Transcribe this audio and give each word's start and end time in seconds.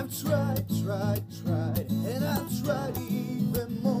I've 0.00 0.22
tried, 0.22 0.64
tried, 0.82 1.22
tried, 1.44 1.90
and 1.90 2.24
I've 2.24 2.64
tried 2.64 2.96
even 2.96 3.82
more. 3.82 3.99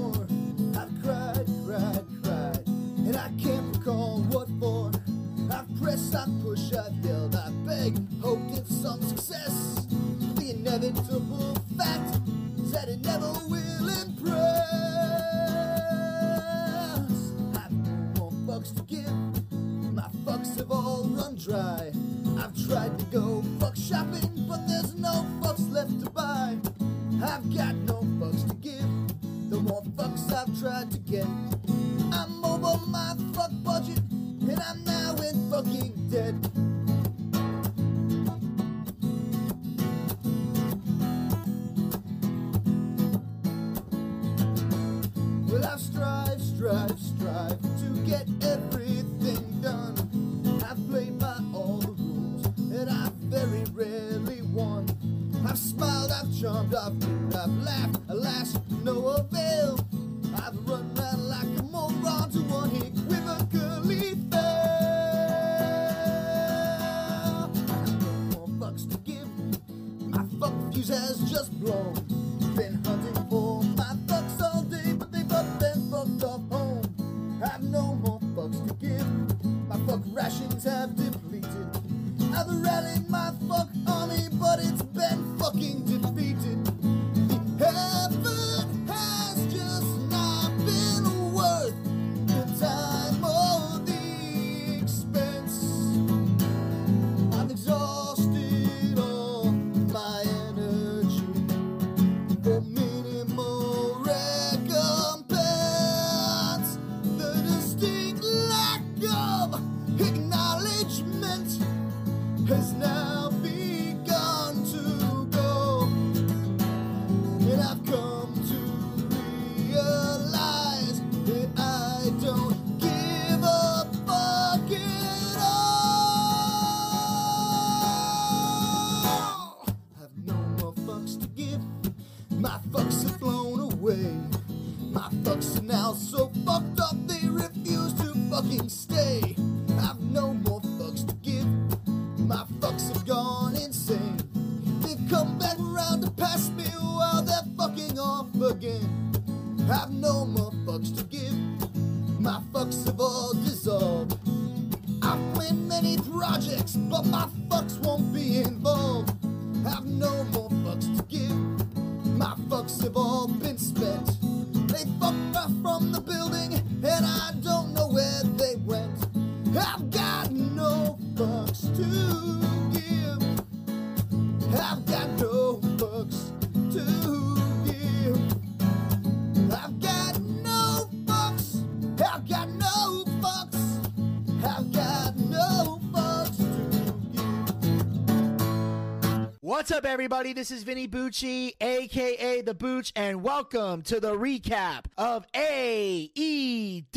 What's 189.50 189.72
up, 189.72 189.84
everybody? 189.84 190.32
This 190.32 190.52
is 190.52 190.62
Vinny 190.62 190.86
Bucci, 190.86 191.54
aka 191.60 192.40
The 192.40 192.54
Booch, 192.54 192.92
and 192.94 193.20
welcome 193.20 193.82
to 193.82 193.98
the 193.98 194.14
recap 194.14 194.84
of 194.96 195.26
AEW. 195.32 196.92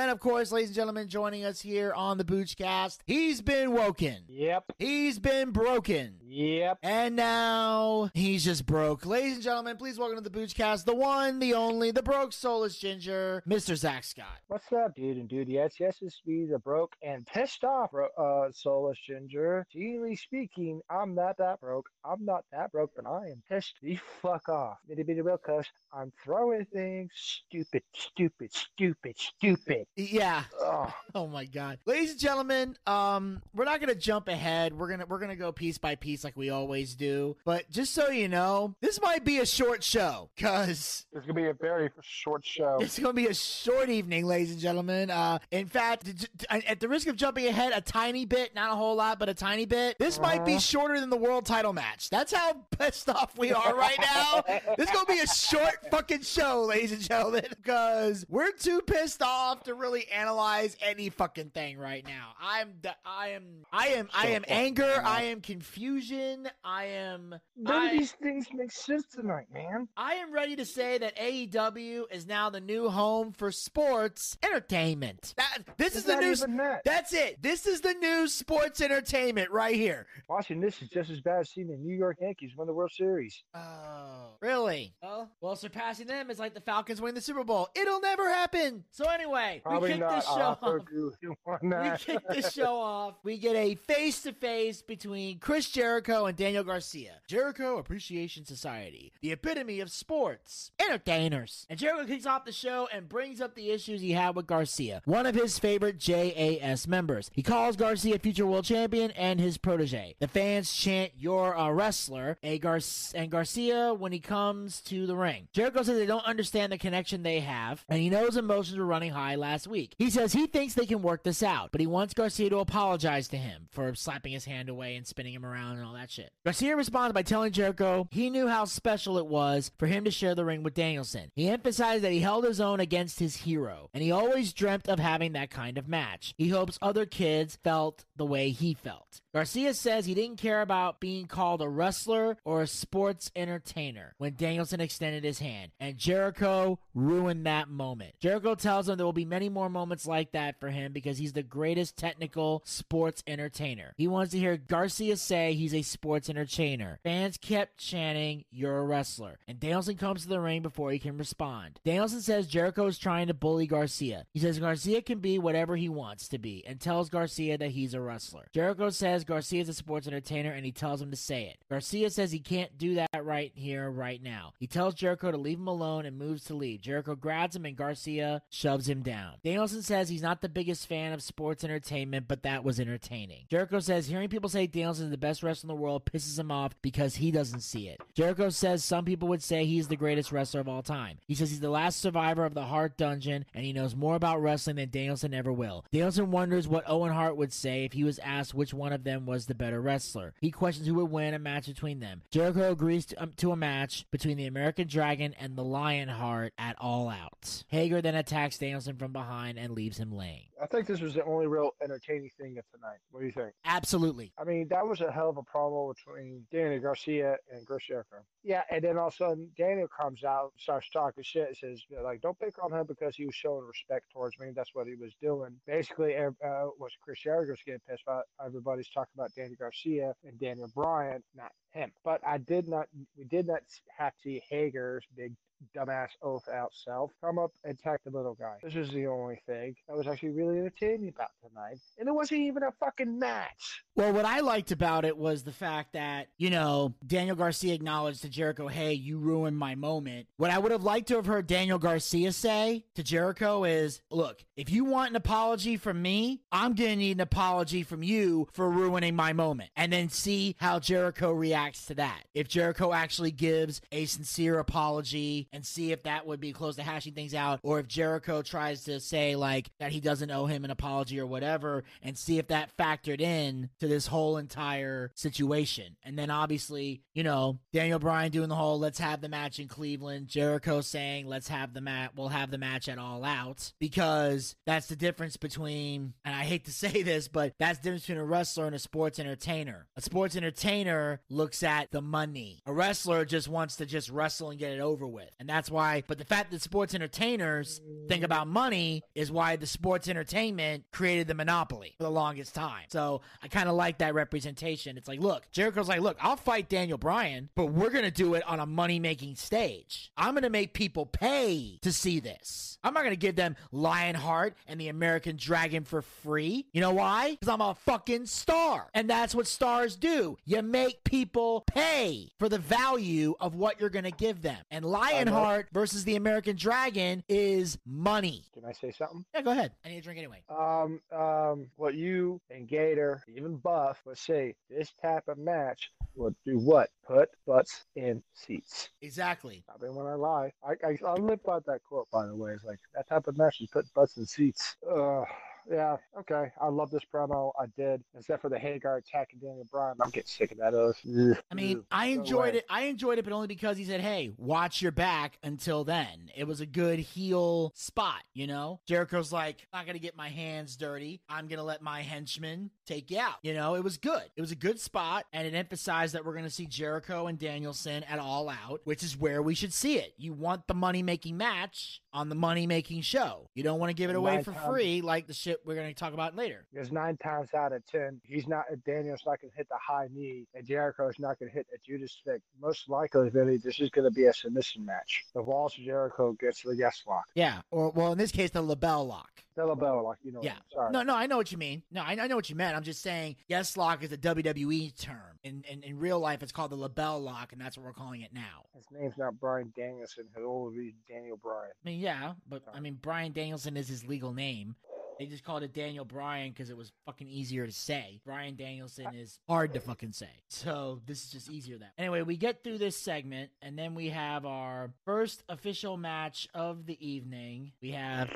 And 0.00 0.10
of 0.10 0.18
course, 0.18 0.50
ladies 0.50 0.70
and 0.70 0.76
gentlemen, 0.76 1.08
joining 1.08 1.44
us 1.44 1.60
here 1.60 1.92
on 1.92 2.16
the 2.16 2.24
Boochcast, 2.24 3.00
he's 3.06 3.42
been 3.42 3.72
woken. 3.72 4.16
Yep. 4.28 4.64
He's 4.78 5.18
been 5.18 5.50
broken. 5.50 6.14
Yep. 6.30 6.80
And 6.82 7.16
now 7.16 8.10
he's 8.12 8.44
just 8.44 8.66
broke. 8.66 9.06
Ladies 9.06 9.36
and 9.36 9.42
gentlemen, 9.42 9.78
please 9.78 9.98
welcome 9.98 10.22
to 10.22 10.28
the 10.28 10.38
Boochcast, 10.38 10.84
the 10.84 10.94
one, 10.94 11.38
the 11.38 11.54
only, 11.54 11.90
the 11.90 12.02
broke 12.02 12.34
soulless 12.34 12.76
ginger, 12.76 13.42
Mr. 13.48 13.74
Zack 13.74 14.04
Scott. 14.04 14.40
What's 14.48 14.70
up, 14.72 14.94
dude 14.94 15.16
and 15.16 15.26
dude? 15.26 15.48
Yes, 15.48 15.80
yes, 15.80 15.96
it's 16.02 16.20
me, 16.26 16.44
the 16.44 16.58
broke 16.58 16.92
and 17.02 17.26
pissed 17.26 17.64
off 17.64 17.92
uh, 17.94 18.48
soulless 18.52 18.98
ginger. 19.06 19.66
Generally 19.72 20.16
speaking, 20.16 20.82
I'm 20.90 21.14
not 21.14 21.38
that 21.38 21.62
broke. 21.62 21.88
I'm 22.04 22.22
not 22.26 22.44
that 22.52 22.72
broke, 22.72 22.92
but 22.94 23.06
I 23.06 23.28
am 23.28 23.42
pissed 23.48 23.76
the 23.80 23.98
fuck 24.20 24.50
off. 24.50 24.76
Itty 24.86 25.04
bitty 25.04 25.22
real 25.22 25.38
cuz 25.38 25.66
I'm 25.94 26.12
throwing 26.22 26.66
things 26.66 27.10
stupid, 27.14 27.82
stupid, 27.94 28.52
stupid, 28.52 29.16
stupid. 29.16 29.86
Yeah. 29.96 30.44
Ugh. 30.62 30.92
Oh 31.14 31.26
my 31.26 31.46
god. 31.46 31.78
Ladies 31.86 32.10
and 32.10 32.20
gentlemen, 32.20 32.76
um 32.86 33.40
we're 33.54 33.64
not 33.64 33.80
going 33.80 33.88
to 33.88 33.98
jump 33.98 34.28
ahead. 34.28 34.74
We're 34.74 34.94
to 34.94 35.06
we're 35.06 35.18
going 35.18 35.30
to 35.30 35.36
go 35.36 35.52
piece 35.52 35.78
by 35.78 35.94
piece 35.94 36.17
like 36.24 36.36
we 36.36 36.50
always 36.50 36.94
do. 36.94 37.36
But 37.44 37.70
just 37.70 37.94
so 37.94 38.08
you 38.10 38.28
know, 38.28 38.74
this 38.80 39.00
might 39.00 39.24
be 39.24 39.38
a 39.38 39.46
short 39.46 39.82
show 39.84 40.30
cuz 40.38 41.06
It's 41.12 41.26
gonna 41.26 41.34
be 41.34 41.46
a 41.48 41.54
very 41.54 41.90
short 42.02 42.44
show. 42.44 42.78
it's 42.80 42.98
going 42.98 43.14
to 43.14 43.20
be 43.22 43.26
a 43.28 43.34
short 43.34 43.88
evening, 43.88 44.24
ladies 44.26 44.50
and 44.52 44.60
gentlemen. 44.60 45.10
Uh 45.10 45.38
in 45.50 45.66
fact, 45.66 46.04
at 46.50 46.80
the 46.80 46.88
risk 46.88 47.06
of 47.06 47.16
jumping 47.16 47.46
ahead 47.46 47.72
a 47.74 47.80
tiny 47.80 48.24
bit, 48.24 48.54
not 48.54 48.70
a 48.72 48.76
whole 48.76 48.94
lot, 48.96 49.18
but 49.18 49.28
a 49.28 49.34
tiny 49.34 49.66
bit, 49.66 49.98
this 49.98 50.18
might 50.20 50.44
be 50.44 50.52
Uh-huh. 50.52 50.60
shorter 50.60 51.00
than 51.00 51.10
the 51.10 51.16
world 51.16 51.46
title 51.46 51.72
match. 51.72 52.10
That's 52.10 52.32
how 52.32 52.54
pissed 52.78 53.08
off 53.18 53.36
we 53.38 53.52
are 53.52 53.74
right 53.74 53.98
now. 54.00 54.42
This 54.76 54.88
is 54.88 54.94
going 54.94 55.06
to 55.06 55.12
be 55.12 55.20
a 55.20 55.26
short 55.26 55.90
fucking 55.90 56.22
show, 56.22 56.62
ladies 56.64 56.92
and 56.92 57.00
gentlemen, 57.02 57.44
because 57.50 58.24
we're 58.28 58.52
too 58.52 58.80
pissed 58.82 59.22
off 59.22 59.62
to 59.64 59.74
really 59.74 60.08
analyze 60.08 60.76
any 60.82 61.08
fucking 61.10 61.50
thing 61.50 61.78
right 61.78 62.04
now. 62.06 62.32
I'm, 62.40 62.74
I 63.04 63.28
am, 63.30 63.44
I 63.72 63.88
am, 63.88 64.08
I 64.14 64.26
am 64.28 64.44
anger. 64.48 65.02
I 65.04 65.24
am 65.24 65.40
confusion. 65.40 66.07
I 66.12 66.84
am, 66.84 67.34
None 67.56 67.86
of 67.86 67.92
these 67.92 68.12
things 68.12 68.46
make 68.52 68.72
sense 68.72 69.04
tonight, 69.14 69.46
man. 69.52 69.88
I 69.96 70.14
am 70.14 70.32
ready 70.32 70.56
to 70.56 70.64
say 70.64 70.96
that 70.98 71.16
AEW 71.16 72.04
is 72.10 72.26
now 72.26 72.48
the 72.50 72.60
new 72.60 72.88
home 72.88 73.32
for 73.32 73.52
sports 73.52 74.36
entertainment. 74.42 75.34
That, 75.36 75.58
this 75.76 75.96
is 75.96 76.04
the 76.04 76.16
new. 76.16 76.34
that. 76.34 76.82
That's 76.84 77.12
it. 77.12 77.42
This 77.42 77.66
is 77.66 77.80
the 77.80 77.94
new 77.94 78.26
sports 78.28 78.80
entertainment 78.80 79.50
right 79.50 79.74
here. 79.74 80.06
Watching 80.28 80.60
this 80.60 80.80
is 80.82 80.88
just 80.88 81.10
as 81.10 81.20
bad 81.20 81.40
as 81.40 81.50
seen 81.50 81.68
the 81.68 81.76
New 81.76 81.94
York 81.96 82.18
Yankees 82.20 82.52
win 82.56 82.66
the 82.66 82.72
World 82.72 82.92
Series. 82.92 83.42
Oh, 83.54 84.30
really? 84.40 84.94
Well, 85.02 85.30
well, 85.40 85.56
surpassing 85.56 86.06
them 86.06 86.30
is 86.30 86.38
like 86.38 86.54
the 86.54 86.60
Falcons 86.60 87.00
winning 87.00 87.16
the 87.16 87.20
Super 87.20 87.44
Bowl. 87.44 87.68
It'll 87.74 88.00
never 88.00 88.28
happen. 88.28 88.84
So 88.92 89.04
anyway, 89.10 89.60
Probably 89.62 89.92
we 89.92 89.98
kick 89.98 90.08
this 90.08 90.24
show 90.24 90.30
I'll 90.30 90.48
have 90.48 90.60
to 90.60 90.66
off. 90.66 90.74
agree 90.76 91.04
with 91.04 91.16
you 91.20 91.34
on 91.46 91.58
We 91.62 91.98
kick 91.98 92.22
this 92.28 92.52
show 92.52 92.76
off. 92.80 93.14
We 93.22 93.36
get 93.38 93.56
a 93.56 93.74
face 93.74 94.22
to 94.22 94.32
face 94.32 94.80
between 94.82 95.38
Chris 95.38 95.68
Jericho 95.68 95.97
and 95.98 96.36
Daniel 96.36 96.62
Garcia. 96.62 97.14
Jericho 97.26 97.76
Appreciation 97.78 98.44
Society, 98.44 99.12
the 99.20 99.32
epitome 99.32 99.80
of 99.80 99.90
sports 99.90 100.70
entertainers. 100.78 101.66
And 101.68 101.78
Jericho 101.78 102.06
kicks 102.06 102.24
off 102.24 102.44
the 102.44 102.52
show 102.52 102.88
and 102.92 103.08
brings 103.08 103.40
up 103.40 103.54
the 103.54 103.70
issues 103.70 104.00
he 104.00 104.12
had 104.12 104.36
with 104.36 104.46
Garcia, 104.46 105.02
one 105.06 105.26
of 105.26 105.34
his 105.34 105.58
favorite 105.58 105.98
JAS 105.98 106.86
members. 106.86 107.30
He 107.34 107.42
calls 107.42 107.76
Garcia 107.76 108.18
future 108.18 108.46
world 108.46 108.64
champion 108.64 109.10
and 109.12 109.40
his 109.40 109.58
protege. 109.58 110.14
The 110.20 110.28
fans 110.28 110.72
chant, 110.72 111.12
You're 111.18 111.52
a 111.52 111.72
wrestler, 111.74 112.38
a 112.42 112.58
Gar- 112.58 112.78
and 113.14 113.30
Garcia 113.30 113.92
when 113.92 114.12
he 114.12 114.20
comes 114.20 114.80
to 114.82 115.06
the 115.06 115.16
ring. 115.16 115.48
Jericho 115.52 115.82
says 115.82 115.98
they 115.98 116.06
don't 116.06 116.24
understand 116.24 116.72
the 116.72 116.78
connection 116.78 117.22
they 117.22 117.40
have, 117.40 117.84
and 117.88 118.00
he 118.00 118.08
knows 118.08 118.36
emotions 118.36 118.78
were 118.78 118.86
running 118.86 119.10
high 119.10 119.34
last 119.34 119.66
week. 119.66 119.94
He 119.98 120.10
says 120.10 120.32
he 120.32 120.46
thinks 120.46 120.74
they 120.74 120.86
can 120.86 121.02
work 121.02 121.24
this 121.24 121.42
out, 121.42 121.72
but 121.72 121.80
he 121.80 121.86
wants 121.86 122.14
Garcia 122.14 122.50
to 122.50 122.58
apologize 122.58 123.26
to 123.28 123.36
him 123.36 123.66
for 123.70 123.94
slapping 123.94 124.32
his 124.32 124.44
hand 124.44 124.68
away 124.68 124.94
and 124.96 125.06
spinning 125.06 125.34
him 125.34 125.44
around 125.44 125.78
and 125.78 125.87
all 125.88 125.94
that 125.94 126.10
shit. 126.10 126.30
Garcia 126.44 126.76
responds 126.76 127.14
by 127.14 127.22
telling 127.22 127.52
Jericho 127.52 128.06
he 128.10 128.30
knew 128.30 128.46
how 128.46 128.64
special 128.66 129.18
it 129.18 129.26
was 129.26 129.70
for 129.78 129.86
him 129.86 130.04
to 130.04 130.10
share 130.10 130.34
the 130.34 130.44
ring 130.44 130.62
with 130.62 130.74
Danielson. 130.74 131.30
He 131.34 131.48
emphasized 131.48 132.04
that 132.04 132.12
he 132.12 132.20
held 132.20 132.44
his 132.44 132.60
own 132.60 132.80
against 132.80 133.18
his 133.18 133.36
hero, 133.36 133.88
and 133.94 134.02
he 134.02 134.12
always 134.12 134.52
dreamt 134.52 134.88
of 134.88 134.98
having 134.98 135.32
that 135.32 135.50
kind 135.50 135.78
of 135.78 135.88
match. 135.88 136.34
He 136.36 136.48
hopes 136.48 136.78
other 136.82 137.06
kids 137.06 137.58
felt 137.64 138.04
the 138.16 138.26
way 138.26 138.50
he 138.50 138.74
felt. 138.74 139.20
Garcia 139.38 139.72
says 139.72 140.04
he 140.04 140.14
didn't 140.14 140.38
care 140.38 140.62
about 140.62 140.98
being 140.98 141.26
called 141.26 141.62
a 141.62 141.68
wrestler 141.68 142.36
or 142.44 142.62
a 142.62 142.66
sports 142.66 143.30
entertainer 143.36 144.12
when 144.18 144.34
Danielson 144.34 144.80
extended 144.80 145.22
his 145.22 145.38
hand, 145.38 145.70
and 145.78 145.96
Jericho 145.96 146.80
ruined 146.92 147.46
that 147.46 147.68
moment. 147.68 148.14
Jericho 148.18 148.56
tells 148.56 148.88
him 148.88 148.96
there 148.96 149.06
will 149.06 149.12
be 149.12 149.24
many 149.24 149.48
more 149.48 149.70
moments 149.70 150.08
like 150.08 150.32
that 150.32 150.58
for 150.58 150.70
him 150.70 150.92
because 150.92 151.18
he's 151.18 151.34
the 151.34 151.44
greatest 151.44 151.96
technical 151.96 152.62
sports 152.64 153.22
entertainer. 153.28 153.94
He 153.96 154.08
wants 154.08 154.32
to 154.32 154.40
hear 154.40 154.56
Garcia 154.56 155.16
say 155.16 155.52
he's 155.52 155.72
a 155.72 155.82
sports 155.82 156.28
entertainer. 156.28 156.98
Fans 157.04 157.36
kept 157.36 157.78
chanting, 157.78 158.44
You're 158.50 158.78
a 158.78 158.84
wrestler, 158.84 159.38
and 159.46 159.60
Danielson 159.60 159.98
comes 159.98 160.22
to 160.22 160.28
the 160.28 160.40
ring 160.40 160.62
before 160.62 160.90
he 160.90 160.98
can 160.98 161.16
respond. 161.16 161.78
Danielson 161.84 162.22
says 162.22 162.48
Jericho 162.48 162.86
is 162.86 162.98
trying 162.98 163.28
to 163.28 163.34
bully 163.34 163.68
Garcia. 163.68 164.26
He 164.34 164.40
says 164.40 164.58
Garcia 164.58 165.00
can 165.00 165.20
be 165.20 165.38
whatever 165.38 165.76
he 165.76 165.88
wants 165.88 166.26
to 166.26 166.38
be 166.38 166.64
and 166.66 166.80
tells 166.80 167.08
Garcia 167.08 167.56
that 167.56 167.70
he's 167.70 167.94
a 167.94 168.00
wrestler. 168.00 168.48
Jericho 168.52 168.90
says 168.90 169.26
Garcia 169.28 169.60
is 169.60 169.68
a 169.68 169.74
sports 169.74 170.06
entertainer 170.06 170.50
and 170.50 170.64
he 170.64 170.72
tells 170.72 171.02
him 171.02 171.10
to 171.10 171.16
say 171.16 171.44
it. 171.44 171.58
Garcia 171.68 172.08
says 172.10 172.32
he 172.32 172.38
can't 172.38 172.76
do 172.78 172.94
that 172.94 173.24
right 173.24 173.52
here, 173.54 173.90
right 173.90 174.22
now. 174.22 174.54
He 174.58 174.66
tells 174.66 174.94
Jericho 174.94 175.30
to 175.30 175.36
leave 175.36 175.58
him 175.58 175.68
alone 175.68 176.06
and 176.06 176.18
moves 176.18 176.44
to 176.44 176.54
leave. 176.54 176.80
Jericho 176.80 177.14
grabs 177.14 177.54
him 177.54 177.66
and 177.66 177.76
Garcia 177.76 178.40
shoves 178.48 178.88
him 178.88 179.02
down. 179.02 179.34
Danielson 179.44 179.82
says 179.82 180.08
he's 180.08 180.22
not 180.22 180.40
the 180.40 180.48
biggest 180.48 180.86
fan 180.88 181.12
of 181.12 181.22
sports 181.22 181.62
entertainment, 181.62 182.26
but 182.26 182.42
that 182.42 182.64
was 182.64 182.80
entertaining. 182.80 183.44
Jericho 183.50 183.80
says 183.80 184.06
hearing 184.06 184.28
people 184.30 184.48
say 184.48 184.66
Danielson 184.66 185.04
is 185.06 185.10
the 185.10 185.18
best 185.18 185.42
wrestler 185.42 185.70
in 185.70 185.76
the 185.76 185.82
world 185.82 186.06
pisses 186.06 186.38
him 186.38 186.50
off 186.50 186.74
because 186.80 187.16
he 187.16 187.30
doesn't 187.30 187.60
see 187.60 187.88
it. 187.88 188.00
Jericho 188.14 188.48
says 188.48 188.82
some 188.82 189.04
people 189.04 189.28
would 189.28 189.42
say 189.42 189.66
he's 189.66 189.88
the 189.88 189.96
greatest 189.96 190.32
wrestler 190.32 190.60
of 190.60 190.68
all 190.68 190.82
time. 190.82 191.18
He 191.26 191.34
says 191.34 191.50
he's 191.50 191.60
the 191.60 191.68
last 191.68 192.00
survivor 192.00 192.46
of 192.46 192.54
the 192.54 192.64
Hart 192.64 192.96
Dungeon 192.96 193.44
and 193.52 193.64
he 193.64 193.74
knows 193.74 193.94
more 193.94 194.16
about 194.16 194.40
wrestling 194.40 194.76
than 194.76 194.88
Danielson 194.90 195.34
ever 195.34 195.52
will. 195.52 195.84
Danielson 195.92 196.30
wonders 196.30 196.66
what 196.66 196.84
Owen 196.86 197.12
Hart 197.12 197.36
would 197.36 197.52
say 197.52 197.84
if 197.84 197.92
he 197.92 198.04
was 198.04 198.18
asked 198.20 198.54
which 198.54 198.72
one 198.72 198.92
of 198.92 199.04
them 199.08 199.26
was 199.26 199.46
the 199.46 199.54
better 199.54 199.80
wrestler. 199.80 200.34
He 200.40 200.50
questions 200.50 200.86
who 200.86 200.94
would 200.94 201.10
win 201.10 201.34
a 201.34 201.38
match 201.38 201.66
between 201.66 202.00
them. 202.00 202.22
Jericho 202.30 202.70
agrees 202.72 203.06
to, 203.06 203.22
um, 203.22 203.32
to 203.38 203.52
a 203.52 203.56
match 203.56 204.06
between 204.10 204.36
the 204.36 204.46
American 204.46 204.86
Dragon 204.86 205.34
and 205.38 205.56
the 205.56 205.64
Lionheart 205.64 206.52
at 206.58 206.76
All 206.78 207.08
Out. 207.08 207.64
Hager 207.68 208.02
then 208.02 208.14
attacks 208.14 208.58
Danielson 208.58 208.96
from 208.96 209.12
behind 209.12 209.58
and 209.58 209.72
leaves 209.72 209.98
him 209.98 210.12
laying. 210.12 210.47
I 210.60 210.66
think 210.66 210.86
this 210.86 211.00
was 211.00 211.14
the 211.14 211.24
only 211.24 211.46
real 211.46 211.70
entertaining 211.82 212.30
thing 212.38 212.58
of 212.58 212.64
tonight. 212.74 212.98
What 213.10 213.20
do 213.20 213.26
you 213.26 213.32
think? 213.32 213.52
Absolutely. 213.64 214.32
I 214.38 214.44
mean, 214.44 214.68
that 214.68 214.86
was 214.86 215.00
a 215.00 215.10
hell 215.10 215.30
of 215.30 215.36
a 215.36 215.42
promo 215.42 215.94
between 215.94 216.44
Daniel 216.50 216.80
Garcia 216.80 217.36
and 217.52 217.66
Chris 217.66 217.86
Jericho. 217.86 218.16
Yeah, 218.42 218.62
and 218.70 218.82
then 218.82 218.98
all 218.98 219.08
of 219.08 219.14
a 219.14 219.16
sudden 219.16 219.50
Daniel 219.56 219.88
comes 219.88 220.24
out, 220.24 220.52
starts 220.58 220.88
talking 220.90 221.22
shit, 221.22 221.48
and 221.48 221.56
says 221.56 221.82
you 221.88 221.96
know, 221.96 222.02
like, 222.02 222.20
"Don't 222.20 222.38
pick 222.38 222.62
on 222.62 222.72
him 222.72 222.86
because 222.86 223.16
he 223.16 223.26
was 223.26 223.34
showing 223.34 223.66
respect 223.66 224.06
towards 224.12 224.38
me." 224.38 224.48
That's 224.54 224.74
what 224.74 224.86
he 224.86 224.94
was 224.94 225.14
doing. 225.20 225.60
Basically, 225.66 226.16
uh, 226.16 226.30
was 226.78 226.92
Chris 227.02 227.20
Jericho's 227.20 227.62
getting 227.64 227.80
pissed 227.88 228.02
about. 228.06 228.24
Everybody's 228.44 228.88
talking 228.88 229.12
about 229.14 229.34
Daniel 229.34 229.56
Garcia 229.58 230.14
and 230.24 230.38
Daniel 230.40 230.70
Bryan, 230.74 231.22
not 231.34 231.52
him. 231.70 231.92
But 232.04 232.20
I 232.26 232.38
did 232.38 232.68
not. 232.68 232.88
We 233.16 233.24
did 233.24 233.46
not 233.46 233.62
have 233.96 234.12
to 234.12 234.22
see 234.22 234.42
Hager's 234.48 235.04
big 235.16 235.34
dumbass 235.76 236.08
oath 236.22 236.48
out 236.48 236.72
self 236.74 237.10
come 237.22 237.38
up 237.38 237.52
and 237.64 237.78
attack 237.78 238.00
the 238.04 238.10
little 238.10 238.34
guy. 238.34 238.56
This 238.62 238.74
is 238.74 238.90
the 238.90 239.06
only 239.06 239.40
thing 239.46 239.74
that 239.88 239.96
was 239.96 240.06
actually 240.06 240.30
really 240.30 240.58
entertaining 240.58 241.08
about 241.08 241.30
tonight. 241.46 241.78
And 241.98 242.08
it 242.08 242.12
wasn't 242.12 242.40
even 242.40 242.62
a 242.62 242.72
fucking 242.80 243.18
match. 243.18 243.82
Well, 243.94 244.12
what 244.12 244.24
I 244.24 244.40
liked 244.40 244.70
about 244.70 245.04
it 245.04 245.16
was 245.16 245.42
the 245.42 245.52
fact 245.52 245.92
that, 245.94 246.28
you 246.36 246.50
know, 246.50 246.94
Daniel 247.06 247.36
Garcia 247.36 247.74
acknowledged 247.74 248.22
to 248.22 248.28
Jericho, 248.28 248.68
hey, 248.68 248.92
you 248.92 249.18
ruined 249.18 249.58
my 249.58 249.74
moment. 249.74 250.26
What 250.36 250.50
I 250.50 250.58
would 250.58 250.72
have 250.72 250.84
liked 250.84 251.08
to 251.08 251.16
have 251.16 251.26
heard 251.26 251.46
Daniel 251.46 251.78
Garcia 251.78 252.32
say 252.32 252.84
to 252.94 253.02
Jericho 253.02 253.64
is, 253.64 254.00
look, 254.10 254.44
if 254.56 254.70
you 254.70 254.84
want 254.84 255.10
an 255.10 255.16
apology 255.16 255.76
from 255.76 256.00
me, 256.00 256.42
I'm 256.52 256.74
going 256.74 256.90
to 256.90 256.96
need 256.96 257.16
an 257.16 257.20
apology 257.20 257.82
from 257.82 258.02
you 258.02 258.48
for 258.52 258.70
ruining 258.70 259.16
my 259.16 259.32
moment. 259.32 259.70
And 259.76 259.92
then 259.92 260.08
see 260.08 260.56
how 260.58 260.78
Jericho 260.78 261.32
reacts 261.32 261.86
to 261.86 261.94
that. 261.94 262.22
If 262.34 262.48
Jericho 262.48 262.92
actually 262.92 263.30
gives 263.30 263.80
a 263.92 264.04
sincere 264.06 264.58
apology 264.58 265.47
and 265.52 265.64
see 265.64 265.92
if 265.92 266.02
that 266.04 266.26
would 266.26 266.40
be 266.40 266.52
close 266.52 266.76
to 266.76 266.82
hashing 266.82 267.14
things 267.14 267.34
out, 267.34 267.60
or 267.62 267.80
if 267.80 267.88
Jericho 267.88 268.42
tries 268.42 268.84
to 268.84 269.00
say, 269.00 269.36
like, 269.36 269.70
that 269.78 269.92
he 269.92 270.00
doesn't 270.00 270.30
owe 270.30 270.46
him 270.46 270.64
an 270.64 270.70
apology 270.70 271.20
or 271.20 271.26
whatever, 271.26 271.84
and 272.02 272.16
see 272.16 272.38
if 272.38 272.48
that 272.48 272.76
factored 272.76 273.20
in 273.20 273.70
to 273.80 273.88
this 273.88 274.06
whole 274.06 274.36
entire 274.36 275.12
situation. 275.14 275.96
And 276.02 276.18
then 276.18 276.30
obviously, 276.30 277.02
you 277.14 277.22
know, 277.22 277.58
Daniel 277.72 277.98
Bryan 277.98 278.30
doing 278.30 278.48
the 278.48 278.54
whole 278.54 278.78
let's 278.78 278.98
have 278.98 279.20
the 279.20 279.28
match 279.28 279.58
in 279.58 279.68
Cleveland, 279.68 280.28
Jericho 280.28 280.80
saying 280.80 281.26
let's 281.26 281.48
have 281.48 281.74
the 281.74 281.80
match, 281.80 282.10
we'll 282.16 282.28
have 282.28 282.50
the 282.50 282.58
match 282.58 282.88
at 282.88 282.98
all 282.98 283.24
out 283.24 283.72
because 283.78 284.56
that's 284.66 284.86
the 284.86 284.96
difference 284.96 285.36
between, 285.36 286.14
and 286.24 286.34
I 286.34 286.44
hate 286.44 286.64
to 286.66 286.72
say 286.78 287.02
this, 287.02 287.28
but 287.28 287.54
that's 287.58 287.78
the 287.78 287.84
difference 287.84 288.02
between 288.02 288.18
a 288.18 288.24
wrestler 288.24 288.66
and 288.66 288.74
a 288.74 288.78
sports 288.78 289.18
entertainer. 289.18 289.86
A 289.96 290.00
sports 290.00 290.36
entertainer 290.36 291.20
looks 291.28 291.62
at 291.62 291.90
the 291.90 292.02
money. 292.02 292.62
A 292.66 292.72
wrestler 292.72 293.24
just 293.24 293.48
wants 293.48 293.76
to 293.76 293.86
just 293.86 294.10
wrestle 294.10 294.50
and 294.50 294.58
get 294.58 294.72
it 294.72 294.80
over 294.80 295.06
with. 295.06 295.30
And 295.40 295.48
that's 295.48 295.70
why, 295.70 296.02
but 296.06 296.18
the 296.18 296.24
fact 296.24 296.50
that 296.50 296.62
sports 296.62 296.94
entertainers 296.94 297.80
think 298.08 298.24
about 298.24 298.48
money 298.48 299.02
is 299.14 299.30
why 299.30 299.54
the 299.54 299.66
sports 299.66 300.08
entertainment 300.08 300.84
created 300.92 301.28
the 301.28 301.34
monopoly 301.34 301.94
for 301.96 302.02
the 302.02 302.10
longest 302.10 302.56
time. 302.56 302.86
So 302.88 303.20
I 303.40 303.46
kind 303.46 303.68
of 303.68 303.76
like 303.76 303.98
that 303.98 304.14
representation. 304.14 304.96
It's 304.96 305.06
like, 305.06 305.20
look, 305.20 305.48
Jericho's 305.52 305.88
like, 305.88 306.00
look, 306.00 306.16
I'll 306.20 306.36
fight 306.36 306.68
Daniel 306.68 306.98
Bryan, 306.98 307.50
but 307.54 307.66
we're 307.66 307.90
going 307.90 308.04
to 308.04 308.10
do 308.10 308.34
it 308.34 308.42
on 308.48 308.58
a 308.58 308.66
money 308.66 308.98
making 308.98 309.36
stage. 309.36 310.10
I'm 310.16 310.32
going 310.32 310.42
to 310.42 310.50
make 310.50 310.74
people 310.74 311.06
pay 311.06 311.78
to 311.82 311.92
see 311.92 312.18
this. 312.18 312.78
I'm 312.82 312.94
not 312.94 313.02
going 313.02 313.12
to 313.12 313.16
give 313.16 313.36
them 313.36 313.56
Lionheart 313.70 314.56
and 314.66 314.80
the 314.80 314.88
American 314.88 315.36
Dragon 315.36 315.84
for 315.84 316.02
free. 316.02 316.66
You 316.72 316.80
know 316.80 316.92
why? 316.92 317.30
Because 317.30 317.52
I'm 317.52 317.60
a 317.60 317.74
fucking 317.74 318.26
star. 318.26 318.88
And 318.92 319.08
that's 319.08 319.34
what 319.34 319.46
stars 319.46 319.94
do. 319.94 320.36
You 320.44 320.62
make 320.62 321.04
people 321.04 321.62
pay 321.66 322.32
for 322.38 322.48
the 322.48 322.58
value 322.58 323.34
of 323.40 323.54
what 323.54 323.80
you're 323.80 323.90
going 323.90 324.04
to 324.04 324.10
give 324.10 324.42
them. 324.42 324.58
And 324.70 324.84
Lionheart 324.84 325.27
versus 325.72 326.04
the 326.04 326.16
American 326.16 326.56
Dragon 326.56 327.22
is 327.28 327.78
money. 327.86 328.44
Can 328.54 328.64
I 328.64 328.72
say 328.72 328.90
something? 328.90 329.24
Yeah, 329.34 329.42
go 329.42 329.50
ahead. 329.50 329.72
I 329.84 329.88
need 329.88 329.98
a 329.98 330.00
drink 330.02 330.18
anyway. 330.18 330.42
Um, 330.48 331.00
um, 331.12 331.68
what 331.76 331.94
you 331.94 332.40
and 332.50 332.68
Gator, 332.68 333.22
even 333.28 333.56
Buff, 333.56 334.00
would 334.06 334.18
say 334.18 334.54
this 334.68 334.92
type 335.00 335.28
of 335.28 335.38
match 335.38 335.90
would 336.14 336.34
do 336.44 336.58
what? 336.58 336.90
Put 337.06 337.28
butts 337.46 337.84
in 337.96 338.22
seats. 338.34 338.90
Exactly. 339.02 339.64
I 339.68 339.82
mean, 339.82 339.94
when 339.94 340.06
I 340.06 340.14
lie, 340.14 340.52
I, 340.64 340.74
I, 340.86 340.98
I 341.06 341.14
live 341.14 341.42
by 341.44 341.58
that 341.66 341.80
quote, 341.88 342.08
by 342.12 342.26
the 342.26 342.34
way. 342.34 342.52
It's 342.52 342.64
like 342.64 342.80
that 342.94 343.08
type 343.08 343.26
of 343.28 343.36
match, 343.36 343.56
you 343.60 343.68
put 343.72 343.92
butts 343.94 344.16
in 344.16 344.26
seats. 344.26 344.76
Ugh. 344.90 345.24
Yeah, 345.70 345.96
okay. 346.18 346.50
I 346.60 346.68
love 346.68 346.90
this 346.90 347.02
promo. 347.12 347.52
I 347.60 347.66
did. 347.76 348.02
Except 348.16 348.40
for 348.40 348.48
the 348.48 348.58
Hager 348.58 348.96
attacking 348.96 349.40
Daniel 349.40 349.66
Bryan. 349.70 349.96
I'm 350.00 350.10
getting 350.10 350.26
sick 350.26 350.52
of 350.52 350.58
that. 350.58 350.74
Ugh. 350.74 351.36
I 351.50 351.54
mean, 351.54 351.84
I 351.90 352.06
enjoyed 352.06 352.50
away. 352.50 352.58
it. 352.58 352.66
I 352.70 352.82
enjoyed 352.84 353.18
it, 353.18 353.24
but 353.24 353.32
only 353.32 353.48
because 353.48 353.76
he 353.76 353.84
said, 353.84 354.00
"Hey, 354.00 354.32
watch 354.36 354.80
your 354.80 354.92
back." 354.92 355.38
Until 355.42 355.84
then, 355.84 356.30
it 356.34 356.44
was 356.46 356.60
a 356.60 356.66
good 356.66 356.98
heel 356.98 357.72
spot. 357.74 358.22
You 358.32 358.46
know, 358.46 358.80
Jericho's 358.86 359.32
like, 359.32 359.66
I'm 359.72 359.80
"Not 359.80 359.86
gonna 359.86 359.98
get 359.98 360.16
my 360.16 360.28
hands 360.28 360.76
dirty. 360.76 361.20
I'm 361.28 361.48
gonna 361.48 361.64
let 361.64 361.82
my 361.82 362.02
henchmen 362.02 362.70
take 362.86 363.10
you 363.10 363.18
out." 363.18 363.36
You 363.42 363.54
know, 363.54 363.74
it 363.74 363.84
was 363.84 363.98
good. 363.98 364.24
It 364.36 364.40
was 364.40 364.52
a 364.52 364.56
good 364.56 364.80
spot, 364.80 365.26
and 365.32 365.46
it 365.46 365.54
emphasized 365.54 366.14
that 366.14 366.24
we're 366.24 366.34
gonna 366.34 366.50
see 366.50 366.66
Jericho 366.66 367.26
and 367.26 367.38
Danielson 367.38 368.04
at 368.04 368.18
All 368.18 368.48
Out, 368.48 368.80
which 368.84 369.02
is 369.02 369.16
where 369.16 369.42
we 369.42 369.54
should 369.54 369.72
see 369.72 369.98
it. 369.98 370.14
You 370.16 370.32
want 370.32 370.66
the 370.66 370.74
money 370.74 371.02
making 371.02 371.36
match 371.36 372.00
on 372.18 372.28
the 372.28 372.34
money 372.34 372.66
making 372.66 373.00
show. 373.02 373.48
You 373.54 373.62
don't 373.62 373.78
want 373.78 373.90
to 373.90 373.94
give 373.94 374.10
it 374.10 374.16
away 374.16 374.34
Nine 374.36 374.44
for 374.44 374.52
times. 374.52 374.66
free 374.66 375.00
like 375.00 375.26
the 375.26 375.32
shit 375.34 375.60
we're 375.64 375.76
going 375.76 375.88
to 375.88 375.94
talk 375.94 376.12
about 376.14 376.34
later. 376.34 376.66
Because 376.72 376.90
nine 376.90 377.16
times 377.18 377.54
out 377.54 377.72
of 377.72 377.86
ten, 377.86 378.20
he's 378.24 378.48
not. 378.48 378.64
Daniel's 378.84 379.22
not 379.24 379.40
going 379.40 379.50
to 379.50 379.56
hit 379.56 379.68
the 379.68 379.78
high 379.80 380.08
knee, 380.12 380.46
and 380.54 380.66
Jericho's 380.66 381.18
not 381.18 381.38
going 381.38 381.50
to 381.50 381.54
hit 381.54 381.66
a 381.72 381.78
Judas 381.86 382.12
stick. 382.20 382.42
Most 382.60 382.88
likely, 382.88 383.30
Vinny, 383.30 383.56
this 383.56 383.78
is 383.80 383.90
going 383.90 384.04
to 384.04 384.10
be 384.10 384.24
a 384.24 384.32
submission 384.32 384.84
match. 384.84 385.24
The 385.34 385.42
Walls 385.42 385.74
of 385.78 385.84
Jericho 385.84 386.32
gets 386.40 386.62
the 386.62 386.74
yes 386.74 387.02
lock. 387.06 387.24
Yeah. 387.34 387.60
Or, 387.70 387.90
well, 387.90 388.12
in 388.12 388.18
this 388.18 388.32
case, 388.32 388.50
the 388.50 388.62
LeBell 388.62 389.06
lock. 389.06 389.30
The 389.54 389.62
LeBell 389.62 390.04
lock, 390.04 390.18
you 390.22 390.32
know. 390.32 390.40
Yeah. 390.42 390.54
Sorry. 390.72 390.92
No, 390.92 391.02
no, 391.02 391.14
I 391.16 391.26
know 391.26 391.36
what 391.36 391.50
you 391.50 391.58
mean. 391.58 391.82
No, 391.90 392.02
I, 392.02 392.12
I 392.12 392.26
know 392.28 392.36
what 392.36 392.48
you 392.48 392.54
meant. 392.54 392.76
I'm 392.76 392.84
just 392.84 393.02
saying, 393.02 393.36
yes, 393.48 393.76
lock 393.76 394.04
is 394.04 394.12
a 394.12 394.16
WWE 394.16 394.96
term. 395.00 395.16
In, 395.44 395.64
in 395.70 395.82
in 395.82 395.98
real 395.98 396.18
life, 396.20 396.42
it's 396.42 396.52
called 396.52 396.70
the 396.70 396.76
LeBell 396.76 397.22
lock, 397.22 397.52
and 397.52 397.60
that's 397.60 397.76
what 397.76 397.84
we're 397.86 397.92
calling 397.92 398.20
it 398.20 398.32
now. 398.32 398.66
His 398.76 398.84
name's 398.92 399.16
not 399.16 399.38
Bryan 399.40 399.72
Danielson. 399.76 400.24
He'll 400.36 400.46
always 400.46 400.76
be 400.76 400.94
Daniel 401.08 401.36
Bryan. 401.36 401.70
I 401.84 401.88
mean, 401.88 402.00
yeah, 402.00 402.07
but 402.48 402.62
I 402.74 402.80
mean, 402.80 402.98
Bryan 403.00 403.32
Danielson 403.32 403.76
is 403.76 403.88
his 403.88 404.06
legal 404.06 404.32
name. 404.32 404.74
They 405.18 405.26
just 405.26 405.42
called 405.42 405.64
it 405.64 405.72
Daniel 405.72 406.04
Bryan 406.04 406.50
because 406.50 406.70
it 406.70 406.76
was 406.76 406.92
fucking 407.04 407.28
easier 407.28 407.66
to 407.66 407.72
say. 407.72 408.20
Bryan 408.24 408.54
Danielson 408.54 409.08
is 409.16 409.40
hard 409.48 409.74
to 409.74 409.80
fucking 409.80 410.12
say. 410.12 410.30
So 410.48 411.00
this 411.06 411.24
is 411.24 411.32
just 411.32 411.50
easier 411.50 411.76
that. 411.78 411.92
Anyway, 411.98 412.22
we 412.22 412.36
get 412.36 412.62
through 412.62 412.78
this 412.78 412.96
segment 412.96 413.50
and 413.60 413.76
then 413.76 413.96
we 413.96 414.10
have 414.10 414.46
our 414.46 414.92
first 415.04 415.42
official 415.48 415.96
match 415.96 416.46
of 416.54 416.86
the 416.86 416.96
evening. 417.04 417.72
We 417.82 417.90
have 417.92 418.30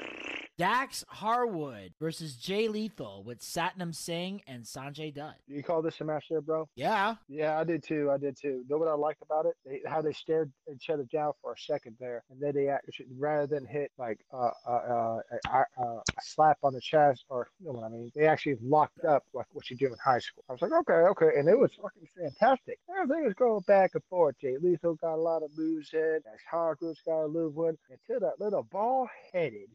Dax 0.58 1.02
Harwood 1.08 1.94
versus 1.98 2.36
Jay 2.36 2.68
Lethal 2.68 3.22
with 3.24 3.40
Satnam 3.40 3.94
Singh 3.94 4.42
and 4.46 4.64
Sonjay 4.64 5.14
Dutt. 5.14 5.36
You 5.46 5.62
call 5.62 5.80
this 5.80 6.00
a 6.00 6.04
match 6.04 6.26
there, 6.28 6.42
bro? 6.42 6.68
Yeah. 6.76 7.14
Yeah, 7.28 7.58
I 7.58 7.64
did 7.64 7.82
too. 7.82 8.10
I 8.12 8.18
did 8.18 8.36
too. 8.36 8.64
Know 8.68 8.76
what 8.76 8.88
I 8.88 8.94
liked 8.94 9.22
about 9.22 9.46
it? 9.46 9.54
They, 9.64 9.80
how 9.86 10.02
they 10.02 10.12
stared 10.12 10.52
each 10.72 10.90
other 10.90 11.04
down 11.04 11.32
for 11.40 11.52
a 11.52 11.58
second 11.58 11.96
there, 11.98 12.22
and 12.30 12.40
then 12.40 12.52
they 12.54 12.68
actually, 12.68 13.06
rather 13.18 13.46
than 13.46 13.66
hit 13.66 13.90
like 13.98 14.18
uh, 14.32 14.50
uh, 14.66 15.20
uh, 15.48 15.62
a, 15.78 16.02
slap 16.20 16.58
on 16.62 16.74
the 16.74 16.80
chest, 16.80 17.24
or 17.28 17.48
you 17.58 17.66
know 17.66 17.72
what 17.72 17.86
I 17.86 17.88
mean, 17.88 18.10
they 18.14 18.26
actually 18.26 18.56
locked 18.62 19.04
up 19.04 19.24
like 19.32 19.46
what 19.52 19.70
you 19.70 19.76
do 19.76 19.86
in 19.86 19.96
high 20.04 20.18
school. 20.18 20.44
I 20.48 20.52
was 20.52 20.62
like, 20.62 20.72
okay, 20.72 20.92
okay, 20.92 21.38
and 21.38 21.48
it 21.48 21.58
was 21.58 21.70
fucking 21.80 22.08
fantastic. 22.16 22.78
Everything 23.00 23.24
was 23.24 23.34
going 23.34 23.60
back 23.66 23.92
and 23.94 24.04
forth. 24.10 24.36
Jay 24.40 24.56
Lethal 24.60 24.94
got 24.96 25.14
a 25.14 25.16
lot 25.16 25.42
of 25.42 25.50
moves 25.56 25.90
in. 25.94 26.20
Dax 26.24 26.42
Harwood's 26.50 27.00
got 27.06 27.24
a 27.24 27.26
little 27.26 27.50
one 27.50 27.78
until 27.90 28.20
that 28.20 28.38
little 28.38 28.64
ball-headed 28.64 29.68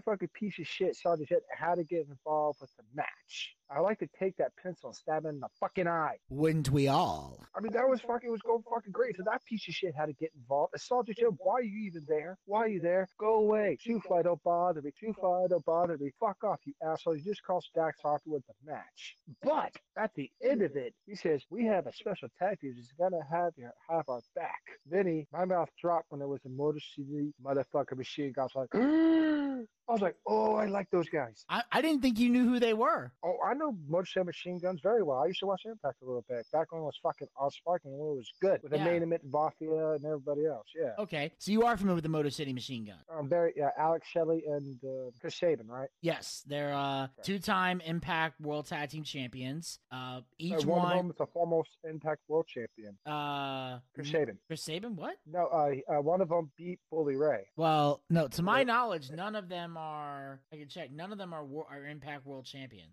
motherfucking 0.00 0.32
piece 0.32 0.58
of 0.58 0.66
shit 0.66 0.96
the 1.16 1.26
shit 1.26 1.42
how 1.56 1.74
to 1.74 1.84
get 1.84 2.06
involved 2.08 2.60
with 2.60 2.70
the 2.76 2.84
match. 2.94 3.56
I 3.70 3.80
like 3.80 3.98
to 4.00 4.08
take 4.18 4.36
that 4.36 4.52
pencil 4.62 4.90
and 4.90 4.96
stab 4.96 5.24
him 5.24 5.34
in 5.34 5.40
the 5.40 5.48
fucking 5.60 5.88
eye. 5.88 6.16
Wouldn't 6.28 6.70
we 6.70 6.88
all? 6.88 7.44
I 7.56 7.60
mean, 7.60 7.72
that 7.72 7.88
was 7.88 8.00
fucking 8.00 8.30
was 8.30 8.42
going 8.42 8.62
fucking 8.62 8.92
great. 8.92 9.16
So 9.16 9.22
that 9.26 9.44
piece 9.44 9.66
of 9.68 9.74
shit 9.74 9.94
had 9.94 10.06
to 10.06 10.12
get 10.12 10.30
involved. 10.36 10.74
Saw 10.76 11.02
the 11.02 11.14
shit. 11.14 11.28
Why 11.38 11.54
are 11.54 11.62
you 11.62 11.86
even 11.86 12.04
there? 12.06 12.36
Why 12.46 12.60
are 12.60 12.68
you 12.68 12.80
there? 12.80 13.08
Go 13.18 13.36
away. 13.36 13.78
Two 13.82 14.00
fly 14.00 14.22
don't 14.22 14.42
bother 14.42 14.82
me. 14.82 14.92
Two 14.98 15.12
fly 15.12 15.46
don't 15.48 15.64
bother 15.64 15.96
me. 15.98 16.10
Fuck 16.20 16.44
off, 16.44 16.60
you 16.64 16.74
asshole. 16.82 17.16
You 17.16 17.24
just 17.24 17.42
cost 17.42 17.70
Dax 17.74 18.00
Harwood 18.02 18.20
with 18.26 18.42
the 18.46 18.72
match. 18.72 19.16
But 19.42 19.72
at 19.96 20.10
the 20.14 20.30
end 20.42 20.62
of 20.62 20.76
it, 20.76 20.94
he 21.06 21.14
says 21.14 21.42
we 21.50 21.64
have 21.66 21.86
a 21.86 21.92
special 21.92 22.28
tag 22.38 22.60
team 22.60 22.74
that's 22.76 22.92
gonna 22.98 23.24
have 23.30 23.52
your 23.56 23.72
have 23.88 24.08
our 24.08 24.20
back. 24.34 24.62
Vinny, 24.86 25.26
my 25.32 25.44
mouth 25.44 25.70
dropped 25.80 26.10
when 26.10 26.18
there 26.18 26.28
was 26.28 26.40
a 26.44 26.48
Motor 26.48 26.80
City 26.94 27.32
motherfucker 27.44 27.96
machine 27.96 28.32
gun. 28.32 28.48
I 28.54 28.58
was 28.58 28.68
like, 28.72 28.74
I 29.88 29.92
was 29.92 30.00
like, 30.00 30.16
oh, 30.26 30.54
I 30.54 30.66
like 30.66 30.90
those 30.90 31.08
guys. 31.08 31.44
I, 31.48 31.62
I 31.70 31.82
didn't 31.82 32.02
think 32.02 32.18
you 32.18 32.30
knew 32.30 32.48
who 32.48 32.58
they 32.58 32.74
were. 32.74 33.12
Oh, 33.24 33.36
I 33.44 33.53
know 33.54 33.76
Motor 33.88 34.06
City 34.06 34.24
Machine 34.26 34.58
Guns 34.58 34.80
very 34.82 35.02
well. 35.02 35.18
I 35.18 35.26
used 35.26 35.40
to 35.40 35.46
watch 35.46 35.62
Impact 35.64 36.02
a 36.02 36.04
little 36.04 36.24
bit 36.28 36.46
back 36.52 36.70
when 36.72 36.82
it 36.82 36.84
was 36.84 36.98
fucking 37.02 37.28
all 37.36 37.50
sparking 37.50 37.92
when 37.96 38.10
it 38.12 38.16
was 38.18 38.30
good 38.40 38.62
with 38.62 38.72
the 38.72 38.78
Yeah. 38.78 38.84
main 38.84 39.02
event 39.02 39.22
Mafia 39.24 39.92
and 39.92 40.04
everybody 40.04 40.46
else. 40.46 40.66
Yeah. 40.74 40.92
Okay, 40.98 41.32
so 41.38 41.50
you 41.52 41.62
are 41.64 41.76
familiar 41.76 41.94
with 41.96 42.04
the 42.04 42.10
Motor 42.10 42.30
City 42.30 42.52
Machine 42.52 42.84
Gun. 42.84 42.98
Um, 43.08 43.28
very 43.28 43.52
yeah, 43.56 43.70
Alex 43.78 44.06
Shelley 44.08 44.44
and 44.46 44.78
uh, 44.84 45.10
Chris 45.20 45.36
Sabin, 45.36 45.66
right? 45.68 45.88
Yes, 46.00 46.42
they're 46.46 46.74
uh, 46.74 47.08
two-time 47.22 47.80
Impact 47.80 48.40
World 48.40 48.66
Tag 48.66 48.90
Team 48.90 49.04
Champions. 49.04 49.78
Uh, 49.90 50.20
each 50.38 50.64
Uh, 50.64 50.68
one, 50.68 50.92
of 50.92 50.98
them 50.98 51.10
is 51.10 51.16
a 51.20 51.26
foremost 51.26 51.70
Impact 51.84 52.20
World 52.28 52.46
Champion, 52.46 52.96
uh, 53.06 53.78
Chris 53.94 54.10
Sabin. 54.10 54.38
Chris 54.46 54.62
Sabin. 54.62 54.96
What? 54.96 55.16
No, 55.26 55.46
uh, 55.46 55.74
uh, 55.92 56.00
one 56.02 56.20
of 56.20 56.28
them 56.28 56.50
beat 56.56 56.78
Bully 56.90 57.16
Ray. 57.16 57.46
Well, 57.56 58.02
no. 58.10 58.28
To 58.28 58.42
my 58.42 58.64
knowledge, 58.64 59.10
none 59.10 59.36
of 59.36 59.48
them 59.48 59.76
are. 59.76 60.40
I 60.52 60.56
can 60.56 60.68
check. 60.68 60.90
None 60.90 61.12
of 61.12 61.18
them 61.18 61.32
are 61.32 61.44
are 61.70 61.86
Impact 61.86 62.26
World 62.26 62.44
Champion. 62.46 62.86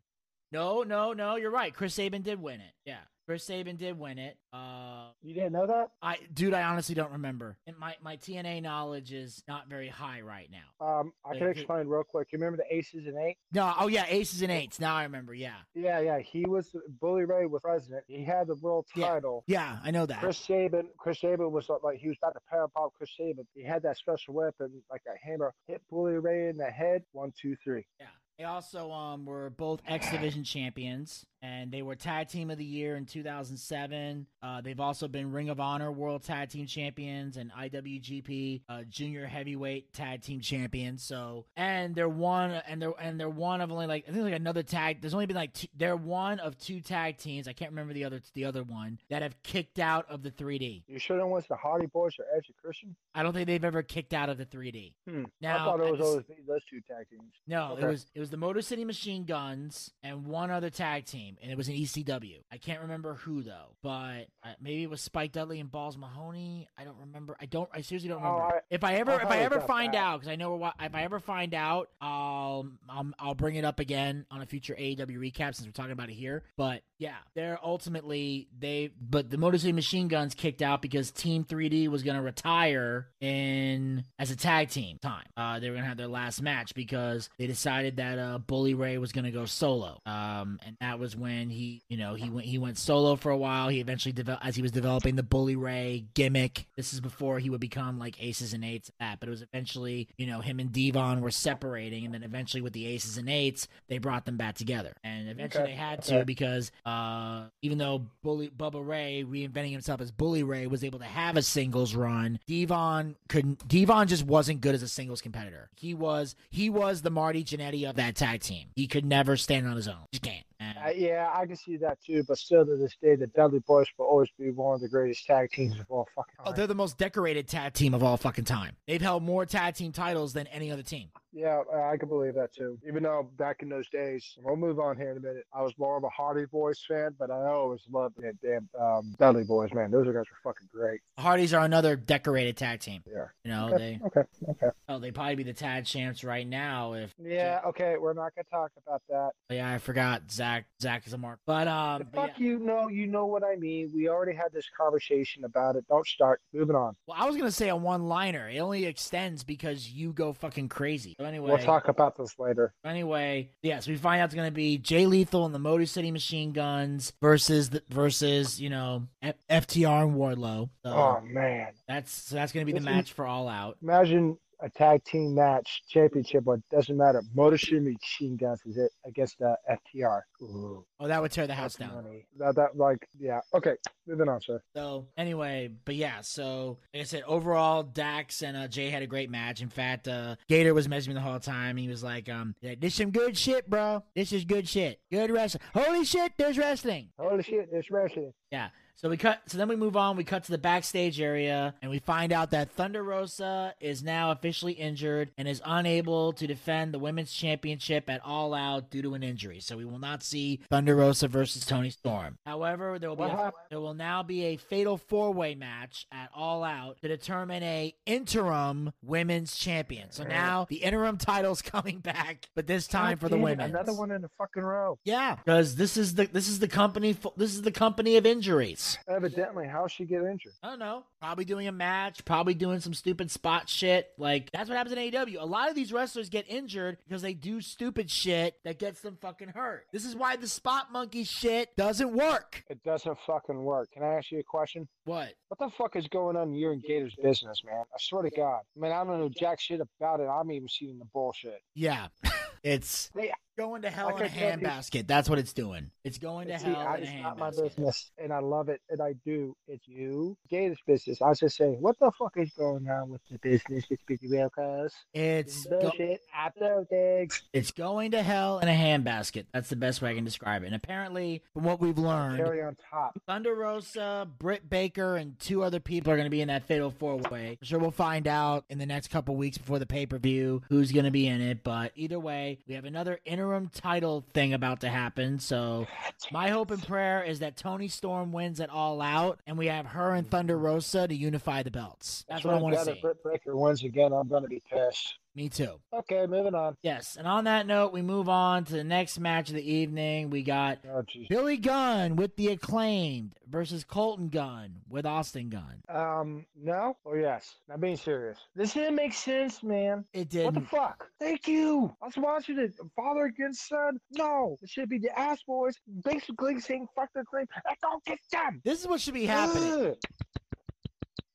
No, 0.52 0.84
no, 0.84 1.14
no. 1.14 1.36
You're 1.36 1.52
right. 1.52 1.74
Chris 1.74 1.94
Sabin 1.96 2.22
did 2.22 2.42
win 2.42 2.60
it. 2.62 2.74
Yeah, 2.86 2.98
Chris 3.26 3.44
Sabin 3.46 3.78
did 3.78 3.98
win 3.98 4.18
it. 4.18 4.38
Uh, 4.52 5.12
You 5.22 5.34
didn't 5.34 5.54
know 5.54 5.66
that? 5.68 5.92
I, 6.02 6.18
dude, 6.34 6.54
I 6.54 6.64
honestly 6.64 6.94
don't 6.94 7.12
remember. 7.14 7.58
And 7.68 7.78
my 7.78 7.96
my 8.02 8.18
TNA 8.18 8.62
knowledge 8.62 9.14
is 9.14 9.44
not 9.48 9.70
very 9.70 9.88
high 9.88 10.20
right 10.22 10.50
now. 10.52 10.86
Um, 10.86 11.14
I 11.24 11.34
can 11.34 11.44
Yeah, 11.44 11.48
explain 11.50 11.88
real 11.88 12.04
quick. 12.04 12.28
You 12.34 12.40
remember 12.40 12.58
the 12.58 12.76
Aces 12.76 13.08
and 13.08 13.18
Eight? 13.18 13.38
No. 13.54 13.74
Oh 13.80 13.88
yeah, 13.88 14.06
aces 14.10 14.42
and 14.42 14.52
eights. 14.52 14.80
Now 14.80 14.96
I 14.96 15.04
remember. 15.04 15.34
Yeah. 15.34 15.56
Yeah, 15.74 16.00
yeah. 16.02 16.20
He 16.20 16.44
was 16.46 16.76
Bully 17.00 17.24
Ray 17.24 17.46
was 17.46 17.62
president. 17.62 18.04
He 18.08 18.24
had 18.26 18.48
the 18.48 18.56
world 18.56 18.88
title. 18.94 19.44
Yeah, 19.48 19.74
yeah 19.74 19.80
I 19.84 19.92
know 19.92 20.06
that. 20.06 20.20
Chris 20.20 20.38
Sabin, 20.38 20.88
Chris 20.98 21.22
Sabin 21.22 21.52
was 21.52 21.70
like- 21.70 21.84
like 21.84 22.00
he 22.00 22.10
was 22.10 22.18
about 22.22 22.34
to 22.34 22.42
power 22.50 22.68
pop 22.68 22.94
Chris 22.98 23.12
Sabin. 23.16 23.48
He 23.56 23.64
had 23.64 23.84
that 23.84 23.98
special 23.98 24.34
weapon, 24.34 24.82
like 24.92 25.02
a 25.08 25.18
hammer, 25.26 25.54
hit 25.68 25.82
Bully 25.90 26.14
Ray 26.16 26.50
in 26.50 26.58
the 26.58 26.70
head. 26.70 27.04
One, 27.14 27.32
two, 27.40 27.56
three. 27.64 27.86
Yeah. 28.00 28.08
They 28.42 28.46
also 28.46 28.90
um 28.90 29.24
were 29.26 29.52
both 29.52 29.82
X 29.88 30.10
Division 30.10 30.44
champions, 30.44 31.28
and 31.42 31.72
they 31.72 31.82
were 31.82 31.96
Tag 31.96 32.28
Team 32.28 32.50
of 32.52 32.58
the 32.58 32.66
Year 32.66 32.96
in 32.96 33.06
2007. 33.06 34.28
Uh, 34.44 34.62
they've 34.62 34.80
also 34.80 35.08
been 35.08 35.32
Ring 35.32 35.50
of 35.50 35.60
Honor 35.60 35.92
World 35.92 36.24
Tag 36.24 36.50
Team 36.50 36.66
champions 36.66 37.38
and 37.38 37.52
IWGP 37.52 38.62
uh, 38.70 38.84
Junior 38.90 39.26
Heavyweight 39.26 39.94
Tag 39.94 40.22
Team 40.22 40.40
champions. 40.42 41.04
So, 41.04 41.46
and 41.56 41.96
they're 41.96 42.10
one, 42.10 42.52
and 42.68 42.82
they're 42.82 42.94
and 43.00 43.20
they're 43.20 43.30
one 43.30 43.62
of 43.62 43.72
only 43.72 43.88
like 43.88 44.06
I 44.08 44.12
think 44.12 44.24
like 44.24 44.34
another 44.34 44.64
tag. 44.64 45.02
There's 45.02 45.14
only 45.14 45.26
been 45.26 45.36
like 45.36 45.54
two, 45.54 45.68
they're 45.76 45.96
one 45.96 46.40
of 46.40 46.58
two 46.58 46.80
tag 46.82 47.18
teams. 47.18 47.48
I 47.48 47.54
can't 47.54 47.72
remember 47.72 47.94
the 47.94 48.06
other 48.06 48.22
the 48.34 48.46
other 48.46 48.64
one 48.64 49.00
that 49.10 49.22
have 49.22 49.42
kicked 49.44 49.80
out 49.80 50.06
of 50.10 50.24
the 50.24 50.32
3D. 50.32 50.84
You 50.88 51.00
sure 51.00 51.20
it 51.20 51.28
was 51.28 51.46
the 51.48 51.56
Hardy 51.56 51.88
Boys 51.88 52.14
or 52.20 52.26
Edge 52.36 52.52
Christian? 52.64 52.96
I 53.14 53.24
don't 53.24 53.34
think 53.34 53.48
they've 53.48 53.64
ever 53.64 53.84
kicked 53.84 54.14
out 54.14 54.30
of 54.30 54.38
the 54.38 54.46
3D. 54.46 54.94
Hmm. 55.08 55.24
Now, 55.42 55.56
I 55.56 55.66
thought 55.66 55.86
it 55.86 55.92
was 55.92 56.02
always 56.02 56.26
those 56.48 56.62
two 56.70 56.82
tag 56.82 57.08
teams. 57.10 57.34
No, 57.48 57.72
Okay. 57.74 57.84
it 57.84 57.88
was 57.88 58.06
it 58.16 58.20
was 58.20 58.30
the 58.30 58.38
Motor 58.38 58.62
City 58.62 58.86
Machine 58.86 59.26
Guns 59.26 59.92
and 60.04 60.26
one 60.26 60.50
other 60.52 60.70
tag 60.70 61.06
team, 61.06 61.31
and 61.42 61.52
it 61.52 61.58
was 61.58 61.68
an 61.68 61.76
ECW. 61.76 62.40
I 62.52 62.58
can't 62.58 62.82
remember 62.82 63.16
who 63.16 63.44
though, 63.44 63.76
but 63.84 64.28
uh, 64.44 64.50
maybe 64.62 64.84
it 64.84 64.90
was 64.90 65.02
Spike 65.02 65.32
Dudley 65.32 65.60
and 65.60 65.72
Balls 65.72 65.98
Mahoney. 65.98 66.68
I 66.78 66.84
don't 66.84 66.98
remember. 67.00 67.36
I 67.40 67.46
don't. 67.46 67.70
I 67.74 67.82
seriously 67.82 68.10
don't 68.10 68.22
Oh, 68.24 68.34
remember. 68.34 68.56
I- 68.56 68.62
if 68.70 68.84
I 68.84 68.96
ever 68.96 69.20
if 69.22 69.28
I 69.28 69.38
ever 69.40 69.60
find 69.62 69.96
out, 69.96 70.20
because 70.20 70.32
I 70.32 70.36
know 70.36 70.56
what 70.56 70.76
if 70.80 70.96
I 70.96 71.04
ever 71.04 71.20
find 71.20 71.54
out, 71.54 71.90
I'll 72.02 72.68
I'll, 72.90 73.12
I'll 73.20 73.36
bring 73.36 73.56
it 73.56 73.66
up 73.66 73.80
again 73.80 74.26
on 74.32 74.42
a 74.42 74.46
future 74.46 74.76
AEW 74.80 75.18
recap 75.18 75.56
since 75.56 75.66
we're 75.66 75.72
talking 75.72 75.92
about 75.92 76.10
it 76.10 76.14
here. 76.16 76.44
But 76.58 76.82
yeah, 76.98 77.16
they're 77.36 77.60
ultimately 77.64 78.48
they. 78.58 78.92
But 79.02 79.30
the 79.30 79.38
Motor 79.38 79.58
City 79.58 79.74
Machine 79.74 80.08
Guns 80.08 80.34
kicked 80.36 80.62
out 80.62 80.82
because 80.82 81.12
Team 81.12 81.44
3D 81.44 81.88
was 81.90 82.04
going 82.04 82.16
to 82.18 82.22
retire 82.22 83.08
in 83.20 84.04
as 84.20 84.32
a 84.32 84.36
tag 84.36 84.70
team 84.70 84.98
time. 85.02 85.26
Uh, 85.36 85.60
they 85.60 85.70
were 85.70 85.74
going 85.76 85.84
to 85.84 85.88
have 85.90 85.98
their 85.98 86.08
last 86.08 86.42
match 86.42 86.76
because 86.76 87.30
they 87.38 87.48
decided 87.48 87.98
that 87.98 88.20
uh, 88.20 88.38
Bully 88.38 88.74
Ray 88.74 88.98
was 88.98 89.12
going 89.12 89.26
to 89.26 89.32
go 89.32 89.46
solo. 89.46 90.00
Um, 90.06 90.60
and 90.66 90.78
that 90.82 91.00
was 91.00 91.16
when 91.22 91.50
he, 91.50 91.82
you 91.88 91.96
know, 91.98 92.16
he 92.16 92.30
went 92.30 92.46
he 92.48 92.58
went 92.58 92.78
solo 92.78 93.16
for 93.16 93.30
a 93.32 93.38
while. 93.38 93.70
He 93.70 93.80
eventually 93.80 94.12
developed 94.12 94.46
as 94.46 94.56
he 94.56 94.62
was 94.62 94.72
developing 94.72 95.16
the 95.16 95.24
Bully 95.24 95.56
Ray 95.56 96.06
gimmick. 96.14 96.66
This 96.76 96.94
is 96.94 97.00
before 97.00 97.40
he 97.40 97.50
would 97.50 97.62
become 97.62 97.98
like 98.00 98.22
Aces 98.22 98.54
and 98.54 98.66
Eights. 98.66 98.92
That, 99.00 99.20
but 99.20 99.30
it 99.30 99.32
was 99.32 99.42
eventually, 99.42 100.08
you 100.18 100.26
know, 100.28 100.42
him 100.42 100.60
and 100.60 100.72
D-Von 100.72 101.22
were 101.22 101.32
separating, 101.32 102.04
and 102.06 102.14
then 102.14 102.24
eventually 102.24 102.62
with 102.62 102.74
the 102.74 102.86
Aces 102.88 103.18
and 103.18 103.30
Eights, 103.30 103.68
they 103.88 103.98
brought 104.00 104.26
them 104.26 104.38
back 104.38 104.56
together. 104.56 104.94
And 105.04 105.30
eventually 105.30 105.64
Okay. 105.64 105.72
they 105.74 105.78
had 105.78 106.02
to 106.04 106.16
Okay. 106.18 106.24
because 106.26 106.72
uh, 106.86 107.46
even 107.62 107.78
though 107.78 108.06
Bully 108.24 108.50
Bubba 108.50 108.86
Ray 108.86 109.24
reinventing 109.28 109.72
himself 109.72 110.02
as 110.02 110.12
Bully 110.12 110.44
Ray 110.44 110.68
was 110.68 110.84
able 110.84 111.00
to 111.00 111.06
have 111.06 111.38
a 111.38 111.42
singles 111.42 111.96
run, 111.96 112.40
D-Von 112.48 113.16
couldn't. 113.30 113.68
D-Von 113.68 114.08
just 114.08 114.26
wasn't 114.26 114.62
good 114.62 114.76
as 114.76 114.82
a 114.84 114.88
singles 114.88 115.22
competitor. 115.22 115.70
He 115.76 115.94
was 115.94 116.36
he 116.50 116.70
was 116.70 117.02
the 117.02 117.10
Marty 117.12 117.44
Jannetty 117.44 117.90
of 117.90 117.96
that 117.98 118.16
tag 118.16 118.42
team. 118.42 118.68
He 118.76 118.88
could 118.88 119.06
never 119.06 119.38
stand 119.38 119.68
on 119.68 119.76
his 119.76 119.88
own. 119.88 120.06
Just 120.12 120.24
can't. 120.24 120.46
And- 120.60 120.78
Uh, 120.78 120.90
yeah, 120.96 121.11
I 121.34 121.46
can 121.46 121.56
see 121.56 121.78
that 121.78 122.00
too. 122.02 122.24
But 122.28 122.38
still, 122.38 122.66
to 122.66 122.76
this 122.78 122.96
day, 123.02 123.16
the 123.16 123.28
Dudley 123.28 123.60
Boys 123.60 123.88
will 123.98 124.06
always 124.06 124.30
be 124.38 124.52
one 124.52 124.76
of 124.76 124.82
the 124.82 124.90
greatest 124.90 125.26
tag 125.26 125.52
teams 125.52 125.80
of 125.80 125.86
all 125.90 126.08
fucking 126.16 126.36
Oh, 126.40 126.44
time. 126.46 126.54
they're 126.56 126.68
the 126.68 126.76
most 126.76 126.98
decorated 126.98 127.48
tag 127.48 127.74
team 127.74 127.94
of 127.94 128.04
all 128.04 128.18
fucking 128.18 128.46
time. 128.46 128.76
They've 128.88 129.02
held 129.02 129.24
more 129.24 129.46
tag 129.46 129.76
team 129.76 129.92
titles 129.92 130.34
than 130.34 130.48
any 130.48 130.72
other 130.72 130.84
team. 130.84 131.10
Yeah, 131.34 131.62
I 131.74 131.96
can 131.96 132.10
believe 132.10 132.36
that 132.36 132.54
too. 132.54 132.78
Even 132.86 133.04
though 133.04 133.30
back 133.38 133.62
in 133.62 133.70
those 133.70 133.88
days, 133.90 134.38
we'll 134.44 134.58
move 134.58 134.80
on 134.82 134.98
here 134.98 135.12
in 135.12 135.18
a 135.18 135.22
minute. 135.22 135.46
I 135.54 135.62
was 135.62 135.74
more 135.78 135.96
of 135.96 136.04
a 136.04 136.10
Hardy 136.10 136.46
Boys 136.46 136.84
fan, 136.86 137.16
but 137.18 137.32
I 137.32 137.46
always 137.48 137.80
loved 137.90 138.16
the 138.18 138.34
damn 138.44 138.68
um, 138.78 139.16
Dudley 139.18 139.46
Boys. 139.46 139.70
Man, 139.74 139.92
those 139.92 140.06
guys 140.08 140.16
were 140.16 140.26
fucking 140.44 140.68
great. 140.74 141.00
Hardys 141.18 141.54
are 141.54 141.64
another 141.64 141.96
decorated 141.96 142.58
tag 142.58 142.82
team. 142.82 143.02
Yeah. 143.10 143.28
You 143.46 143.52
know, 143.52 143.70
Okay. 143.74 144.00
they 144.02 144.06
Okay. 144.08 144.28
Okay. 144.50 144.70
oh 144.90 145.00
they 145.00 145.12
probably 145.12 145.36
be 145.36 145.44
the 145.44 145.54
tag 145.54 145.86
champs 145.86 146.26
right 146.26 146.46
now 146.46 146.94
if 146.94 147.14
Yeah. 147.18 147.62
Okay. 147.68 147.96
We're 147.98 148.12
not 148.14 148.34
gonna 148.36 148.44
talk 148.52 148.72
about 148.86 149.02
that. 149.10 149.32
yeah 149.50 149.72
I 149.72 149.78
forgot 149.78 150.30
Zack 150.30 150.66
Zack 150.82 151.01
is 151.08 151.14
a 151.14 151.18
mark 151.18 151.40
but 151.46 151.68
um 151.68 152.04
but 152.12 152.22
Fuck 152.28 152.40
yeah. 152.40 152.46
you. 152.48 152.60
No, 152.60 152.88
you 152.90 153.08
know 153.08 153.26
what 153.26 153.44
I 153.44 153.56
mean. 153.56 153.92
We 153.94 154.10
already 154.10 154.34
had 154.36 154.52
this 154.54 154.66
conversation 154.78 155.44
about 155.46 155.76
it. 155.76 155.86
Don't 155.88 156.06
start. 156.08 156.42
Moving 156.54 156.76
on. 156.76 156.96
well 157.08 157.18
I 157.20 157.26
was 157.26 157.36
gonna 157.38 157.52
say 157.52 157.70
a 157.70 157.76
one 157.76 158.08
liner 158.08 158.50
it 158.50 158.60
only 158.60 158.86
extends 158.86 159.44
because 159.44 159.90
you 159.90 160.14
go 160.14 160.34
fucking 160.34 160.70
crazy 160.70 161.16
so 161.20 161.26
anyway 161.26 161.50
We'll 161.50 161.58
talk 161.60 161.88
about 161.88 162.18
this 162.18 162.38
later. 162.40 162.74
Anyway, 162.86 163.52
yes, 163.62 163.88
we 163.88 163.96
find 163.96 164.22
out 164.22 164.26
it's 164.26 164.36
to 164.48 164.52
be 164.52 164.78
Jay 164.78 165.06
Lethal 165.06 165.46
and 165.46 165.54
the 165.56 165.60
Motor 165.60 165.86
City 165.86 166.12
Machine 166.12 166.52
Guns 166.52 167.14
versus 167.22 167.70
the, 167.70 167.84
versus 167.90 168.60
you 168.60 168.70
know 168.70 169.08
F- 169.22 169.36
FTR 169.50 170.04
and 170.04 170.16
Wardlow. 170.16 170.70
So 170.86 170.92
Oh 170.92 171.22
man. 171.24 171.68
that's 171.88 172.12
so 172.12 172.36
that's 172.36 172.52
to 172.66 172.72
be 172.72 172.78
the 172.78 172.84
match 172.86 173.14
for 173.14 173.26
All 173.26 173.48
Out. 173.48 173.78
Imagine 173.82 174.38
a 174.62 174.70
tag 174.70 175.04
team 175.04 175.34
match, 175.36 175.82
championship, 175.90 176.44
but 176.46 176.60
doesn't 176.70 176.96
matter. 176.96 177.22
Motor 177.34 177.58
City 177.58 177.80
Machine 177.80 178.38
Guns 178.38 178.62
is 178.66 178.78
it 178.78 178.92
against 179.06 179.40
the 179.40 179.56
FTR. 179.70 180.22
Ooh, 180.44 180.86
Oh, 181.00 181.08
that 181.08 181.20
would 181.22 181.32
tear 181.32 181.48
the 181.48 181.54
house 181.56 181.76
that's 181.76 181.92
down. 181.92 182.04
money. 182.04 182.26
That, 182.38 182.56
that, 182.56 182.78
like, 182.78 183.08
yeah. 183.20 183.40
Okay, 183.56 183.74
moving 184.08 184.30
on, 184.30 184.40
sir. 184.42 184.62
So 184.76 185.08
anyway, 185.18 185.70
but 185.86 185.96
yeah, 185.96 186.22
so 186.22 186.78
like 186.94 187.02
I 187.02 187.06
said, 187.06 187.24
overall, 187.26 187.82
Dax 187.82 188.44
and 188.44 188.56
uh, 188.56 188.68
Jay 188.68 188.90
had 188.90 189.02
a 189.02 189.08
great 189.08 189.30
match. 189.32 189.62
In 189.62 189.70
fact, 189.70 190.08
uh, 190.08 190.36
Gator 190.48 190.74
was 190.76 190.88
messaging 190.88 191.10
me 191.10 191.14
the 191.16 191.22
whole 191.22 191.40
time. 191.40 191.76
He 191.78 191.88
was 191.88 192.04
like, 192.04 192.30
um, 192.30 192.54
yeah, 192.62 192.76
"This 192.80 192.94
some 192.96 193.10
good 193.12 193.36
shit, 193.38 193.68
bro. 193.70 194.04
This 194.16 194.32
is 194.32 194.46
good 194.46 194.68
shit. 194.70 195.00
Good 195.12 195.32
wrestling. 195.32 195.64
Holy 195.74 196.06
shit, 196.06 196.34
there's 196.38 196.58
wrestling." 196.60 197.10
Holy 197.18 197.42
shit, 197.42 197.72
there's 197.72 197.90
wrestling. 197.90 198.34
Yeah. 198.52 198.70
So 198.96 199.10
we 199.10 199.18
cut. 199.18 199.42
So 199.48 199.58
then 199.58 199.68
we 199.68 199.76
move 199.76 199.98
on. 199.98 200.18
We 200.18 200.24
cut 200.24 200.44
to 200.46 200.52
the 200.52 200.58
backstage 200.58 201.20
area, 201.20 201.74
and 201.82 201.90
we 201.90 202.00
find 202.00 202.32
out 202.32 202.52
that 202.52 202.72
Thunder 202.72 203.04
Rosa 203.04 203.74
is 203.80 204.04
now 204.04 204.32
officially 204.32 204.74
injured 204.74 205.32
and 205.38 205.48
is 205.48 205.62
unable 205.66 206.34
to 206.34 206.48
defend 206.48 206.94
the 206.94 207.00
women's 207.00 207.32
championship 207.32 208.10
at 208.10 208.22
All 208.24 208.54
Out 208.54 208.90
due 208.90 209.02
to 209.02 209.14
an 209.14 209.24
injury. 209.24 209.60
So 209.60 209.78
we 209.78 209.86
will 209.86 210.00
not 210.00 210.24
see 210.24 210.62
Thunder 210.70 210.96
Rosa 210.96 211.28
versus 211.28 211.66
Toni 211.66 211.90
Storm. 211.90 212.38
However, 212.46 213.00
there 213.00 213.10
will 213.10 213.16
be 213.16 213.24
a, 213.24 213.52
there 213.70 213.80
will 213.80 213.94
now 213.94 214.24
be 214.24 214.46
a 214.46 214.58
fatal 214.58 214.98
four 214.98 215.34
way 215.34 215.56
match 215.56 216.06
at 216.12 216.30
All 216.36 216.64
Out 216.64 216.98
to 217.02 217.08
determine 217.08 217.64
a 217.64 217.94
interim 218.06 218.92
women's 219.02 219.56
champion. 219.56 220.12
So 220.12 220.24
now 220.24 220.68
the 220.70 220.78
interim 220.78 221.18
title's 221.18 221.62
coming 221.62 222.00
back, 222.00 222.50
but 222.56 222.68
this 222.68 222.88
time 222.88 223.18
for 223.18 223.30
the 223.30 223.38
women. 223.38 223.70
Another 223.70 223.94
one 223.94 224.12
in 224.12 224.22
the 224.22 224.30
fucking 224.38 224.64
row. 224.64 225.00
Yeah, 225.04 225.36
because 225.36 225.76
this 225.76 225.98
is 225.98 226.16
the 226.16 226.28
this 226.28 226.48
is 226.48 226.60
the 226.60 226.68
company. 226.68 227.16
This 227.38 227.54
is 227.54 227.62
the 227.62 227.72
company 227.72 228.18
of 228.18 228.26
injuries. 228.26 228.81
Evidently, 229.08 229.68
how 229.68 229.88
she 229.88 230.06
get 230.06 230.24
injured? 230.24 230.54
I 230.64 230.70
don't 230.70 230.80
know. 230.80 231.04
Probably 231.20 231.46
doing 231.46 231.68
a 231.68 231.72
match, 231.72 232.24
probably 232.26 232.54
doing 232.54 232.80
some 232.80 232.94
stupid 232.94 233.30
spot 233.32 233.70
shit. 233.70 234.10
Like, 234.18 234.50
that's 234.52 234.70
what 234.70 234.78
happens 234.78 234.96
in 234.96 235.00
AEW. 235.12 235.38
A 235.40 235.46
lot 235.46 235.70
of 235.70 235.76
these 235.76 235.92
wrestlers 235.94 236.30
get 236.30 236.50
injured 236.50 236.98
because 237.08 237.22
they 237.22 237.34
do 237.34 237.62
stupid 237.62 238.10
shit 238.10 238.56
that 238.64 238.80
gets 238.80 239.02
them 239.02 239.18
fucking 239.22 239.50
hurt. 239.50 239.86
This 239.92 240.06
is 240.06 240.16
why 240.16 240.36
the 240.36 240.48
spot 240.48 240.92
monkey 240.92 241.24
shit 241.24 241.76
doesn't 241.76 242.12
work. 242.14 242.64
It 242.70 242.84
doesn't 242.84 243.18
fucking 243.28 243.62
work. 243.64 243.92
Can 243.92 244.04
I 244.04 244.16
ask 244.16 244.32
you 244.32 244.40
a 244.40 244.44
question? 244.44 244.88
What? 245.06 245.34
What 245.50 245.60
the 245.60 245.70
fuck 245.78 245.96
is 245.96 246.08
going 246.08 246.36
on 246.38 246.50
in 246.50 246.56
your 246.56 246.72
and 246.74 246.84
Gator's 246.84 247.16
business, 247.22 247.62
man? 247.66 247.84
I 247.94 247.98
swear 248.00 248.24
to 248.24 248.30
God. 248.30 248.62
I 248.76 248.80
mean, 248.80 248.92
I 248.92 249.04
don't 249.04 249.20
know 249.20 249.30
jack 249.30 249.60
shit 249.60 249.82
about 249.82 250.20
it. 250.20 250.26
I'm 250.28 250.52
even 250.52 250.68
seeing 250.68 250.98
the 251.00 251.06
bullshit. 251.14 251.62
Yeah. 251.76 252.08
it's 252.64 253.10
They- 253.16 253.32
going 253.58 253.82
to 253.84 253.90
hell 253.90 254.08
I 254.10 254.12
in 254.12 254.16
a 254.16 254.30
can 254.30 254.38
tell 254.38 254.60
you- 254.60 254.66
handbasket. 254.68 255.08
That's 255.08 255.30
what 255.30 255.40
it's 255.40 255.54
doing. 255.54 255.92
It's 256.04 256.18
going 256.18 256.48
to 256.48 256.58
See, 256.60 256.66
hell 256.66 256.78
I, 256.78 256.98
in 256.98 257.04
a 257.04 257.06
it's 257.06 257.22
not 257.22 257.38
my 257.38 257.50
business, 257.52 258.12
and 258.18 258.34
I 258.34 258.40
love 258.40 258.70
it, 258.70 258.82
and 258.90 259.02
I 259.02 259.14
do. 259.26 259.56
It's 259.68 259.88
you, 259.88 260.36
Gator's 260.50 260.80
business. 260.88 261.22
I 261.22 261.30
was 261.30 261.40
just 261.40 261.58
saying, 261.58 261.78
what 261.80 261.98
the 262.00 262.12
fuck 262.18 262.34
is 262.38 262.52
going 262.58 262.90
on 262.90 263.10
with 263.10 263.22
the 263.30 263.38
business? 263.40 263.86
It's 263.90 264.02
pretty 264.04 264.28
real, 264.28 264.50
cuz. 264.50 264.94
It's 265.14 265.68
bullshit. 265.68 266.22
I 266.36 266.50
throw 266.58 266.86
things. 266.86 267.44
it's 267.54 267.72
going 267.72 268.12
to 268.12 268.24
hell 268.24 268.60
in 268.60 268.68
a 268.68 268.72
handbasket. 268.72 269.46
That's 269.54 269.70
the 269.70 269.76
best 269.76 270.02
way 270.02 270.12
I 270.12 270.16
can 270.16 270.24
describe 270.26 270.64
it. 270.64 270.68
And 270.68 270.76
apparently, 270.76 271.44
from 271.54 271.64
what 271.64 271.80
we've 271.80 271.98
learned, 271.98 272.38
Cherry 272.38 272.64
on 272.64 272.76
top. 272.90 273.20
Thunder 273.28 273.54
Rosa, 273.54 274.28
Britt 274.40 274.70
Baker, 274.70 275.16
and 275.18 275.38
two 275.40 275.64
other 275.64 275.80
people 275.80 276.12
are 276.12 276.16
going 276.16 276.26
to 276.26 276.32
be 276.32 276.42
in 276.42 276.48
that 276.48 276.64
fatal 276.64 276.90
four 276.92 277.18
way. 277.30 277.58
Sure 277.62 277.80
we'll 277.80 277.92
find 277.92 278.28
out 278.28 278.66
in 278.70 278.78
the 278.80 278.86
next 278.86 279.10
couple 279.10 279.36
weeks 279.36 279.58
before 279.58 279.78
the 279.80 279.86
pay 279.86 280.06
per 280.06 280.18
view 280.18 280.62
who's 280.70 280.92
going 280.92 281.06
to 281.06 281.12
be 281.12 281.28
in 281.28 281.42
it. 281.42 281.64
But 281.64 281.92
either 281.96 282.20
way, 282.20 282.60
we 282.68 282.74
have 282.76 282.86
another 282.86 283.20
interim 283.42 283.70
title 283.74 284.24
thing 284.36 284.54
about 284.54 284.82
to 284.82 284.90
happen. 284.90 285.40
So 285.40 285.88
my 286.32 286.50
hope 286.50 286.70
and 286.70 286.86
prayer 286.86 287.24
is 287.24 287.40
that 287.40 287.58
Toni 287.58 287.88
Storm 287.88 288.32
wins 288.32 288.60
it 288.60 288.70
all 288.70 289.02
out, 289.02 289.40
and 289.48 289.58
we 289.58 289.66
have 289.66 289.88
her 289.88 290.14
and 290.14 290.30
Thunder 290.30 290.58
Rosa 290.58 291.08
to 291.08 291.16
unify 291.16 291.64
the 291.64 291.72
belts. 291.72 292.24
That's 292.30 292.44
what 292.44 292.54
I 292.54 292.62
want 292.62 292.76
to 292.76 292.86
see. 292.86 293.00
Britt 293.02 293.24
Breaker 293.24 293.58
wins 293.58 293.84
again, 293.84 294.14
I'm 294.14 294.28
gonna 294.28 294.48
be 294.48 294.62
pissed. 294.72 295.16
Me 295.34 295.48
too. 295.48 295.80
Okay, 295.94 296.26
moving 296.28 296.54
on. 296.56 296.76
Yes, 296.84 297.16
and 297.16 297.26
on 297.26 297.46
that 297.46 297.66
note, 297.66 297.94
we 297.94 298.02
move 298.02 298.28
on 298.28 298.66
to 298.66 298.74
the 298.74 298.84
next 298.84 299.18
match 299.18 299.48
of 299.50 299.56
the 299.56 299.74
evening. 299.74 300.30
We 300.30 300.44
got 300.44 300.80
Oh. 300.90 301.04
Billy 301.30 301.56
Gunn 301.56 302.18
with 302.18 302.36
the 302.36 302.50
acclaimed 302.50 303.34
versus 303.48 303.86
Colten 303.86 304.30
Gunn 304.30 304.82
with 304.90 305.06
Austin 305.06 305.50
Gunn. 305.50 305.82
Um, 305.88 306.46
no 306.62 306.98
or 307.06 307.18
yes? 307.18 307.56
I'm 307.72 307.80
being 307.80 307.96
serious. 307.96 308.40
This 308.56 308.74
didn't 308.74 308.96
make 308.96 309.14
sense, 309.14 309.64
man. 309.64 310.04
It 310.14 310.30
did. 310.30 310.46
What 310.46 310.54
the 310.56 310.62
fuck? 310.62 311.08
Thank 311.18 311.48
you. 311.48 311.96
I 312.02 312.08
was 312.08 312.18
watching 312.18 312.60
it. 312.60 312.74
Father 312.96 313.26
against 313.26 313.70
son. 313.70 314.00
No, 314.12 314.58
it 314.62 314.70
should 314.70 314.90
be 314.90 314.98
the 314.98 315.18
ass 315.18 315.40
boys 315.48 315.76
basically 316.04 316.60
saying 316.60 316.88
fuck 316.94 317.08
the 317.16 317.24
claim 317.24 317.46
and 317.68 317.78
go 317.82 318.02
get 318.06 318.20
them. 318.34 318.62
This 318.66 318.82
is 318.82 318.88
what 318.88 319.00
should 319.00 319.14
be 319.14 319.28
happening. 319.28 319.72
Ugh. 319.92 319.96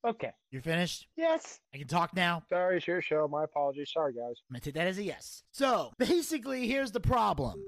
Okay. 0.06 0.30
You're 0.52 0.62
finished? 0.62 1.08
Yes. 1.16 1.58
I 1.74 1.78
can 1.78 1.88
talk 1.88 2.14
now. 2.14 2.42
Sorry, 2.48 2.76
it's 2.76 2.86
your 2.86 3.02
show. 3.02 3.26
My 3.26 3.42
apologies. 3.44 3.90
Sorry, 3.92 4.12
guys. 4.12 4.36
I'm 4.48 4.54
gonna 4.54 4.60
take 4.60 4.74
that 4.74 4.86
as 4.86 4.98
a 4.98 5.02
yes. 5.02 5.42
So 5.50 5.92
basically, 5.98 6.68
here's 6.68 6.92
the 6.92 7.00
problem. 7.00 7.60